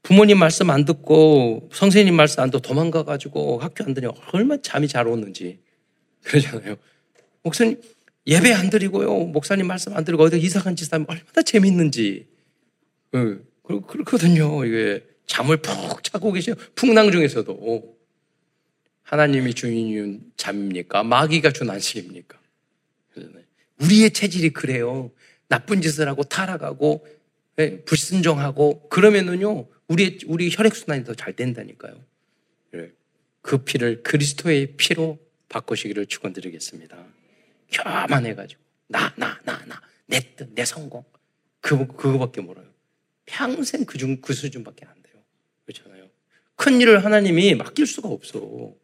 부모님 0.09 0.38
말씀 0.38 0.71
안 0.71 0.87
듣고 0.87 1.68
선생님 1.71 2.14
말씀 2.14 2.42
안 2.42 2.51
듣고 2.51 2.62
도망가 2.62 3.03
가지고 3.03 3.59
학교 3.59 3.85
안 3.85 3.92
다녀 3.92 4.14
얼마나 4.33 4.59
잠이 4.62 4.88
잘 4.88 5.07
오는지 5.07 5.61
그러잖아요. 6.23 6.77
목사님 7.42 7.79
예배 8.27 8.55
안 8.55 8.71
드리고요. 8.71 9.27
목사님 9.27 9.66
말씀 9.66 9.94
안 9.94 10.07
드리고 10.07 10.23
어디 10.23 10.40
간짓 10.49 10.94
하면 10.94 11.05
얼마나 11.11 11.42
재밌는지. 11.44 12.27
그, 13.11 13.47
그렇거든요. 13.62 14.64
이게 14.64 15.05
잠을 15.27 15.59
푹 15.59 16.03
자고 16.03 16.33
계세요. 16.33 16.55
풍랑 16.75 17.12
중에서도. 17.12 17.99
하나님이 19.03 19.53
주인 19.53 20.23
잠입니까? 20.38 21.03
마귀가 21.03 21.53
준 21.53 21.68
안식입니까? 21.68 22.38
우리의 23.83 24.12
체질이 24.12 24.55
그래요. 24.55 25.11
나쁜 25.49 25.83
짓을 25.83 26.09
하고 26.09 26.23
타락하고 26.23 27.07
예, 27.59 27.83
불순종하고 27.83 28.88
그러면은요 28.88 29.66
우리 29.88 30.18
우리 30.27 30.51
혈액 30.53 30.74
순환이 30.77 31.05
더 31.05 31.14
잘 31.14 31.35
된다니까요. 31.35 31.98
그 33.40 33.59
피를 33.59 34.03
그리스도의 34.03 34.74
피로 34.77 35.18
바꾸시기를 35.48 36.07
축원드리겠습니다. 36.07 36.96
교만해가지고 37.72 38.61
나 38.88 39.12
나 39.16 39.38
나 39.44 39.64
나 39.66 39.81
내 40.11 40.20
뜻 40.37 40.48
내 40.55 40.64
성공 40.64 41.05
그 41.61 41.87
그거밖에 41.87 42.40
몰라요. 42.40 42.66
평생 43.27 43.85
그중그 43.85 44.20
그 44.20 44.33
수준밖에 44.35 44.85
안 44.87 45.03
돼요. 45.03 45.22
그렇잖아요. 45.64 46.09
큰 46.57 46.81
일을 46.81 47.05
하나님이 47.05 47.55
맡길 47.55 47.87
수가 47.87 48.09
없어. 48.09 48.74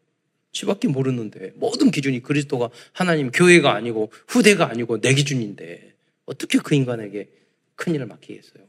지밖에 0.51 0.87
모르는데 0.87 1.51
모든 1.55 1.91
기준이 1.91 2.21
그리스도가 2.21 2.69
하나님 2.93 3.29
교회가 3.29 3.73
아니고 3.75 4.11
후대가 4.27 4.69
아니고 4.69 5.01
내 5.01 5.13
기준인데 5.13 5.93
어떻게 6.25 6.57
그 6.59 6.73
인간에게 6.75 7.29
큰 7.75 7.93
일을 7.93 8.05
맡기겠어요? 8.05 8.63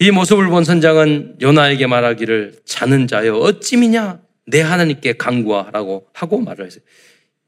이 0.00 0.12
모습을 0.12 0.48
본 0.48 0.62
선장은 0.62 1.38
요나에게 1.40 1.88
말하기를 1.88 2.60
자는 2.64 3.08
자여 3.08 3.34
어찌 3.34 3.76
미냐 3.76 4.22
내 4.46 4.60
하나님께 4.60 5.14
강구하라고 5.14 6.06
하고 6.12 6.40
말을 6.40 6.66
했어요. 6.66 6.82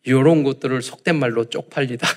이런 0.05 0.43
것들을 0.43 0.83
속된 0.83 1.17
말로 1.17 1.45
쪽팔리다. 1.45 2.09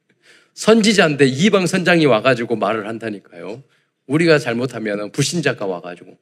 선지자인데 0.54 1.26
이방 1.26 1.66
선장이 1.66 2.06
와가지고 2.06 2.56
말을 2.56 2.88
한다니까요. 2.88 3.62
우리가 4.06 4.38
잘못하면 4.38 5.12
불신자가 5.12 5.66
와가지고 5.66 6.16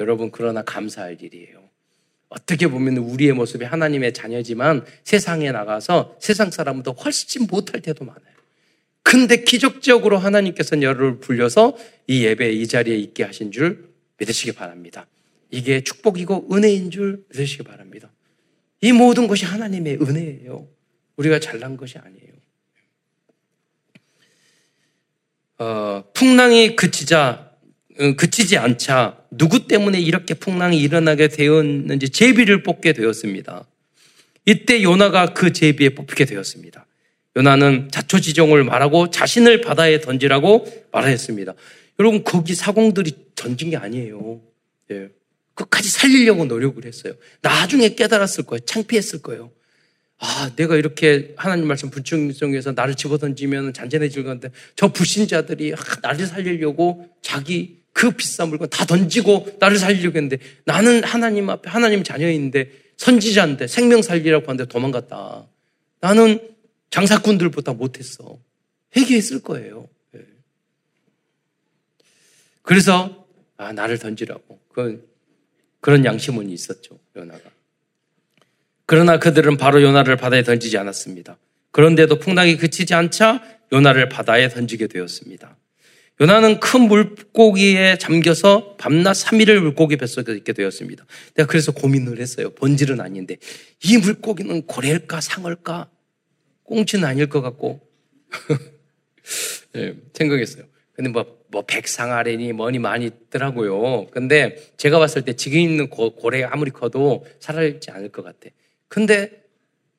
여러분 0.00 0.30
그러나 0.30 0.62
감사할 0.62 1.16
일이에요. 1.22 1.68
어떻게 2.28 2.66
보면 2.66 2.98
우리의 2.98 3.32
모습이 3.32 3.64
하나님의 3.64 4.12
자녀지만 4.12 4.84
세상에 5.04 5.50
나가서 5.50 6.16
세상 6.20 6.50
사람보다 6.50 6.90
훨씬 6.92 7.46
못할 7.46 7.80
때도 7.80 8.04
많아요. 8.04 8.37
근데 9.08 9.42
기적적으로 9.42 10.18
하나님께서는 10.18 10.82
여러분을 10.82 11.18
불려서 11.18 11.78
이 12.06 12.26
예배 12.26 12.52
이 12.52 12.68
자리에 12.68 12.94
있게 12.94 13.24
하신 13.24 13.52
줄 13.52 13.88
믿으시기 14.18 14.52
바랍니다. 14.52 15.06
이게 15.50 15.82
축복이고 15.82 16.48
은혜인 16.52 16.90
줄 16.90 17.24
믿으시기 17.30 17.62
바랍니다. 17.62 18.10
이 18.82 18.92
모든 18.92 19.26
것이 19.26 19.46
하나님의 19.46 20.00
은혜예요. 20.02 20.68
우리가 21.16 21.40
잘난 21.40 21.78
것이 21.78 21.96
아니에요. 21.96 22.32
어, 25.56 26.04
풍랑이 26.12 26.76
그치자 26.76 27.50
어, 27.98 28.12
그치지 28.14 28.58
않자 28.58 29.24
누구 29.30 29.66
때문에 29.66 29.98
이렇게 29.98 30.34
풍랑이 30.34 30.78
일어나게 30.78 31.28
되었는지 31.28 32.10
제비를 32.10 32.62
뽑게 32.62 32.92
되었습니다. 32.92 33.66
이때 34.44 34.82
요나가 34.82 35.32
그 35.32 35.54
제비에 35.54 35.94
뽑히게 35.94 36.26
되었습니다. 36.26 36.84
요나는 37.38 37.88
자초지종을 37.92 38.64
말하고 38.64 39.10
자신을 39.10 39.60
바다에 39.60 40.00
던지라고 40.00 40.66
말했습니다. 40.90 41.54
여러분 42.00 42.24
거기 42.24 42.54
사공들이 42.54 43.12
던진 43.36 43.70
게 43.70 43.76
아니에요. 43.76 44.40
예. 44.90 45.08
끝까지 45.54 45.88
살리려고 45.88 46.44
노력을 46.46 46.84
했어요. 46.84 47.14
나중에 47.40 47.94
깨달았을 47.94 48.44
거예요. 48.44 48.60
창피했을 48.60 49.22
거예요. 49.22 49.52
아, 50.18 50.50
내가 50.56 50.74
이렇게 50.76 51.32
하나님 51.36 51.68
말씀 51.68 51.90
불충성에서 51.90 52.72
나를 52.72 52.96
집어던지면 52.96 53.72
잔잔해질 53.72 54.24
건데 54.24 54.50
저 54.74 54.88
불신자들이 54.88 55.74
아, 55.74 55.76
나를 56.02 56.26
살리려고 56.26 57.08
자기 57.22 57.78
그 57.92 58.10
비싼 58.10 58.48
물건 58.48 58.68
다 58.68 58.84
던지고 58.84 59.46
나를 59.60 59.78
살리려고 59.78 60.16
했는데 60.16 60.38
나는 60.64 61.04
하나님 61.04 61.50
앞에 61.50 61.70
하나님 61.70 62.02
자녀인데 62.02 62.70
선지자인데 62.96 63.68
생명 63.68 64.02
살리라고 64.02 64.44
하는데 64.46 64.66
도망갔다. 64.66 65.46
나는 66.00 66.40
장사꾼들보다 66.90 67.74
못했어. 67.74 68.38
회개했을 68.96 69.40
거예요. 69.42 69.88
예. 70.16 70.20
그래서 72.62 73.26
아 73.56 73.72
나를 73.72 73.98
던지라고. 73.98 74.58
그 74.72 75.08
그런 75.80 76.04
양심은 76.04 76.50
있었죠 76.50 76.98
요나가. 77.16 77.50
그러나 78.86 79.18
그들은 79.18 79.56
바로 79.58 79.82
요나를 79.82 80.16
바다에 80.16 80.42
던지지 80.42 80.78
않았습니다. 80.78 81.36
그런데도 81.72 82.18
풍랑이 82.18 82.56
그치지 82.56 82.94
않자 82.94 83.42
요나를 83.72 84.08
바다에 84.08 84.48
던지게 84.48 84.86
되었습니다. 84.86 85.56
요나는 86.20 86.58
큰 86.58 86.82
물고기에 86.88 87.98
잠겨서 87.98 88.76
밤낮 88.76 89.12
3일을 89.12 89.60
물고기 89.60 89.96
뱃속에 89.96 90.32
있게 90.32 90.52
되었습니다. 90.52 91.04
내가 91.34 91.46
그래서 91.46 91.70
고민을 91.70 92.18
했어요. 92.18 92.50
본질은 92.50 93.00
아닌데 93.00 93.36
이 93.84 93.98
물고기는 93.98 94.62
고래일까 94.66 95.20
상어일까 95.20 95.88
꽁치는 96.68 97.04
아닐 97.04 97.28
것 97.28 97.40
같고 97.40 97.80
네, 99.72 99.94
생각했어요. 100.12 100.64
근데 100.92 101.10
뭐, 101.10 101.38
뭐 101.48 101.62
백상아래니 101.66 102.52
뭐니 102.52 102.78
많이 102.78 103.06
있더라고요. 103.06 104.06
근데 104.10 104.56
제가 104.76 104.98
봤을 104.98 105.22
때 105.24 105.34
지금 105.34 105.58
있는 105.58 105.88
고, 105.88 106.14
고래 106.14 106.42
아무리 106.42 106.70
커도 106.70 107.24
살아있지 107.40 107.90
않을 107.90 108.10
것 108.10 108.22
같아. 108.22 108.50
근데 108.88 109.44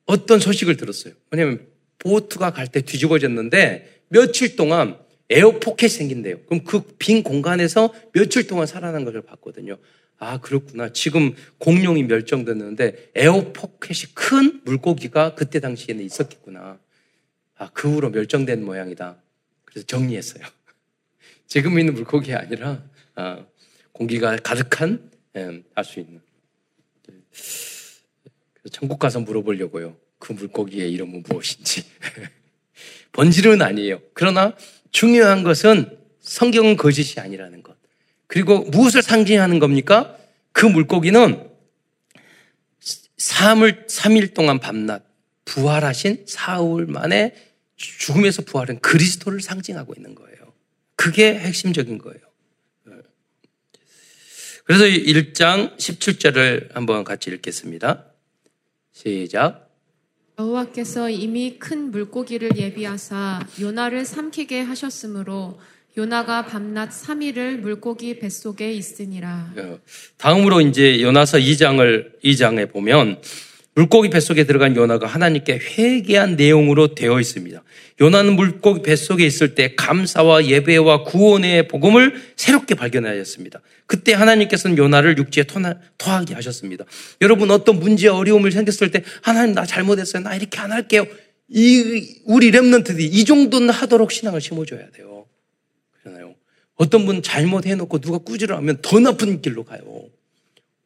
어떤 0.05 0.39
소식을 0.39 0.77
들었어요. 0.77 1.13
왜냐면 1.31 1.67
보트가 1.99 2.51
갈 2.51 2.67
때 2.67 2.81
뒤집어졌는데 2.81 4.03
며칠 4.09 4.55
동안 4.55 4.97
에어포켓이 5.29 5.89
생긴대요. 5.89 6.41
그럼 6.45 6.63
그 6.63 6.81
빈 6.97 7.23
공간에서 7.23 7.93
며칠 8.13 8.47
동안 8.47 8.65
살아난 8.67 9.05
것을 9.05 9.21
봤거든요. 9.21 9.77
아, 10.19 10.37
그렇구나. 10.39 10.91
지금 10.91 11.33
공룡이 11.59 12.03
멸종됐는데 12.03 13.11
에어포켓이 13.15 14.13
큰 14.13 14.61
물고기가 14.65 15.33
그때 15.33 15.61
당시에는 15.61 16.03
있었겠구나. 16.03 16.77
아, 17.55 17.69
그 17.73 17.89
후로 17.89 18.09
멸종된 18.09 18.63
모양이다. 18.63 19.21
그래서 19.63 19.87
정리했어요. 19.87 20.43
지금 21.47 21.79
있는 21.79 21.93
물고기 21.93 22.33
아니라 22.33 22.83
아, 23.15 23.45
공기가 23.93 24.35
가득한 24.35 25.09
예, 25.37 25.63
알수 25.73 26.01
있는. 26.01 26.21
그래서 27.03 28.69
천국 28.71 28.99
가서 28.99 29.21
물어보려고요. 29.21 29.95
그 30.17 30.33
물고기의 30.33 30.91
이름은 30.91 31.23
무엇인지. 31.27 31.85
본질은 33.13 33.61
아니에요. 33.61 34.01
그러나 34.13 34.55
중요한 34.91 35.43
것은 35.43 35.97
성경은 36.19 36.75
거짓이 36.75 37.19
아니라는 37.21 37.63
것. 37.63 37.78
그리고 38.29 38.59
무엇을 38.59 39.01
상징하는 39.01 39.57
겁니까? 39.57 40.15
그 40.51 40.67
물고기는 40.67 41.49
3일, 43.17 43.87
3일 43.87 44.35
동안 44.35 44.59
밤낮 44.59 45.03
부활하신 45.45 46.25
사흘 46.27 46.85
만에 46.85 47.33
죽음에서 47.75 48.43
부활한 48.43 48.79
그리스도를 48.81 49.41
상징하고 49.41 49.95
있는 49.97 50.13
거예요. 50.13 50.53
그게 50.95 51.33
핵심적인 51.33 51.97
거예요. 51.97 52.19
그래서 54.63 54.83
1장 54.83 55.75
17절을 55.77 56.75
한번 56.75 57.03
같이 57.03 57.31
읽겠습니다. 57.31 58.05
시작. 58.91 59.71
여호와께서 60.37 61.09
이미 61.09 61.57
큰 61.57 61.89
물고기를 61.89 62.55
예비하사 62.55 63.47
요나를 63.59 64.05
삼키게 64.05 64.61
하셨으므로 64.61 65.59
요나가 65.99 66.45
밤낮 66.45 66.91
3일을 66.91 67.57
물고기 67.57 68.19
뱃속에 68.19 68.71
있으니라. 68.71 69.51
어, 69.57 69.79
다음으로 70.15 70.61
이제 70.61 71.01
요나서 71.01 71.39
2장을 71.39 72.21
2장에 72.23 72.71
보면 72.71 73.19
물고기 73.75 74.09
뱃속에 74.09 74.45
들어간 74.45 74.77
요나가 74.77 75.07
하나님께 75.07 75.59
회개한 75.59 76.37
내용으로 76.37 76.95
되어 76.95 77.19
있습니다. 77.19 77.61
요나는 77.99 78.37
물고기 78.37 78.81
뱃속에 78.81 79.25
있을 79.25 79.55
때 79.55 79.75
감사와 79.75 80.45
예배와 80.45 81.03
구원의 81.03 81.67
복음을 81.67 82.13
새롭게 82.37 82.75
발견하였습니다. 82.75 83.59
그때 83.85 84.13
하나님께서는 84.13 84.77
요나를 84.77 85.17
육지에 85.17 85.43
토하게 85.97 86.33
하셨습니다. 86.33 86.85
여러분 87.21 87.51
어떤 87.51 87.77
문제 87.77 88.07
어려움을 88.07 88.53
생겼을 88.53 88.91
때 88.91 89.03
하나님 89.21 89.53
나 89.53 89.65
잘못했어요. 89.65 90.23
나 90.23 90.33
이렇게 90.33 90.59
안 90.59 90.71
할게요. 90.71 91.05
이 91.49 92.21
우리 92.25 92.51
렘넌트들이 92.51 93.05
이 93.05 93.25
정도는 93.25 93.71
하도록 93.71 94.09
신앙을 94.09 94.39
심어줘야 94.39 94.91
돼요. 94.91 95.18
어떤 96.79 97.05
분 97.05 97.21
잘못해놓고 97.21 97.99
누가 97.99 98.17
꾸지람하면 98.19 98.79
더 98.81 98.99
나쁜 98.99 99.41
길로 99.41 99.63
가요. 99.65 99.81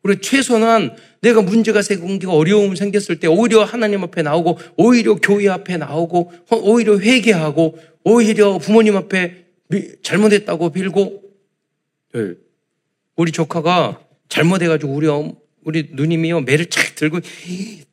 우리 0.01 0.19
최소한 0.19 0.95
내가 1.21 1.41
문제가 1.41 1.81
생기고 1.83 2.33
어려움 2.33 2.75
생겼을 2.75 3.19
때 3.19 3.27
오히려 3.27 3.63
하나님 3.63 4.03
앞에 4.03 4.23
나오고 4.23 4.57
오히려 4.75 5.15
교회 5.15 5.47
앞에 5.47 5.77
나오고 5.77 6.33
오히려 6.63 6.99
회개하고 6.99 7.77
오히려 8.03 8.57
부모님 8.57 8.97
앞에 8.97 9.45
잘못했다고 10.01 10.71
빌고 10.71 11.23
예. 12.15 12.33
우리 13.15 13.31
조카가 13.31 14.01
잘못해가지고 14.29 14.91
우리 14.93 15.07
우리 15.63 15.89
누님이요 15.93 16.41
매를 16.41 16.65
착 16.65 16.95
들고 16.95 17.19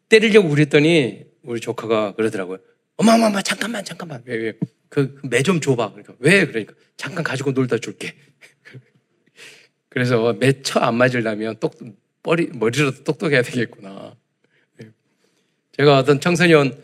때리려고 0.09 0.49
그랬더니 0.49 1.27
우리 1.43 1.61
조카가 1.61 2.15
그러더라고요. 2.15 2.59
엄마 2.97 3.15
엄마 3.15 3.27
엄마 3.27 3.43
잠깐만 3.43 3.85
잠깐만 3.85 4.25
그 4.91 5.19
매 5.25 5.43
좀 5.43 5.61
줘봐 5.61 5.93
그러니까 5.93 6.15
왜 6.19 6.47
그러니까 6.47 6.75
잠깐 6.97 7.25
가지고 7.25 7.53
놀다 7.53 7.79
줄게. 7.79 8.15
그래서 9.89 10.35
매처 10.35 10.81
안 10.81 10.97
맞으려면 10.97 11.57
똑 11.59 11.79
머리, 12.23 12.49
머리라도 12.49 13.03
똑똑해야 13.05 13.41
되겠구나. 13.43 14.15
네. 14.77 14.89
제가 15.73 15.99
어떤 15.99 16.21
청소년 16.21 16.77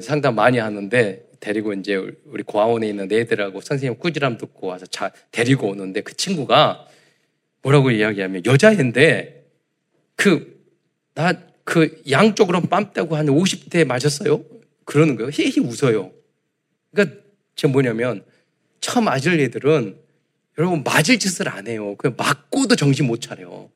상담 0.00 0.34
많이 0.36 0.58
하는데 0.58 1.28
데리고 1.40 1.74
이제 1.74 1.96
우리 2.24 2.42
고아원에 2.42 2.88
있는 2.88 3.12
애들하고 3.12 3.60
선생님 3.60 3.98
꾸지람 3.98 4.38
듣고 4.38 4.68
와서 4.68 4.86
자, 4.86 5.12
데리고 5.30 5.68
오는데 5.68 6.00
그 6.00 6.16
친구가 6.16 6.86
뭐라고 7.62 7.90
이야기하면 7.90 8.46
여자인데 8.46 9.44
그, 10.16 10.64
나 11.14 11.52
그 11.64 12.02
양쪽으로 12.10 12.60
빰 12.62 12.92
떼고 12.92 13.16
한 13.16 13.26
50대 13.26 13.86
맞았어요? 13.86 14.44
그러는 14.84 15.16
거예요. 15.16 15.30
히히 15.32 15.60
웃어요. 15.60 16.12
그러니까 16.92 17.21
지금 17.54 17.72
뭐냐면 17.72 18.24
처음 18.80 19.04
맞을 19.04 19.38
애들은 19.40 19.96
여러분 20.58 20.82
맞을 20.82 21.18
짓을 21.18 21.48
안 21.48 21.66
해요. 21.66 21.94
그 21.96 22.14
맞고도 22.16 22.76
정신 22.76 23.06
못 23.06 23.20
차려. 23.20 23.68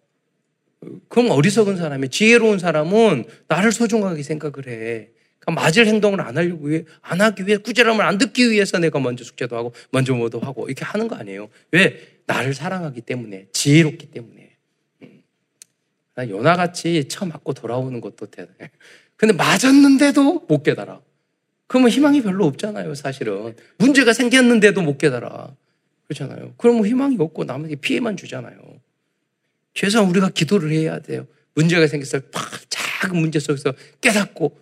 그럼 1.08 1.30
어리석은 1.30 1.76
사람이 1.76 2.10
지혜로운 2.10 2.58
사람은 2.58 3.24
나를 3.48 3.72
소중하게 3.72 4.22
생각을 4.22 4.68
해. 4.68 5.08
그러니까 5.38 5.62
맞을 5.62 5.86
행동을 5.86 6.20
안 6.20 6.36
하려고 6.36 6.66
위해, 6.66 6.84
안 7.00 7.20
하기 7.20 7.46
위해, 7.46 7.56
꾸지람을 7.56 8.04
안 8.04 8.18
듣기 8.18 8.50
위해서 8.50 8.78
내가 8.78 8.98
먼저 8.98 9.24
숙제도 9.24 9.56
하고, 9.56 9.72
먼저 9.90 10.12
뭐도 10.14 10.40
하고, 10.40 10.66
이렇게 10.66 10.84
하는 10.84 11.06
거 11.08 11.14
아니에요. 11.16 11.48
왜? 11.70 12.20
나를 12.26 12.52
사랑하기 12.52 13.00
때문에, 13.02 13.46
지혜롭기 13.52 14.10
때문에. 14.10 14.56
음. 15.02 15.22
요나같이 16.18 17.06
처 17.08 17.24
맞고 17.26 17.52
돌아오는 17.54 18.00
것도 18.00 18.26
대단해. 18.26 18.70
근데 19.16 19.32
맞았는데도 19.34 20.46
못 20.48 20.62
깨달아. 20.62 21.00
그러면 21.66 21.90
희망이 21.90 22.22
별로 22.22 22.46
없잖아요, 22.46 22.94
사실은. 22.94 23.56
문제가 23.78 24.12
생겼는데도 24.12 24.82
못 24.82 24.98
깨달아. 24.98 25.54
그렇잖아요. 26.06 26.54
그러면 26.56 26.86
희망이 26.86 27.16
없고 27.18 27.44
남에게 27.44 27.76
피해만 27.76 28.16
주잖아요. 28.16 28.56
최소한 29.74 30.08
우리가 30.08 30.30
기도를 30.30 30.70
해야 30.70 31.00
돼요. 31.00 31.26
문제가 31.54 31.86
생겼을 31.86 32.20
때 32.20 32.38
작은 32.68 33.16
문제 33.18 33.38
속에서 33.38 33.74
깨닫고 34.00 34.58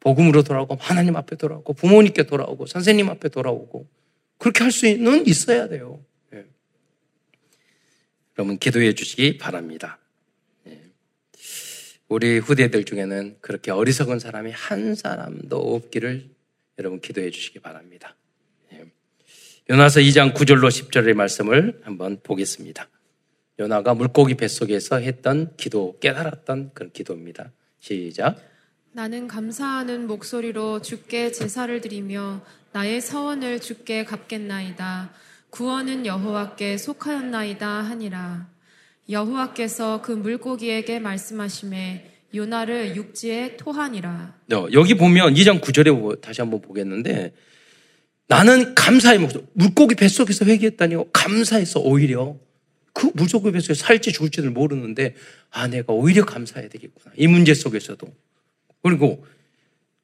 복음으로 0.00 0.42
돌아오고 0.42 0.76
하나님 0.78 1.16
앞에 1.16 1.36
돌아오고 1.36 1.72
부모님께 1.74 2.24
돌아오고 2.24 2.66
선생님 2.66 3.08
앞에 3.08 3.28
돌아오고 3.28 3.86
그렇게 4.38 4.62
할 4.62 4.72
수는 4.72 5.26
있어야 5.26 5.68
돼요. 5.68 6.00
예. 6.34 6.44
여러분 8.38 8.58
기도해 8.58 8.94
주시기 8.94 9.38
바랍니다. 9.38 9.98
예. 10.66 10.80
우리 12.08 12.38
후대들 12.38 12.84
중에는 12.84 13.36
그렇게 13.40 13.70
어리석은 13.70 14.18
사람이 14.18 14.52
한 14.52 14.94
사람도 14.94 15.56
없기를 15.56 16.28
여러분 16.78 17.00
기도해 17.00 17.30
주시기 17.30 17.58
바랍니다. 17.58 18.16
예. 18.72 18.84
요나서 19.68 20.00
2장 20.00 20.34
9절로 20.34 20.68
10절의 20.68 21.14
말씀을 21.14 21.80
한번 21.84 22.20
보겠습니다. 22.22 22.88
요나가 23.58 23.94
물고기 23.94 24.34
뱃속에서 24.34 24.98
했던 24.98 25.56
기도, 25.56 25.98
깨달았던 25.98 26.70
그런 26.74 26.92
기도입니다. 26.92 27.50
시작. 27.80 28.40
나는 28.92 29.26
감사하는 29.26 30.06
목소리로 30.06 30.82
주께 30.82 31.32
제사를 31.32 31.80
드리며 31.80 32.44
나의 32.72 33.00
서원을 33.00 33.60
주께 33.60 34.04
갚겠나이다. 34.04 35.12
구원은 35.50 36.06
여호와께 36.06 36.78
속하였나이다 36.78 37.68
하니라. 37.68 38.48
여호와께서 39.10 40.02
그 40.02 40.12
물고기에게 40.12 41.00
말씀하심에 41.00 42.17
요나를 42.34 42.94
육지에 42.96 43.56
토하니라. 43.56 44.34
어, 44.52 44.66
여기 44.72 44.94
보면 44.94 45.34
2장 45.34 45.60
9절에 45.60 46.20
다시 46.20 46.40
한번 46.40 46.60
보겠는데 46.60 47.32
나는 48.26 48.74
감사의 48.74 49.18
목소리 49.18 49.44
물고기 49.54 49.94
뱃속에서 49.94 50.44
회개했다니요 50.44 51.06
감사해서 51.12 51.80
오히려 51.80 52.36
그 52.92 53.10
물고기 53.14 53.52
뱃속에 53.52 53.74
살지 53.74 54.12
죽을지를 54.12 54.50
모르는데 54.50 55.14
아 55.50 55.66
내가 55.66 55.94
오히려 55.94 56.26
감사해야 56.26 56.68
되겠구나 56.68 57.14
이 57.16 57.26
문제 57.26 57.54
속에서도 57.54 58.06
그리고 58.82 59.24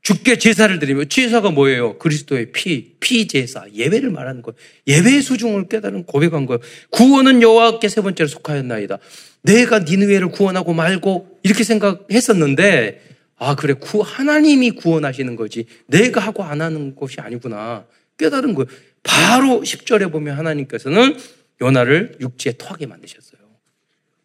죽게 0.00 0.38
제사를 0.38 0.78
드리며 0.78 1.04
제사가 1.06 1.50
뭐예요? 1.50 1.98
그리스도의 1.98 2.52
피, 2.52 2.94
피 3.00 3.26
제사, 3.26 3.64
예배를 3.72 4.10
말하는 4.10 4.42
거예요. 4.42 4.54
예배의 4.86 5.22
수중을 5.22 5.68
깨달은 5.68 6.04
고백한 6.04 6.44
거예요. 6.44 6.60
구원은 6.90 7.40
여호와께 7.40 7.88
세 7.88 8.02
번째로 8.02 8.28
속하였나이다. 8.28 8.98
내가 9.42 9.78
니느웨를 9.78 10.28
구원하고 10.28 10.74
말고 10.74 11.33
이렇게 11.44 11.62
생각했었는데 11.62 13.00
아 13.36 13.54
그래 13.54 13.74
구 13.74 14.00
하나님이 14.00 14.72
구원하시는 14.72 15.36
거지 15.36 15.66
내가 15.86 16.20
하고 16.20 16.42
안 16.42 16.60
하는 16.60 16.96
것이 16.96 17.20
아니구나 17.20 17.86
깨달은 18.18 18.54
거예요. 18.54 18.66
바로 19.02 19.60
10절에 19.60 20.10
보면 20.10 20.36
하나님께서는 20.38 21.16
요나를 21.60 22.16
육지에 22.20 22.52
토하게 22.52 22.86
만드셨어요. 22.86 23.40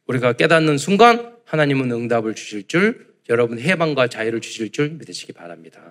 우리가 0.07 0.33
깨닫는 0.33 0.77
순간 0.77 1.33
하나님은 1.45 1.91
응답을 1.91 2.33
주실 2.33 2.67
줄 2.67 3.07
여러분 3.29 3.59
해방과 3.59 4.07
자유를 4.07 4.41
주실 4.41 4.71
줄 4.71 4.89
믿으시기 4.89 5.33
바랍니다. 5.33 5.81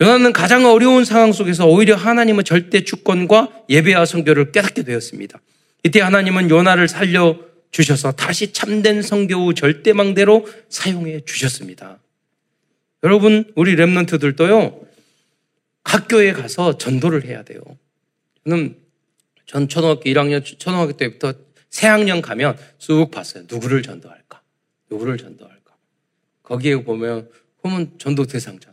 요나는 0.00 0.32
가장 0.32 0.64
어려운 0.66 1.04
상황 1.04 1.32
속에서 1.32 1.66
오히려 1.66 1.94
하나님은 1.96 2.44
절대 2.44 2.84
주권과 2.84 3.64
예배와 3.68 4.06
성교를 4.06 4.52
깨닫게 4.52 4.82
되었습니다. 4.82 5.40
이때 5.82 6.00
하나님은 6.00 6.50
요나를 6.50 6.88
살려 6.88 7.38
주셔서 7.70 8.12
다시 8.12 8.52
참된 8.52 9.02
성교 9.02 9.34
후 9.34 9.54
절대망대로 9.54 10.46
사용해 10.68 11.24
주셨습니다. 11.24 12.00
여러분, 13.02 13.50
우리 13.54 13.76
랩런트들도요, 13.76 14.86
학교에 15.84 16.32
가서 16.32 16.78
전도를 16.78 17.24
해야 17.24 17.42
돼요. 17.42 17.60
저는 18.44 18.76
전 19.46 19.68
초등학교 19.68 20.02
1학년, 20.02 20.44
초등학교 20.44 20.92
때부터 20.92 21.32
새학년 21.70 22.20
가면 22.20 22.58
쑥 22.78 23.10
봤어요. 23.10 23.44
누구를 23.48 23.82
전도할까? 23.82 24.42
누구를 24.90 25.16
전도할까? 25.18 25.74
거기에 26.42 26.82
보면 26.82 27.30
보면 27.62 27.98
전도 27.98 28.26
대상자. 28.26 28.70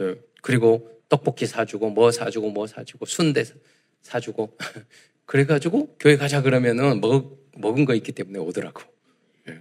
예. 0.00 0.14
그리고 0.42 0.90
떡볶이 1.08 1.46
사주고 1.46 1.90
뭐 1.90 2.10
사주고 2.10 2.50
뭐 2.50 2.66
사주고 2.66 3.06
순대 3.06 3.44
사주고 4.02 4.56
그래가지고 5.24 5.96
교회 5.98 6.16
가자 6.16 6.42
그러면은 6.42 7.00
먹, 7.00 7.45
먹은 7.58 7.84
거 7.84 7.94
있기 7.94 8.12
때문에 8.12 8.38
오더라고. 8.38 8.82
예. 9.48 9.58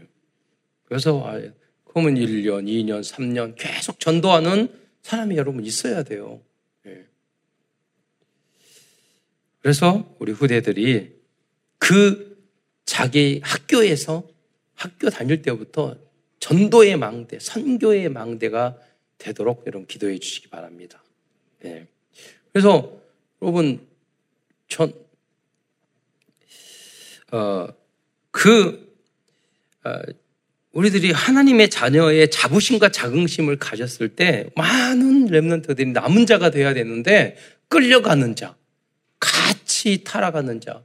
그래서 0.86 1.24
아, 1.26 1.40
그러면 1.86 2.16
1년, 2.16 2.66
2년, 2.66 3.02
3년 3.02 3.56
계속 3.58 4.00
전도하는 4.00 4.70
사람이 5.02 5.38
여러분 5.38 5.64
있어야 5.66 6.04
돼요. 6.04 6.42
예. 6.86 7.06
그래서 9.62 10.16
우리 10.20 10.32
후대들이 10.32 11.16
그 11.78 12.36
자기 12.86 13.42
학교에서 13.44 14.28
학교 14.76 15.10
다닐 15.10 15.42
때부터 15.42 15.98
전도의 16.40 16.98
망대, 16.98 17.40
선교의 17.40 18.10
망대가 18.10 18.78
되도록 19.18 19.64
여러분 19.66 19.88
기도해 19.88 20.20
주시기 20.20 20.50
바랍니다. 20.50 21.04
네. 21.62 21.88
그래서 22.52 23.02
여러분 23.42 23.88
전, 24.68 24.94
어, 27.32 27.68
그, 28.36 28.94
어, 29.86 30.02
우리들이 30.74 31.14
하나님의 31.14 31.70
자녀의 31.70 32.30
자부심과 32.30 32.90
자긍심을 32.90 33.56
가졌을 33.60 34.10
때 34.10 34.50
많은 34.58 35.30
랩런트들이 35.30 35.94
남은 35.94 36.26
자가 36.26 36.50
돼야 36.52 36.74
되는데 36.74 37.38
끌려가는 37.70 38.36
자, 38.36 38.58
같이 39.22 40.04
타락하는 40.04 40.60
자, 40.60 40.84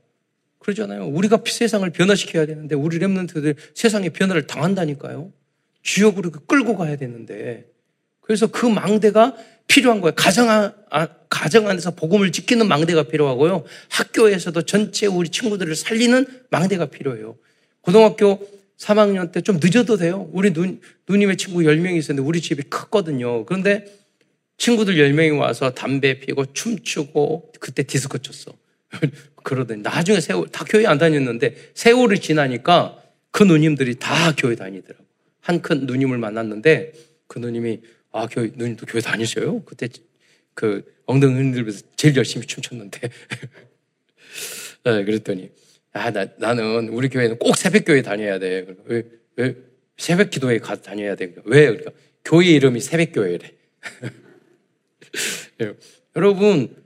그러잖아요. 0.61 1.09
우리가 1.09 1.43
세상을 1.45 1.91
변화시켜야 1.91 2.47
되는데 2.47 2.77
우리 2.77 3.01
랩런트들 3.01 3.57
세상의 3.75 4.11
변화를 4.11 4.47
당한다니까요. 4.47 5.33
지역으로 5.83 6.31
끌고 6.31 6.77
가야 6.77 6.95
되는데 6.95 7.67
그래서 8.31 8.47
그 8.47 8.65
망대가 8.65 9.35
필요한 9.67 10.01
거예요. 10.01 10.15
가정, 10.15 10.49
안, 10.49 10.73
아, 10.89 11.09
가정 11.29 11.67
안에서 11.67 11.91
복음을 11.97 12.31
지키는 12.31 12.69
망대가 12.69 13.03
필요하고요. 13.03 13.65
학교에서도 13.89 14.63
전체 14.63 15.07
우리 15.07 15.31
친구들을 15.31 15.75
살리는 15.75 16.25
망대가 16.49 16.87
필요해요. 16.87 17.37
고등학교 17.81 18.49
3학년 18.79 19.33
때 19.33 19.41
좀 19.41 19.59
늦어도 19.61 19.97
돼요. 19.97 20.31
우리 20.33 20.53
누, 20.53 20.79
누님의 21.09 21.39
친구 21.39 21.59
10명이 21.63 21.97
있었는데 21.97 22.25
우리 22.25 22.41
집이 22.41 22.71
컸거든요. 22.71 23.45
그런데 23.47 23.85
친구들 24.59 24.95
10명이 24.95 25.37
와서 25.37 25.71
담배 25.75 26.21
피고 26.21 26.47
춤추고 26.53 27.55
그때 27.59 27.83
디스코 27.83 28.19
쳤어. 28.19 28.53
그러더니 29.43 29.83
나중에 29.83 30.21
세월, 30.21 30.47
다 30.51 30.65
교회 30.69 30.87
안 30.87 30.99
다녔는데 30.99 31.73
세월이 31.75 32.21
지나니까 32.21 32.97
그 33.33 33.43
누님들이 33.43 33.97
다 33.97 34.33
교회 34.37 34.55
다니더라고. 34.55 35.05
한 35.41 35.63
큰 35.63 35.87
누님을 35.87 36.17
만났는데 36.19 36.93
그 37.27 37.41
누님이 37.41 37.81
아 38.13 38.27
교회 38.27 38.51
누님도 38.55 38.87
교회 38.87 39.01
다니셔요? 39.01 39.63
그때 39.65 39.89
그 40.55 40.85
엉덩이 41.07 41.35
흔들면서 41.35 41.83
제일 41.97 42.17
열심히 42.17 42.47
춤췄는데 42.47 43.01
네, 44.85 45.05
그랬더니 45.05 45.51
아 45.93 46.11
나, 46.11 46.27
나는 46.39 46.89
우리 46.89 47.09
교회는 47.09 47.39
꼭 47.39 47.57
새벽 47.57 47.85
교회 47.85 48.03
다녀야 48.03 48.39
돼. 48.39 48.67
왜, 48.85 49.05
왜 49.37 49.57
새벽 49.97 50.31
기도회 50.31 50.59
가 50.59 50.81
다녀야 50.81 51.15
돼? 51.15 51.35
왜? 51.45 51.67
그러니까 51.67 51.91
교회 52.25 52.47
이름이 52.47 52.81
새벽 52.81 53.13
교회래. 53.13 53.53
네, 55.59 55.73
여러분 56.17 56.77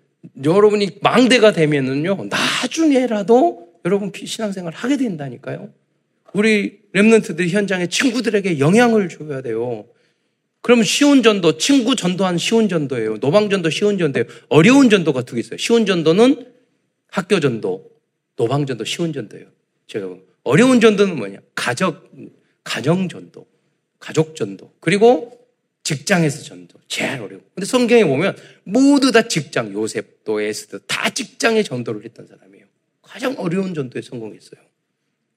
여러분이 0.43 0.99
망대가 1.03 1.53
되면은요 1.53 2.29
나중에라도 2.31 3.75
여러분 3.85 4.11
신앙생활 4.15 4.73
하게 4.73 4.97
된다니까요. 4.97 5.73
우리 6.33 6.81
랩런트들 6.95 7.49
현장에 7.49 7.87
친구들에게 7.87 8.59
영향을 8.59 9.09
줘야 9.09 9.41
돼요. 9.41 9.87
그러면 10.65 10.83
쉬운 10.87 11.23
전도, 11.23 11.59
친구 11.59 11.95
전도한 11.95 12.39
쉬운 12.39 12.71
전도예요. 12.71 13.19
노방 13.21 13.51
전도 13.51 13.69
쉬운 13.69 13.99
전도예요. 13.99 14.25
어려운 14.49 14.89
전도가 14.89 15.21
두 15.21 15.35
개 15.35 15.41
있어요. 15.41 15.59
쉬운 15.59 15.85
전도는 15.85 16.47
학교 17.11 17.39
전도, 17.39 17.91
노방 18.37 18.65
전도 18.65 18.87
쉬운 18.87 19.13
전도예요. 19.13 19.47
제가 19.89 20.09
어려운 20.43 20.81
전도는 20.81 21.17
뭐냐? 21.19 21.41
가족, 21.55 22.11
가정 22.65 23.11
전도, 23.11 23.47
가족 23.99 24.35
전도, 24.37 24.73
그리고 24.81 25.39
직장에서 25.83 26.43
전도. 26.43 26.79
제일 26.89 27.21
어려워. 27.21 27.43
근데 27.55 27.67
성경에 27.67 28.07
보면 28.07 28.35
모두 28.63 29.13
다 29.13 29.29
직장, 29.29 29.71
요셉도 29.75 30.41
에스도 30.41 30.79
다 30.87 31.11
직장에 31.11 31.63
전도를 31.63 32.07
했던 32.07 32.27
사람이에요. 32.27 32.65
가장 33.03 33.35
어려운 33.37 33.75
전도에 33.75 34.01
성공했어요. 34.01 34.63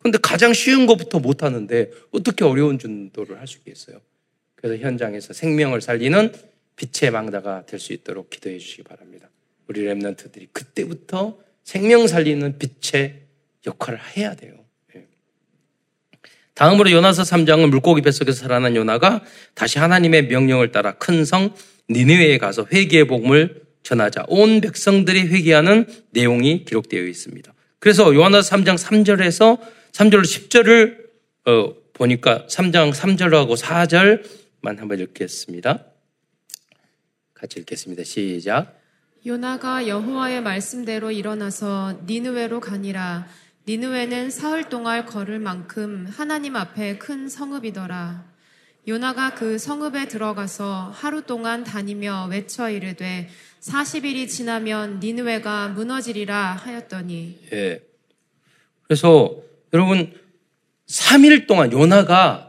근데 0.01 0.17
가장 0.21 0.53
쉬운 0.53 0.85
것부터 0.85 1.19
못 1.19 1.43
하는데 1.43 1.91
어떻게 2.11 2.45
어려운 2.45 2.79
전도를 2.79 3.41
할 3.41 3.45
수 3.45 3.57
있겠어요? 3.57 3.99
그래서 4.57 4.81
현장에서 4.83 5.33
생명을 5.33 5.81
살리는 5.81 6.33
빛의 6.75 7.11
망다가 7.11 7.65
될 7.65 7.79
수 7.79 7.93
있도록 7.93 8.29
기도해 8.29 8.57
주시기 8.57 8.83
바랍니다. 8.83 9.29
우리 9.67 9.81
랩런트들이 9.85 10.47
그때부터 10.53 11.37
생명 11.63 12.07
살리는 12.07 12.57
빛의 12.59 13.21
역할을 13.65 13.99
해야 14.15 14.35
돼요. 14.35 14.53
예. 14.95 15.05
다음으로 16.53 16.91
요나서 16.91 17.23
3장은 17.23 17.69
물고기 17.69 18.01
뱃속에서 18.01 18.41
살아난 18.41 18.75
요나가 18.75 19.23
다시 19.53 19.79
하나님의 19.79 20.27
명령을 20.27 20.71
따라 20.71 20.93
큰 20.97 21.23
성 21.25 21.53
니느웨에 21.89 22.37
가서 22.37 22.67
회개의 22.71 23.07
복음을 23.07 23.61
전하자 23.83 24.25
온 24.27 24.59
백성들이 24.59 25.21
회개하는 25.27 25.85
내용이 26.11 26.65
기록되어 26.65 27.03
있습니다. 27.03 27.53
그래서 27.79 28.13
요한서 28.13 28.39
3장 28.41 28.77
3절에서 28.77 29.59
3절로 29.93 30.21
10절을 30.23 30.97
어, 31.45 31.73
보니까 31.93 32.45
3장 32.49 32.91
3절하고 32.93 33.55
4절 33.57 34.23
만 34.67 34.77
한번 34.79 34.99
읽겠습니다. 34.99 35.85
같이 37.33 37.61
읽겠습니다. 37.61 38.03
시작. 38.03 38.77
요나가 39.25 39.87
여호와의 39.87 40.41
말씀대로 40.41 41.09
일어나서 41.11 42.01
니느웨로 42.05 42.59
가니라. 42.59 43.29
니느웨는 43.65 44.29
사흘 44.29 44.67
동안 44.67 45.05
걸을 45.05 45.39
만큼 45.39 46.05
하나님 46.09 46.57
앞에 46.57 46.97
큰 46.97 47.29
성읍이더라. 47.29 48.25
요나가 48.89 49.35
그 49.35 49.57
성읍에 49.57 50.09
들어가서 50.09 50.91
하루 50.93 51.21
동안 51.21 51.63
다니며 51.63 52.27
외쳐 52.29 52.69
이르되 52.69 53.29
40일이 53.61 54.27
지나면 54.27 54.99
니느웨가 54.99 55.69
무너지리라 55.69 56.55
하였더니 56.55 57.39
예. 57.53 57.81
그래서 58.83 59.33
여러분 59.71 60.13
3일 60.87 61.47
동안 61.47 61.71
요나가 61.71 62.46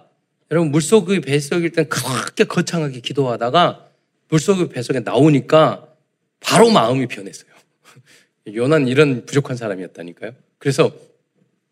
여러분 0.51 0.71
물속의 0.71 1.21
뱃속일 1.21 1.73
땐 1.73 1.89
그렇게 1.89 2.45
거창하게 2.45 3.01
기도하다가 3.01 3.91
물속의 4.29 4.69
뱃속에 4.71 5.01
나오니까 5.01 5.95
바로 6.41 6.71
마음이 6.71 7.07
변했어요. 7.07 7.51
요나는 8.55 8.89
이런 8.89 9.27
부족한 9.27 9.57
사람이었다니까요. 9.57 10.33
그래서 10.59 10.93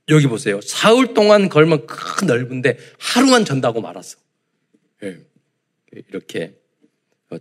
여기 0.09 0.27
보세요. 0.27 0.61
사흘 0.61 1.15
동안 1.15 1.49
걸면 1.49 1.87
큰 1.87 2.27
넓은데 2.27 2.79
하루만 2.99 3.45
전다고 3.45 3.81
말았어. 3.81 4.19
예. 5.03 5.19
이렇게 6.09 6.55
어, 7.31 7.39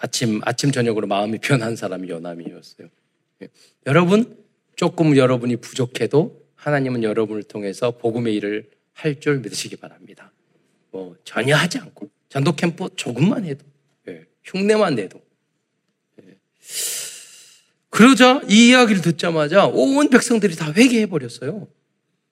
아침 0.00 0.40
아침 0.44 0.70
저녁으로 0.70 1.06
마음이 1.06 1.38
변한 1.38 1.76
사람이 1.76 2.08
요남이었어요. 2.08 2.88
예. 3.42 3.48
여러분 3.86 4.36
조금 4.76 5.16
여러분이 5.16 5.56
부족해도 5.56 6.46
하나님은 6.54 7.02
여러분을 7.02 7.42
통해서 7.42 7.90
복음의 7.92 8.34
일을 8.36 8.70
할 8.98 9.20
줄 9.20 9.38
믿으시기 9.38 9.76
바랍니다. 9.76 10.32
뭐 10.90 11.16
전혀 11.24 11.54
하지 11.54 11.78
않고 11.78 12.10
전도 12.28 12.56
캠프 12.56 12.88
조금만 12.96 13.44
해도 13.44 13.64
예. 14.08 14.24
흉내만 14.42 14.96
내도 14.96 15.22
예. 16.22 16.36
그러자 17.90 18.42
이 18.48 18.70
이야기를 18.70 19.00
듣자마자 19.02 19.66
온 19.66 20.10
백성들이 20.10 20.56
다 20.56 20.72
회개해 20.72 21.06
버렸어요. 21.06 21.68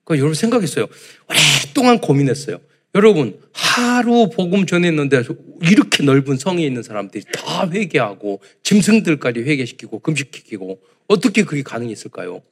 그 0.05 0.17
여러분 0.17 0.35
생각했어요. 0.35 0.87
오랫동안 1.29 2.01
고민했어요. 2.01 2.59
여러분 2.97 3.41
하루 3.53 4.29
복음 4.29 4.67
전했는데 4.67 5.23
이렇게 5.63 6.03
넓은 6.03 6.37
성에 6.37 6.65
있는 6.65 6.83
사람들이 6.83 7.25
다 7.33 7.71
회개하고 7.71 8.41
짐승들까지 8.65 9.41
회개시키고 9.41 10.01
금식시키고 10.01 10.83
어떻게 11.07 11.45
그게 11.45 11.63
가능했을까요? 11.63 12.43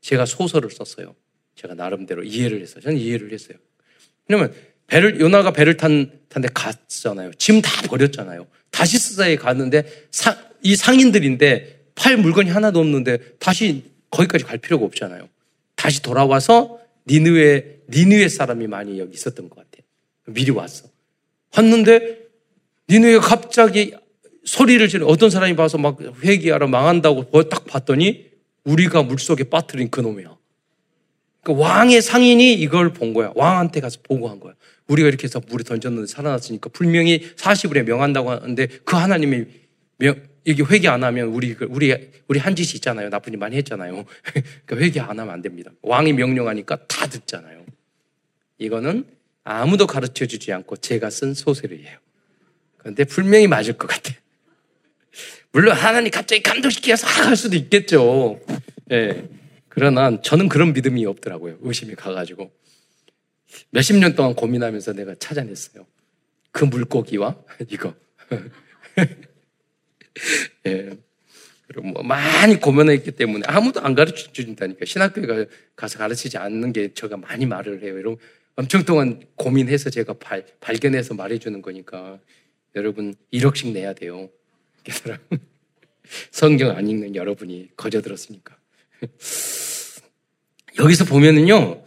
제가 0.00 0.26
소설을 0.26 0.70
썼어요. 0.70 1.14
제가 1.56 1.74
나름대로 1.74 2.22
이해를 2.22 2.60
했어요. 2.60 2.80
저는 2.80 2.98
이해를 2.98 3.32
했어요. 3.32 3.58
왜냐면 4.28 4.54
배를 4.86 5.18
요나가 5.20 5.52
배를 5.52 5.76
탄 5.76 6.10
탄데 6.28 6.48
갔잖아요. 6.54 7.32
짐 7.34 7.60
다 7.62 7.82
버렸잖아요. 7.88 8.46
다시 8.70 8.98
스사에 8.98 9.36
갔는데 9.36 9.84
사, 10.10 10.36
이 10.62 10.76
상인들인데 10.76 11.86
팔 11.94 12.16
물건이 12.18 12.50
하나도 12.50 12.78
없는데 12.78 13.18
다시 13.38 13.84
거기까지 14.10 14.44
갈 14.44 14.58
필요가 14.58 14.84
없잖아요. 14.84 15.28
다시 15.74 16.02
돌아와서 16.02 16.78
니느웨 17.08 17.80
니느웨 17.90 18.28
사람이 18.28 18.66
많이 18.66 18.98
여기 18.98 19.14
있었던 19.14 19.48
것 19.48 19.56
같아요. 19.56 19.82
미리 20.26 20.50
왔어. 20.50 20.88
왔는데 21.56 22.18
니느웨가 22.90 23.20
갑자기 23.20 23.94
소리를 24.44 24.86
지르 24.88 25.06
어떤 25.06 25.30
사람이 25.30 25.56
봐서 25.56 25.78
막 25.78 25.98
회개하러 26.22 26.68
망한다고 26.68 27.48
딱 27.48 27.64
봤더니 27.64 28.26
우리가 28.64 29.02
물속에 29.02 29.44
빠뜨린 29.44 29.90
그놈이야. 29.90 30.36
그러니까 31.46 31.64
왕의 31.64 32.02
상인이 32.02 32.54
이걸 32.54 32.92
본 32.92 33.14
거야. 33.14 33.30
왕한테 33.36 33.80
가서 33.80 34.00
보고한 34.02 34.40
거야. 34.40 34.54
우리가 34.88 35.08
이렇게 35.08 35.24
해서 35.24 35.40
물에 35.48 35.62
던졌는데 35.62 36.08
살아났으니까 36.08 36.70
분명히 36.70 37.20
40일에 37.36 37.84
명한다고 37.84 38.32
하는데 38.32 38.66
그 38.84 38.96
하나님이 38.96 39.44
명, 39.98 40.16
이게 40.44 40.64
회개 40.64 40.88
안 40.88 41.04
하면 41.04 41.28
우리 41.28 41.54
그, 41.54 41.68
우리 41.70 41.94
우리 42.26 42.40
한 42.40 42.56
짓이 42.56 42.74
있잖아요. 42.76 43.10
나쁜 43.10 43.32
짓 43.32 43.36
많이 43.36 43.54
했잖아요. 43.56 44.04
그러니까 44.66 44.76
회개 44.76 44.98
안 44.98 45.20
하면 45.20 45.30
안 45.30 45.40
됩니다. 45.40 45.70
왕이 45.82 46.14
명령하니까 46.14 46.86
다 46.88 47.06
듣잖아요. 47.06 47.64
이거는 48.58 49.04
아무도 49.44 49.86
가르쳐 49.86 50.26
주지 50.26 50.52
않고 50.52 50.78
제가 50.78 51.10
쓴 51.10 51.34
소설이에요. 51.34 51.96
그런데 52.78 53.04
분명히 53.04 53.46
맞을 53.46 53.74
것 53.74 53.86
같아요. 53.86 54.16
물론 55.52 55.76
하나님 55.76 56.10
갑자기 56.10 56.42
감동시켜서 56.42 57.06
할 57.06 57.36
수도 57.36 57.54
있겠죠. 57.56 58.40
예. 58.90 59.28
그러나 59.76 60.20
저는 60.22 60.48
그런 60.48 60.72
믿음이 60.72 61.04
없더라고요. 61.04 61.58
의심이 61.60 61.94
가가지고. 61.94 62.50
몇십 63.70 63.96
년 63.96 64.16
동안 64.16 64.34
고민하면서 64.34 64.94
내가 64.94 65.14
찾아냈어요. 65.16 65.86
그 66.50 66.64
물고기와 66.64 67.36
이거. 67.68 67.94
예. 70.66 70.96
그리고 71.68 71.88
뭐 71.88 72.02
많이 72.02 72.58
고민했기 72.58 73.12
때문에 73.12 73.44
아무도 73.46 73.82
안 73.82 73.94
가르쳐 73.94 74.32
준다니까. 74.32 74.86
신학교에 74.86 75.44
가서 75.76 75.98
가르치지 75.98 76.38
않는 76.38 76.72
게 76.72 76.94
제가 76.94 77.18
많이 77.18 77.44
말을 77.44 77.82
해요. 77.82 77.98
이런 77.98 78.16
엄청 78.54 78.82
동안 78.82 79.20
고민해서 79.34 79.90
제가 79.90 80.14
발, 80.14 80.46
발견해서 80.60 81.12
말해주는 81.12 81.60
거니까 81.60 82.18
여러분 82.76 83.14
1억씩 83.30 83.72
내야 83.72 83.92
돼요. 83.92 84.30
성경 86.30 86.74
안 86.74 86.88
읽는 86.88 87.14
여러분이 87.14 87.72
거저 87.76 88.00
들었으니까. 88.00 88.56
여기서 90.78 91.04
보면은요, 91.04 91.82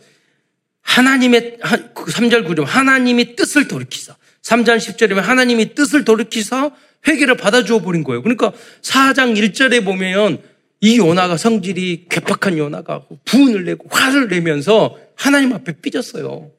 하나님의, 0.82 1.58
3절 1.62 2.48
그 2.48 2.56
9절, 2.56 2.66
하나님이 2.66 3.36
뜻을 3.36 3.68
돌이키사. 3.68 4.16
3절 4.42 4.78
10절이면 4.78 5.22
하나님이 5.22 5.76
뜻을 5.76 6.06
돌이키사 6.06 6.72
회개를 7.08 7.38
받아주어 7.38 7.82
버린 7.82 8.04
거예요. 8.04 8.22
그러니까 8.22 8.52
4장 8.82 9.38
1절에 9.38 9.86
보면 9.86 10.42
이 10.82 10.98
요나가 10.98 11.38
성질이 11.38 12.06
괴팍한 12.10 12.58
요나가 12.58 13.04
부은을 13.26 13.66
내고 13.66 13.88
화를 13.90 14.30
내면서 14.30 14.98
하나님 15.16 15.54
앞에 15.54 15.74
삐졌어요. 15.82 16.52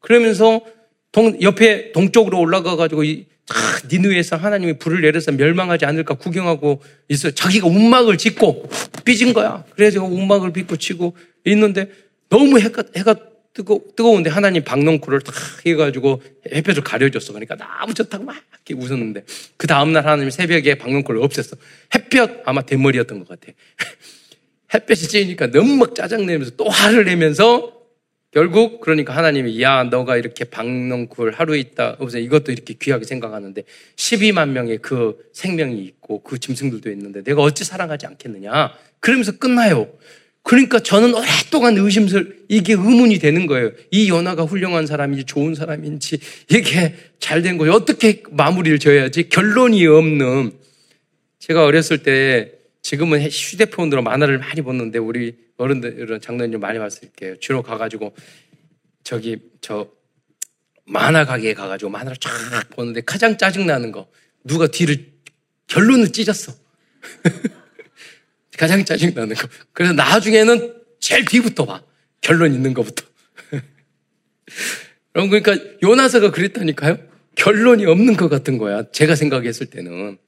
그러면서 0.00 0.62
동, 1.16 1.40
옆에 1.40 1.92
동쪽으로 1.92 2.38
올라가 2.38 2.76
가지고 2.76 3.02
이 3.02 3.24
니누에서 3.90 4.36
하나님이 4.36 4.74
불을 4.74 5.00
내려서 5.00 5.32
멸망하지 5.32 5.86
않을까 5.86 6.12
구경하고 6.12 6.82
있어. 7.08 7.30
자기가 7.30 7.66
운막을 7.68 8.18
짓고 8.18 8.68
삐진 9.02 9.32
거야. 9.32 9.64
그래서 9.74 10.04
운막을 10.04 10.52
빚고 10.52 10.76
치고 10.76 11.16
있는데 11.46 11.90
너무 12.28 12.60
해가, 12.60 12.82
해가 12.94 13.14
뜨거, 13.54 13.80
뜨거운데 13.96 14.28
하나님 14.28 14.62
박농쿨을 14.62 15.22
탁 15.22 15.34
해가지고 15.64 16.20
햇볕을 16.52 16.84
가려줬어. 16.84 17.32
그러니까 17.32 17.56
나무 17.56 17.94
좋다고 17.94 18.22
막 18.22 18.36
이렇게 18.52 18.74
웃었는데 18.74 19.24
그 19.56 19.66
다음날 19.66 20.04
하나님이 20.04 20.30
새벽에 20.30 20.74
박농쿨을 20.74 21.22
없앴어. 21.22 21.56
햇볕 21.94 22.42
아마 22.44 22.60
대머리였던 22.60 23.20
것 23.20 23.28
같아. 23.28 23.52
햇볕이 24.74 25.08
찌니까 25.08 25.50
너무 25.50 25.76
막 25.76 25.94
짜증내면서 25.94 26.56
또 26.58 26.68
화를 26.68 27.06
내면서 27.06 27.75
결국 28.32 28.80
그러니까 28.80 29.16
하나님이 29.16 29.62
야 29.62 29.84
너가 29.84 30.16
이렇게 30.16 30.44
박농쿨 30.44 31.32
하루 31.32 31.56
있다 31.56 31.96
없어 31.98 32.18
이것도 32.18 32.52
이렇게 32.52 32.74
귀하게 32.74 33.04
생각하는데 33.04 33.62
12만 33.96 34.50
명의 34.50 34.78
그 34.78 35.16
생명이 35.32 35.78
있고 35.84 36.22
그 36.22 36.38
짐승들도 36.38 36.90
있는데 36.90 37.22
내가 37.22 37.42
어찌 37.42 37.64
사랑하지 37.64 38.06
않겠느냐 38.06 38.72
그러면서 39.00 39.32
끝나요. 39.38 39.88
그러니까 40.42 40.78
저는 40.78 41.12
오랫동안 41.14 41.76
의심을 41.76 42.44
이게 42.48 42.74
의문이 42.74 43.18
되는 43.18 43.46
거예요. 43.46 43.72
이 43.90 44.08
연하가 44.08 44.44
훌륭한 44.44 44.86
사람인지 44.86 45.24
좋은 45.24 45.54
사람인지 45.54 46.20
이게 46.50 46.94
잘 47.18 47.42
된 47.42 47.58
거예요. 47.58 47.72
어떻게 47.72 48.22
마무리를 48.30 48.78
지어야지 48.78 49.28
결론이 49.28 49.84
없는 49.86 50.52
제가 51.40 51.64
어렸을 51.64 51.98
때 52.02 52.52
지금은 52.82 53.22
휴대폰으로 53.28 54.02
만화를 54.02 54.38
많이 54.38 54.62
봤는데 54.62 54.98
우리 54.98 55.34
어른들은 55.56 56.20
장난 56.20 56.52
좀 56.52 56.60
많이 56.60 56.78
봤을 56.78 57.10
게요. 57.16 57.38
주로 57.38 57.62
가가지고 57.62 58.14
저기 59.02 59.38
저 59.60 59.90
만화 60.84 61.24
가게에 61.24 61.54
가가지고 61.54 61.90
만화를 61.90 62.16
쫙 62.18 62.30
보는데 62.70 63.00
가장 63.00 63.36
짜증 63.38 63.66
나는 63.66 63.92
거 63.92 64.08
누가 64.44 64.66
뒤를 64.66 65.12
결론을 65.66 66.12
찢었어. 66.12 66.52
가장 68.56 68.84
짜증 68.84 69.12
나는 69.14 69.34
거. 69.34 69.48
그래서 69.72 69.92
나중에는 69.92 70.82
제일 71.00 71.24
뒤부터 71.24 71.66
봐. 71.66 71.82
결론 72.20 72.52
있는 72.54 72.74
거부터. 72.74 73.04
여러분 75.14 75.40
그러니까 75.40 75.78
요나서가 75.82 76.30
그랬다니까요. 76.30 76.98
결론이 77.34 77.84
없는 77.86 78.16
것 78.16 78.28
같은 78.28 78.58
거야. 78.58 78.90
제가 78.90 79.14
생각했을 79.14 79.66
때는. 79.66 80.18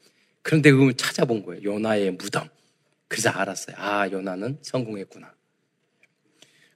그런데 0.42 0.70
그걸 0.70 0.94
찾아본 0.94 1.44
거예요. 1.44 1.62
요나의 1.62 2.12
무덤. 2.12 2.48
그래서 3.08 3.30
알았어요. 3.30 3.76
아, 3.78 4.08
요나는 4.10 4.58
성공했구나. 4.62 5.32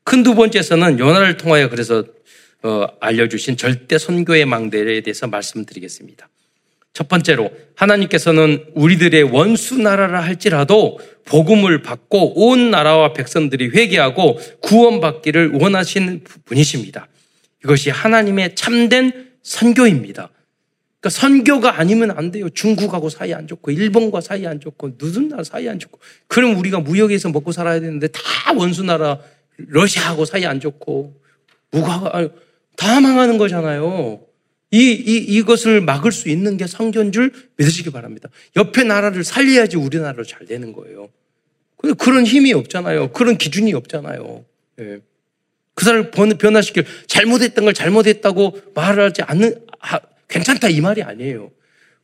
큰 0.04 0.22
두 0.24 0.34
번째에서는 0.34 0.98
요나를 0.98 1.36
통하여 1.36 1.68
그래서 1.68 2.04
어, 2.64 2.86
알려주신 3.00 3.56
절대 3.56 3.98
선교의 3.98 4.46
망대에 4.46 5.00
대해서 5.00 5.26
말씀드리겠습니다. 5.26 6.28
첫 6.92 7.08
번째로 7.08 7.50
하나님께서는 7.74 8.66
우리들의 8.74 9.22
원수 9.22 9.78
나라라 9.78 10.20
할지라도 10.20 10.98
복음을 11.24 11.82
받고 11.82 12.46
온 12.48 12.70
나라와 12.70 13.12
백성들이 13.12 13.70
회개하고 13.70 14.38
구원받기를 14.60 15.52
원하신 15.60 16.24
분이십니다. 16.44 17.08
이것이 17.64 17.90
하나님의 17.90 18.54
참된 18.56 19.30
선교입니다. 19.42 20.30
그러니까 21.02 21.10
선교가 21.10 21.80
아니면 21.80 22.12
안 22.12 22.30
돼요. 22.30 22.48
중국하고 22.48 23.08
사이 23.08 23.34
안 23.34 23.48
좋고 23.48 23.72
일본과 23.72 24.20
사이 24.20 24.46
안 24.46 24.60
좋고 24.60 24.92
누른 24.98 25.28
나라 25.28 25.42
사이 25.42 25.68
안 25.68 25.80
좋고 25.80 25.98
그럼 26.28 26.56
우리가 26.56 26.78
무역에서 26.78 27.28
먹고 27.30 27.50
살아야 27.50 27.80
되는데 27.80 28.06
다 28.06 28.20
원수 28.56 28.84
나라 28.84 29.18
러시아하고 29.56 30.24
사이 30.24 30.46
안 30.46 30.60
좋고 30.60 31.20
무가 31.72 32.30
다 32.76 33.00
망하는 33.00 33.36
거잖아요. 33.36 34.20
이, 34.70 34.92
이, 34.92 35.16
이것을 35.16 35.80
막을 35.80 36.12
수 36.12 36.28
있는 36.28 36.56
게 36.56 36.68
성견 36.68 37.10
줄 37.10 37.32
믿으시기 37.56 37.90
바랍니다. 37.90 38.28
옆에 38.54 38.84
나라를 38.84 39.24
살려야지 39.24 39.76
우리나라로 39.76 40.22
잘 40.22 40.46
되는 40.46 40.72
거예요. 40.72 41.08
근데 41.78 41.94
그런 41.94 42.24
힘이 42.24 42.52
없잖아요. 42.52 43.10
그런 43.10 43.36
기준이 43.36 43.74
없잖아요. 43.74 44.44
예. 44.78 45.00
그 45.74 45.84
사람을 45.84 46.38
변화시킬 46.38 46.84
잘못했던 47.08 47.64
걸 47.64 47.74
잘못했다고 47.74 48.60
말을 48.74 49.04
하지 49.06 49.22
않는 49.22 49.66
괜찮다 50.32 50.70
이 50.70 50.80
말이 50.80 51.02
아니에요. 51.02 51.50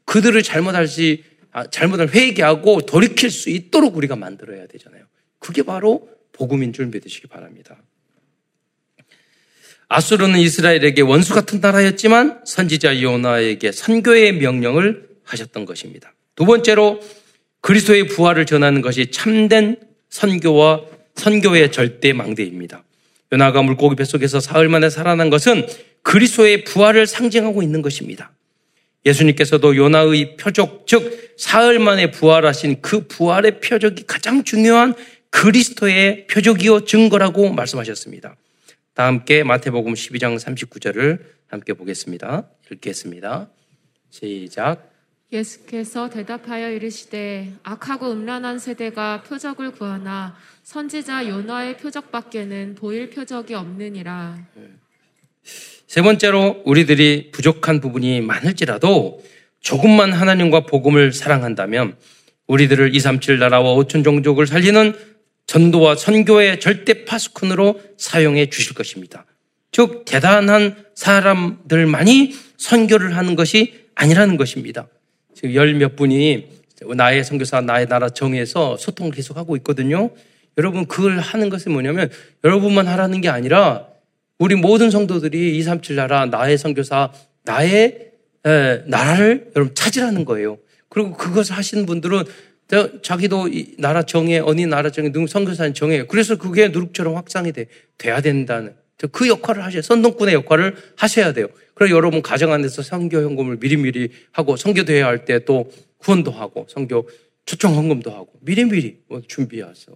그들을 0.05 0.43
잘못할지 0.43 1.24
아, 1.51 1.66
잘못을 1.66 2.14
회개하고 2.14 2.83
돌이킬 2.83 3.31
수 3.31 3.49
있도록 3.49 3.97
우리가 3.97 4.16
만들어야 4.16 4.66
되잖아요. 4.66 5.05
그게 5.39 5.62
바로 5.62 6.09
복음인 6.33 6.74
줄 6.74 6.87
믿으시기 6.87 7.26
바랍니다. 7.26 7.83
아수르는 9.89 10.39
이스라엘에게 10.39 11.01
원수 11.01 11.33
같은 11.33 11.61
나라였지만 11.61 12.43
선지자 12.45 13.01
요나에게 13.01 13.72
선교의 13.72 14.35
명령을 14.35 15.09
하셨던 15.24 15.64
것입니다. 15.64 16.12
두 16.35 16.45
번째로 16.45 17.01
그리스도의 17.62 18.09
부활을 18.09 18.45
전하는 18.45 18.83
것이 18.83 19.11
참된 19.11 19.76
선교와 20.11 20.85
선교의 21.14 21.72
절대 21.72 22.12
망대입니다. 22.12 22.85
요나가 23.33 23.62
물고기 23.62 23.97
뱃속에서 23.97 24.41
사흘 24.41 24.68
만에 24.68 24.91
살아난 24.91 25.31
것은 25.31 25.66
그리스도의 26.09 26.64
부활을 26.64 27.06
상징하고 27.06 27.62
있는 27.62 27.82
것입니다. 27.82 28.32
예수님께서도 29.04 29.76
요나의 29.76 30.38
표적, 30.38 30.86
즉 30.86 31.34
사흘 31.36 31.78
만에 31.78 32.11
부활하신 32.11 32.80
그 32.80 33.06
부활의 33.06 33.61
표적이 33.61 34.04
가장 34.06 34.42
중요한 34.42 34.94
그리스도의 35.28 36.26
표적이요 36.28 36.86
증거라고 36.86 37.52
말씀하셨습니다. 37.52 38.36
다 38.94 39.04
함께 39.04 39.42
마태복음 39.42 39.92
12장 39.92 40.38
39절을 40.40 41.20
함께 41.46 41.74
보겠습니다. 41.74 42.48
읽겠습니다. 42.72 43.50
시작. 44.09 44.90
예수께서 45.30 46.09
대답하여 46.09 46.70
이르시되 46.70 47.52
악하고 47.62 48.11
음란한 48.11 48.59
세대가 48.59 49.22
표적을 49.24 49.72
구하나 49.72 50.34
선지자 50.62 51.28
요나의 51.28 51.76
표적밖에는 51.76 52.76
보일 52.76 53.11
표적이 53.11 53.54
없느니라. 53.54 54.38
세 55.89 56.03
번째로 56.03 56.62
우리들이 56.66 57.30
부족한 57.32 57.80
부분이 57.80 58.20
많을지라도 58.20 59.22
조금만 59.61 60.12
하나님과 60.12 60.66
복음을 60.66 61.12
사랑한다면 61.12 61.97
우리들을 62.47 62.95
237 62.95 63.39
나라와 63.39 63.74
5천 63.74 64.05
종족을 64.05 64.47
살리는 64.47 64.93
전도와 65.47 65.97
선교의 65.97 66.61
절대 66.61 67.07
파수꾼으로 67.07 67.80
사용해 67.97 68.51
주실 68.51 68.74
것입니다. 68.74 69.24
즉 69.72 70.05
대단한 70.05 70.76
사람들만이 70.95 72.34
선교를 72.59 73.16
하는 73.16 73.34
것이 73.34 73.72
아니라는 73.95 74.36
것입니다. 74.36 74.89
지금 75.34 75.55
열 75.55 75.72
몇 75.72 75.97
분이 75.97 76.49
나의 76.97 77.24
선교사 77.24 77.62
나의 77.62 77.86
나라 77.86 78.11
정에서 78.11 78.76
소통을 78.76 79.11
계속하고 79.11 79.57
있거든요. 79.57 80.11
여러분 80.59 80.86
그걸 80.86 81.18
하는 81.18 81.49
것은 81.49 81.72
뭐냐면 81.72 82.11
여러분만 82.45 82.86
하라는 82.89 83.22
게 83.22 83.30
아니라 83.30 83.88
우리 84.39 84.55
모든 84.55 84.91
성도들이 84.91 85.57
237 85.59 85.97
나라 85.97 86.26
나의 86.26 86.59
선교사 86.59 87.12
나의 87.45 88.12
에, 88.47 88.82
나라를 88.86 89.51
여러분 89.57 89.74
찾으라는 89.74 90.24
거예요. 90.24 90.59
그리고 90.89 91.12
그것을 91.14 91.57
하시는 91.57 91.86
분들은 91.86 92.24
자기도 93.03 93.49
나라 93.78 94.03
정해, 94.03 94.39
어느 94.39 94.61
나라 94.62 94.91
정해, 94.91 95.11
누구 95.11 95.26
선교사님 95.26 95.74
정해. 95.74 96.05
그래서 96.07 96.36
그게 96.36 96.68
누룩처럼 96.68 97.16
확장이 97.16 97.53
돼, 97.53 97.66
돼야 97.97 98.20
된다는. 98.20 98.74
그 99.11 99.28
역할을 99.28 99.64
하셔야, 99.64 99.80
선동꾼의 99.82 100.34
역할을 100.34 100.76
하셔야 100.97 101.32
돼요. 101.32 101.49
그래서 101.74 101.95
여러분 101.95 102.20
가정 102.20 102.53
안에서 102.53 102.82
선교 102.82 103.22
현금을 103.22 103.57
미리미리 103.57 104.11
하고, 104.32 104.57
선교대회 104.57 105.01
할 105.03 105.24
때 105.24 105.39
또 105.45 105.70
후원도 106.01 106.30
하고, 106.30 106.66
선교 106.68 107.09
초청 107.47 107.74
헌금도 107.76 108.11
하고, 108.11 108.28
미리미리 108.41 109.01
뭐 109.09 109.22
준비해서. 109.26 109.93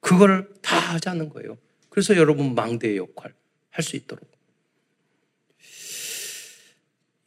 그거를 0.00 0.46
다 0.60 0.76
하자는 0.76 1.30
거예요. 1.30 1.56
그래서 1.88 2.16
여러분 2.16 2.54
망대의 2.54 2.98
역할 2.98 3.32
할 3.78 3.84
수 3.84 3.96
있도록. 3.96 4.28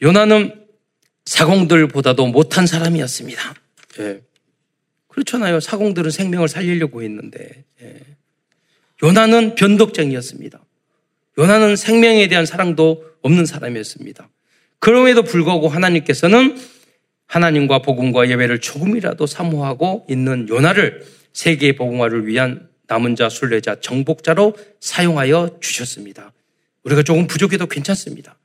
요나는 0.02 0.66
사공들보다도 1.26 2.28
못한 2.28 2.68
사람이었습니다. 2.68 3.56
예. 4.00 4.22
그렇잖아요. 5.08 5.60
사공들은 5.62 6.12
생명을 6.12 6.50
살리려고 6.50 7.04
했는데. 7.04 7.64
예. 7.82 8.00
요나는 9.02 9.56
변덕쟁이였습니다. 9.56 10.64
요나는 11.38 11.76
생명에 11.78 12.28
대한 12.28 12.46
사랑도 12.46 13.06
없는 13.22 13.46
사람이었습니다. 13.46 14.30
그럼에도 14.80 15.24
불구하고 15.24 15.70
하나님께서는 15.70 16.58
하나님과 17.28 17.80
복음과 17.80 18.30
예배를 18.30 18.60
조금이라도 18.60 19.26
사모하고 19.26 20.06
있는 20.10 20.50
요나를 20.50 21.06
세계의 21.34 21.76
복음화를 21.78 22.28
위한 22.28 22.70
남은 22.88 23.16
자, 23.16 23.30
순례자, 23.30 23.80
정복자로 23.80 24.58
사용하여 24.82 25.60
주셨습니다. 25.62 26.34
우리가 26.84 27.04
조금 27.04 27.28
부족해도 27.28 27.68
괜찮습니다. 27.68 28.38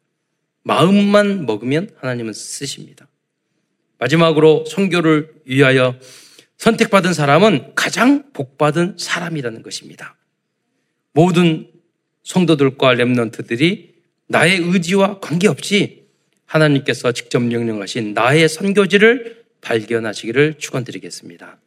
마음만 0.63 1.47
먹으면 1.47 1.91
하나님은 1.97 2.33
쓰십니다. 2.33 3.09
마지막으로 3.99 4.65
선교를 4.67 5.33
위하여 5.45 5.99
선택받은 6.59 7.15
사람은 7.15 7.75
가장 7.75 8.33
복받은 8.33 8.97
사람이라는 8.99 9.63
것입니다. 9.63 10.17
모든 11.13 11.71
성도들과 12.25 12.95
렘넌트들이 12.95 13.95
나의 14.27 14.59
의지와 14.59 15.21
관계없이 15.21 16.07
하나님께서 16.47 17.13
직접 17.13 17.41
명령하신 17.41 18.15
나의 18.15 18.49
선교지를 18.49 19.45
발견하시기를 19.61 20.55
축원드리겠습니다. 20.59 21.59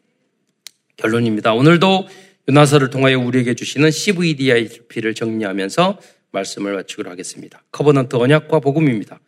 결론입니다. 0.98 1.54
오늘도 1.54 2.08
요나서를 2.50 2.90
통하여 2.90 3.20
우리에게 3.20 3.54
주시는 3.56 3.92
CVDIP를 3.92 5.14
정리하면서 5.14 6.00
말씀을 6.32 6.76
마치기로 6.76 7.10
하겠습니다. 7.10 7.64
covenant 7.72 8.16
언약과 8.16 8.60
복음입니다. 8.60 9.20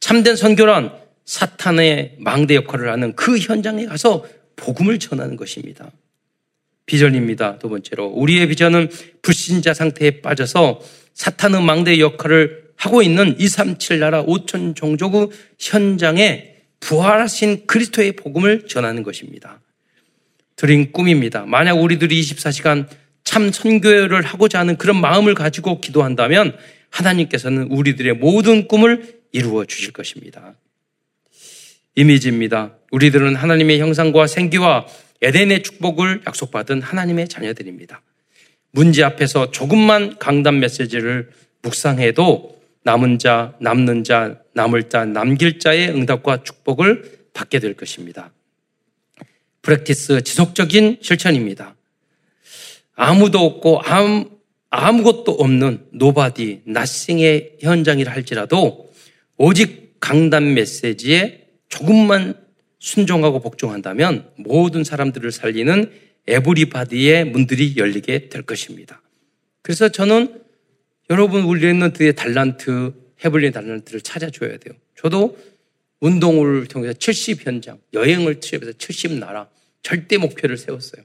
참된 0.00 0.36
선교란 0.36 0.92
사탄의 1.24 2.16
망대 2.18 2.54
역할을 2.56 2.90
하는 2.90 3.14
그 3.14 3.38
현장에 3.38 3.86
가서 3.86 4.26
복음을 4.56 4.98
전하는 4.98 5.36
것입니다. 5.36 5.90
비전입니다. 6.86 7.58
두 7.58 7.68
번째로 7.68 8.06
우리의 8.06 8.48
비전은 8.48 8.90
불신자 9.22 9.74
상태에 9.74 10.20
빠져서 10.20 10.80
사탄의 11.14 11.62
망대 11.62 12.00
역할을 12.00 12.72
하고 12.76 13.02
있는 13.02 13.38
237 13.38 14.00
나라 14.00 14.24
5천 14.24 14.74
종족의 14.74 15.28
현장에 15.58 16.56
부활하신 16.80 17.66
그리스도의 17.66 18.12
복음을 18.12 18.66
전하는 18.66 19.04
것입니다. 19.04 19.60
드린 20.56 20.90
꿈입니다. 20.92 21.46
만약 21.46 21.74
우리들이 21.74 22.20
24시간 22.20 22.88
참 23.24 23.52
선교를 23.52 24.22
하고자 24.22 24.58
하는 24.58 24.76
그런 24.76 25.00
마음을 25.00 25.34
가지고 25.34 25.80
기도한다면 25.80 26.56
하나님께서는 26.90 27.64
우리들의 27.64 28.14
모든 28.14 28.68
꿈을 28.68 29.20
이루어 29.32 29.64
주실 29.64 29.92
것입니다. 29.92 30.54
이미지입니다. 31.94 32.74
우리들은 32.90 33.34
하나님의 33.36 33.80
형상과 33.80 34.26
생기와 34.26 34.86
에덴의 35.22 35.62
축복을 35.62 36.22
약속받은 36.26 36.82
하나님의 36.82 37.28
자녀들입니다. 37.28 38.02
문제 38.70 39.04
앞에서 39.04 39.50
조금만 39.50 40.18
강단 40.18 40.58
메시지를 40.60 41.30
묵상해도 41.62 42.60
남은 42.84 43.18
자, 43.18 43.54
남는 43.60 44.04
자, 44.04 44.40
남을 44.54 44.88
자, 44.88 45.04
남길 45.04 45.58
자의 45.58 45.88
응답과 45.88 46.42
축복을 46.42 47.20
받게 47.32 47.60
될 47.60 47.74
것입니다. 47.74 48.32
practice 49.62 50.22
지속적인 50.22 50.98
실천입니다. 51.00 51.76
아무도 52.94 53.38
없고 53.40 53.80
아무, 53.82 54.30
아무것도 54.70 55.32
없는 55.32 55.86
nobody, 55.92 56.62
nothing의 56.64 57.58
현장이라 57.60 58.12
할지라도 58.12 58.90
오직 59.36 59.96
강단 60.00 60.54
메시지에 60.54 61.46
조금만 61.68 62.34
순종하고 62.78 63.40
복종한다면 63.40 64.30
모든 64.36 64.84
사람들을 64.84 65.30
살리는 65.30 65.90
everybody의 66.26 67.26
문들이 67.26 67.74
열리게 67.76 68.28
될 68.28 68.42
것입니다. 68.42 69.02
그래서 69.62 69.88
저는 69.88 70.42
여러분 71.10 71.46
remnant의 71.46 72.16
달란트, 72.16 72.92
해블린 73.24 73.52
달란트를 73.52 74.00
찾아줘야 74.00 74.56
돼요. 74.56 74.74
저도 74.96 75.36
운동을 76.00 76.66
통해서 76.66 76.92
70 76.94 77.46
현장, 77.46 77.78
여행을 77.92 78.40
취업해서 78.40 78.72
70 78.72 79.18
나라 79.18 79.48
절대 79.82 80.16
목표를 80.16 80.56
세웠어요. 80.56 81.04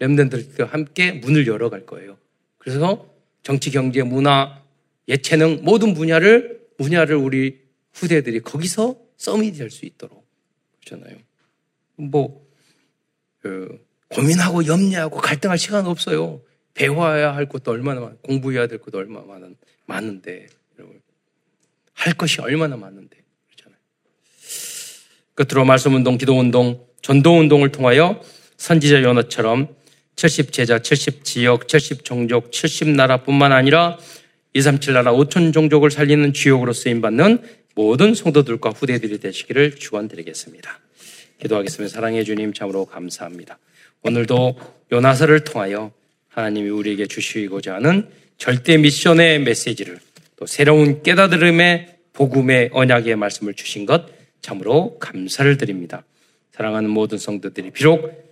랩런트들과 0.00 0.68
함께 0.68 1.12
문을 1.12 1.46
열어갈 1.46 1.86
거예요. 1.86 2.18
그래서 2.58 3.08
정치, 3.42 3.70
경제, 3.70 4.02
문화, 4.02 4.62
예체능 5.08 5.60
모든 5.62 5.94
분야를 5.94 6.66
분야를 6.76 7.16
우리 7.16 7.60
후대들이 7.94 8.40
거기서 8.40 8.96
서밋이 9.16 9.52
될 9.56 9.70
수 9.70 9.86
있도록 9.86 10.26
그렇잖아요. 10.84 11.16
뭐 11.96 12.46
그, 13.40 13.84
고민하고 14.08 14.66
염려하고 14.66 15.18
갈등할 15.18 15.58
시간 15.58 15.86
없어요. 15.86 16.42
배워야 16.74 17.34
할 17.34 17.48
것도 17.48 17.70
얼마나 17.70 18.00
많, 18.00 18.18
공부해야 18.22 18.66
될 18.66 18.78
것도 18.78 18.98
얼마나 18.98 19.24
많은, 19.26 19.56
많은데 19.86 20.46
여러분 20.78 21.00
할 21.94 22.12
것이 22.12 22.40
얼마나 22.40 22.76
많은데 22.76 23.16
그렇잖아요. 23.46 23.78
끝으로 25.34 25.64
말씀 25.64 25.94
운동, 25.94 26.18
기도 26.18 26.38
운동, 26.38 26.86
전도 27.00 27.38
운동을 27.38 27.72
통하여 27.72 28.20
선지자 28.56 29.02
연어처럼 29.02 29.75
70 30.16 30.50
제자, 30.50 30.78
70 30.78 31.24
지역, 31.24 31.68
70 31.68 32.04
종족, 32.04 32.50
70 32.50 32.88
나라뿐만 32.88 33.52
아니라 33.52 33.98
237 34.54 34.94
나라 34.94 35.12
5천 35.12 35.52
종족을 35.52 35.90
살리는 35.90 36.32
주역으로 36.32 36.72
쓰임받는 36.72 37.42
모든 37.74 38.14
성도들과 38.14 38.70
후대들이 38.70 39.20
되시기를 39.20 39.76
축원드리겠습니다. 39.76 40.80
기도하겠습니다. 41.42 41.94
사랑해 41.94 42.24
주님 42.24 42.54
참으로 42.54 42.86
감사합니다. 42.86 43.58
오늘도 44.02 44.58
요나서를 44.90 45.44
통하여 45.44 45.92
하나님이 46.28 46.70
우리에게 46.70 47.06
주시고자 47.06 47.74
하는 47.74 48.08
절대 48.38 48.78
미션의 48.78 49.40
메시지를 49.40 49.98
또 50.36 50.46
새로운 50.46 51.02
깨달음의 51.02 51.96
복음의 52.14 52.70
언약의 52.72 53.16
말씀을 53.16 53.52
주신 53.52 53.84
것 53.84 54.06
참으로 54.40 54.98
감사를 54.98 55.58
드립니다. 55.58 56.04
사랑하는 56.52 56.88
모든 56.88 57.18
성도들이 57.18 57.72
비록 57.72 58.25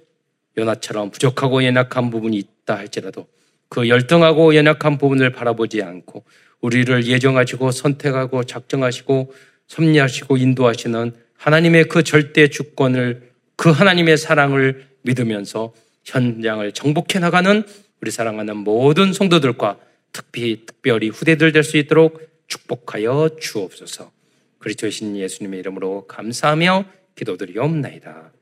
요나처럼 0.56 1.10
부족하고 1.10 1.64
연약한 1.64 2.10
부분이 2.10 2.36
있다 2.36 2.76
할지라도 2.76 3.26
그 3.68 3.88
열등하고 3.88 4.54
연약한 4.54 4.98
부분을 4.98 5.30
바라보지 5.32 5.82
않고 5.82 6.24
우리를 6.60 7.06
예정하시고 7.06 7.70
선택하고 7.72 8.44
작정하시고 8.44 9.34
섭리하시고 9.66 10.36
인도하시는 10.36 11.12
하나님의 11.36 11.88
그 11.88 12.02
절대 12.02 12.48
주권을 12.48 13.30
그 13.56 13.70
하나님의 13.70 14.16
사랑을 14.16 14.86
믿으면서 15.02 15.72
현장을 16.04 16.70
정복해 16.72 17.18
나가는 17.18 17.64
우리 18.00 18.10
사랑하는 18.10 18.58
모든 18.58 19.12
성도들과 19.12 19.78
특히 20.12 20.64
특별히 20.66 21.08
후대들 21.08 21.52
될 21.52 21.64
수 21.64 21.76
있도록 21.76 22.20
축복하여 22.46 23.36
주옵소서. 23.40 24.12
그리스도의 24.58 24.92
신 24.92 25.16
예수님의 25.16 25.60
이름으로 25.60 26.06
감사하며 26.06 26.84
기도드리옵나이다. 27.16 28.33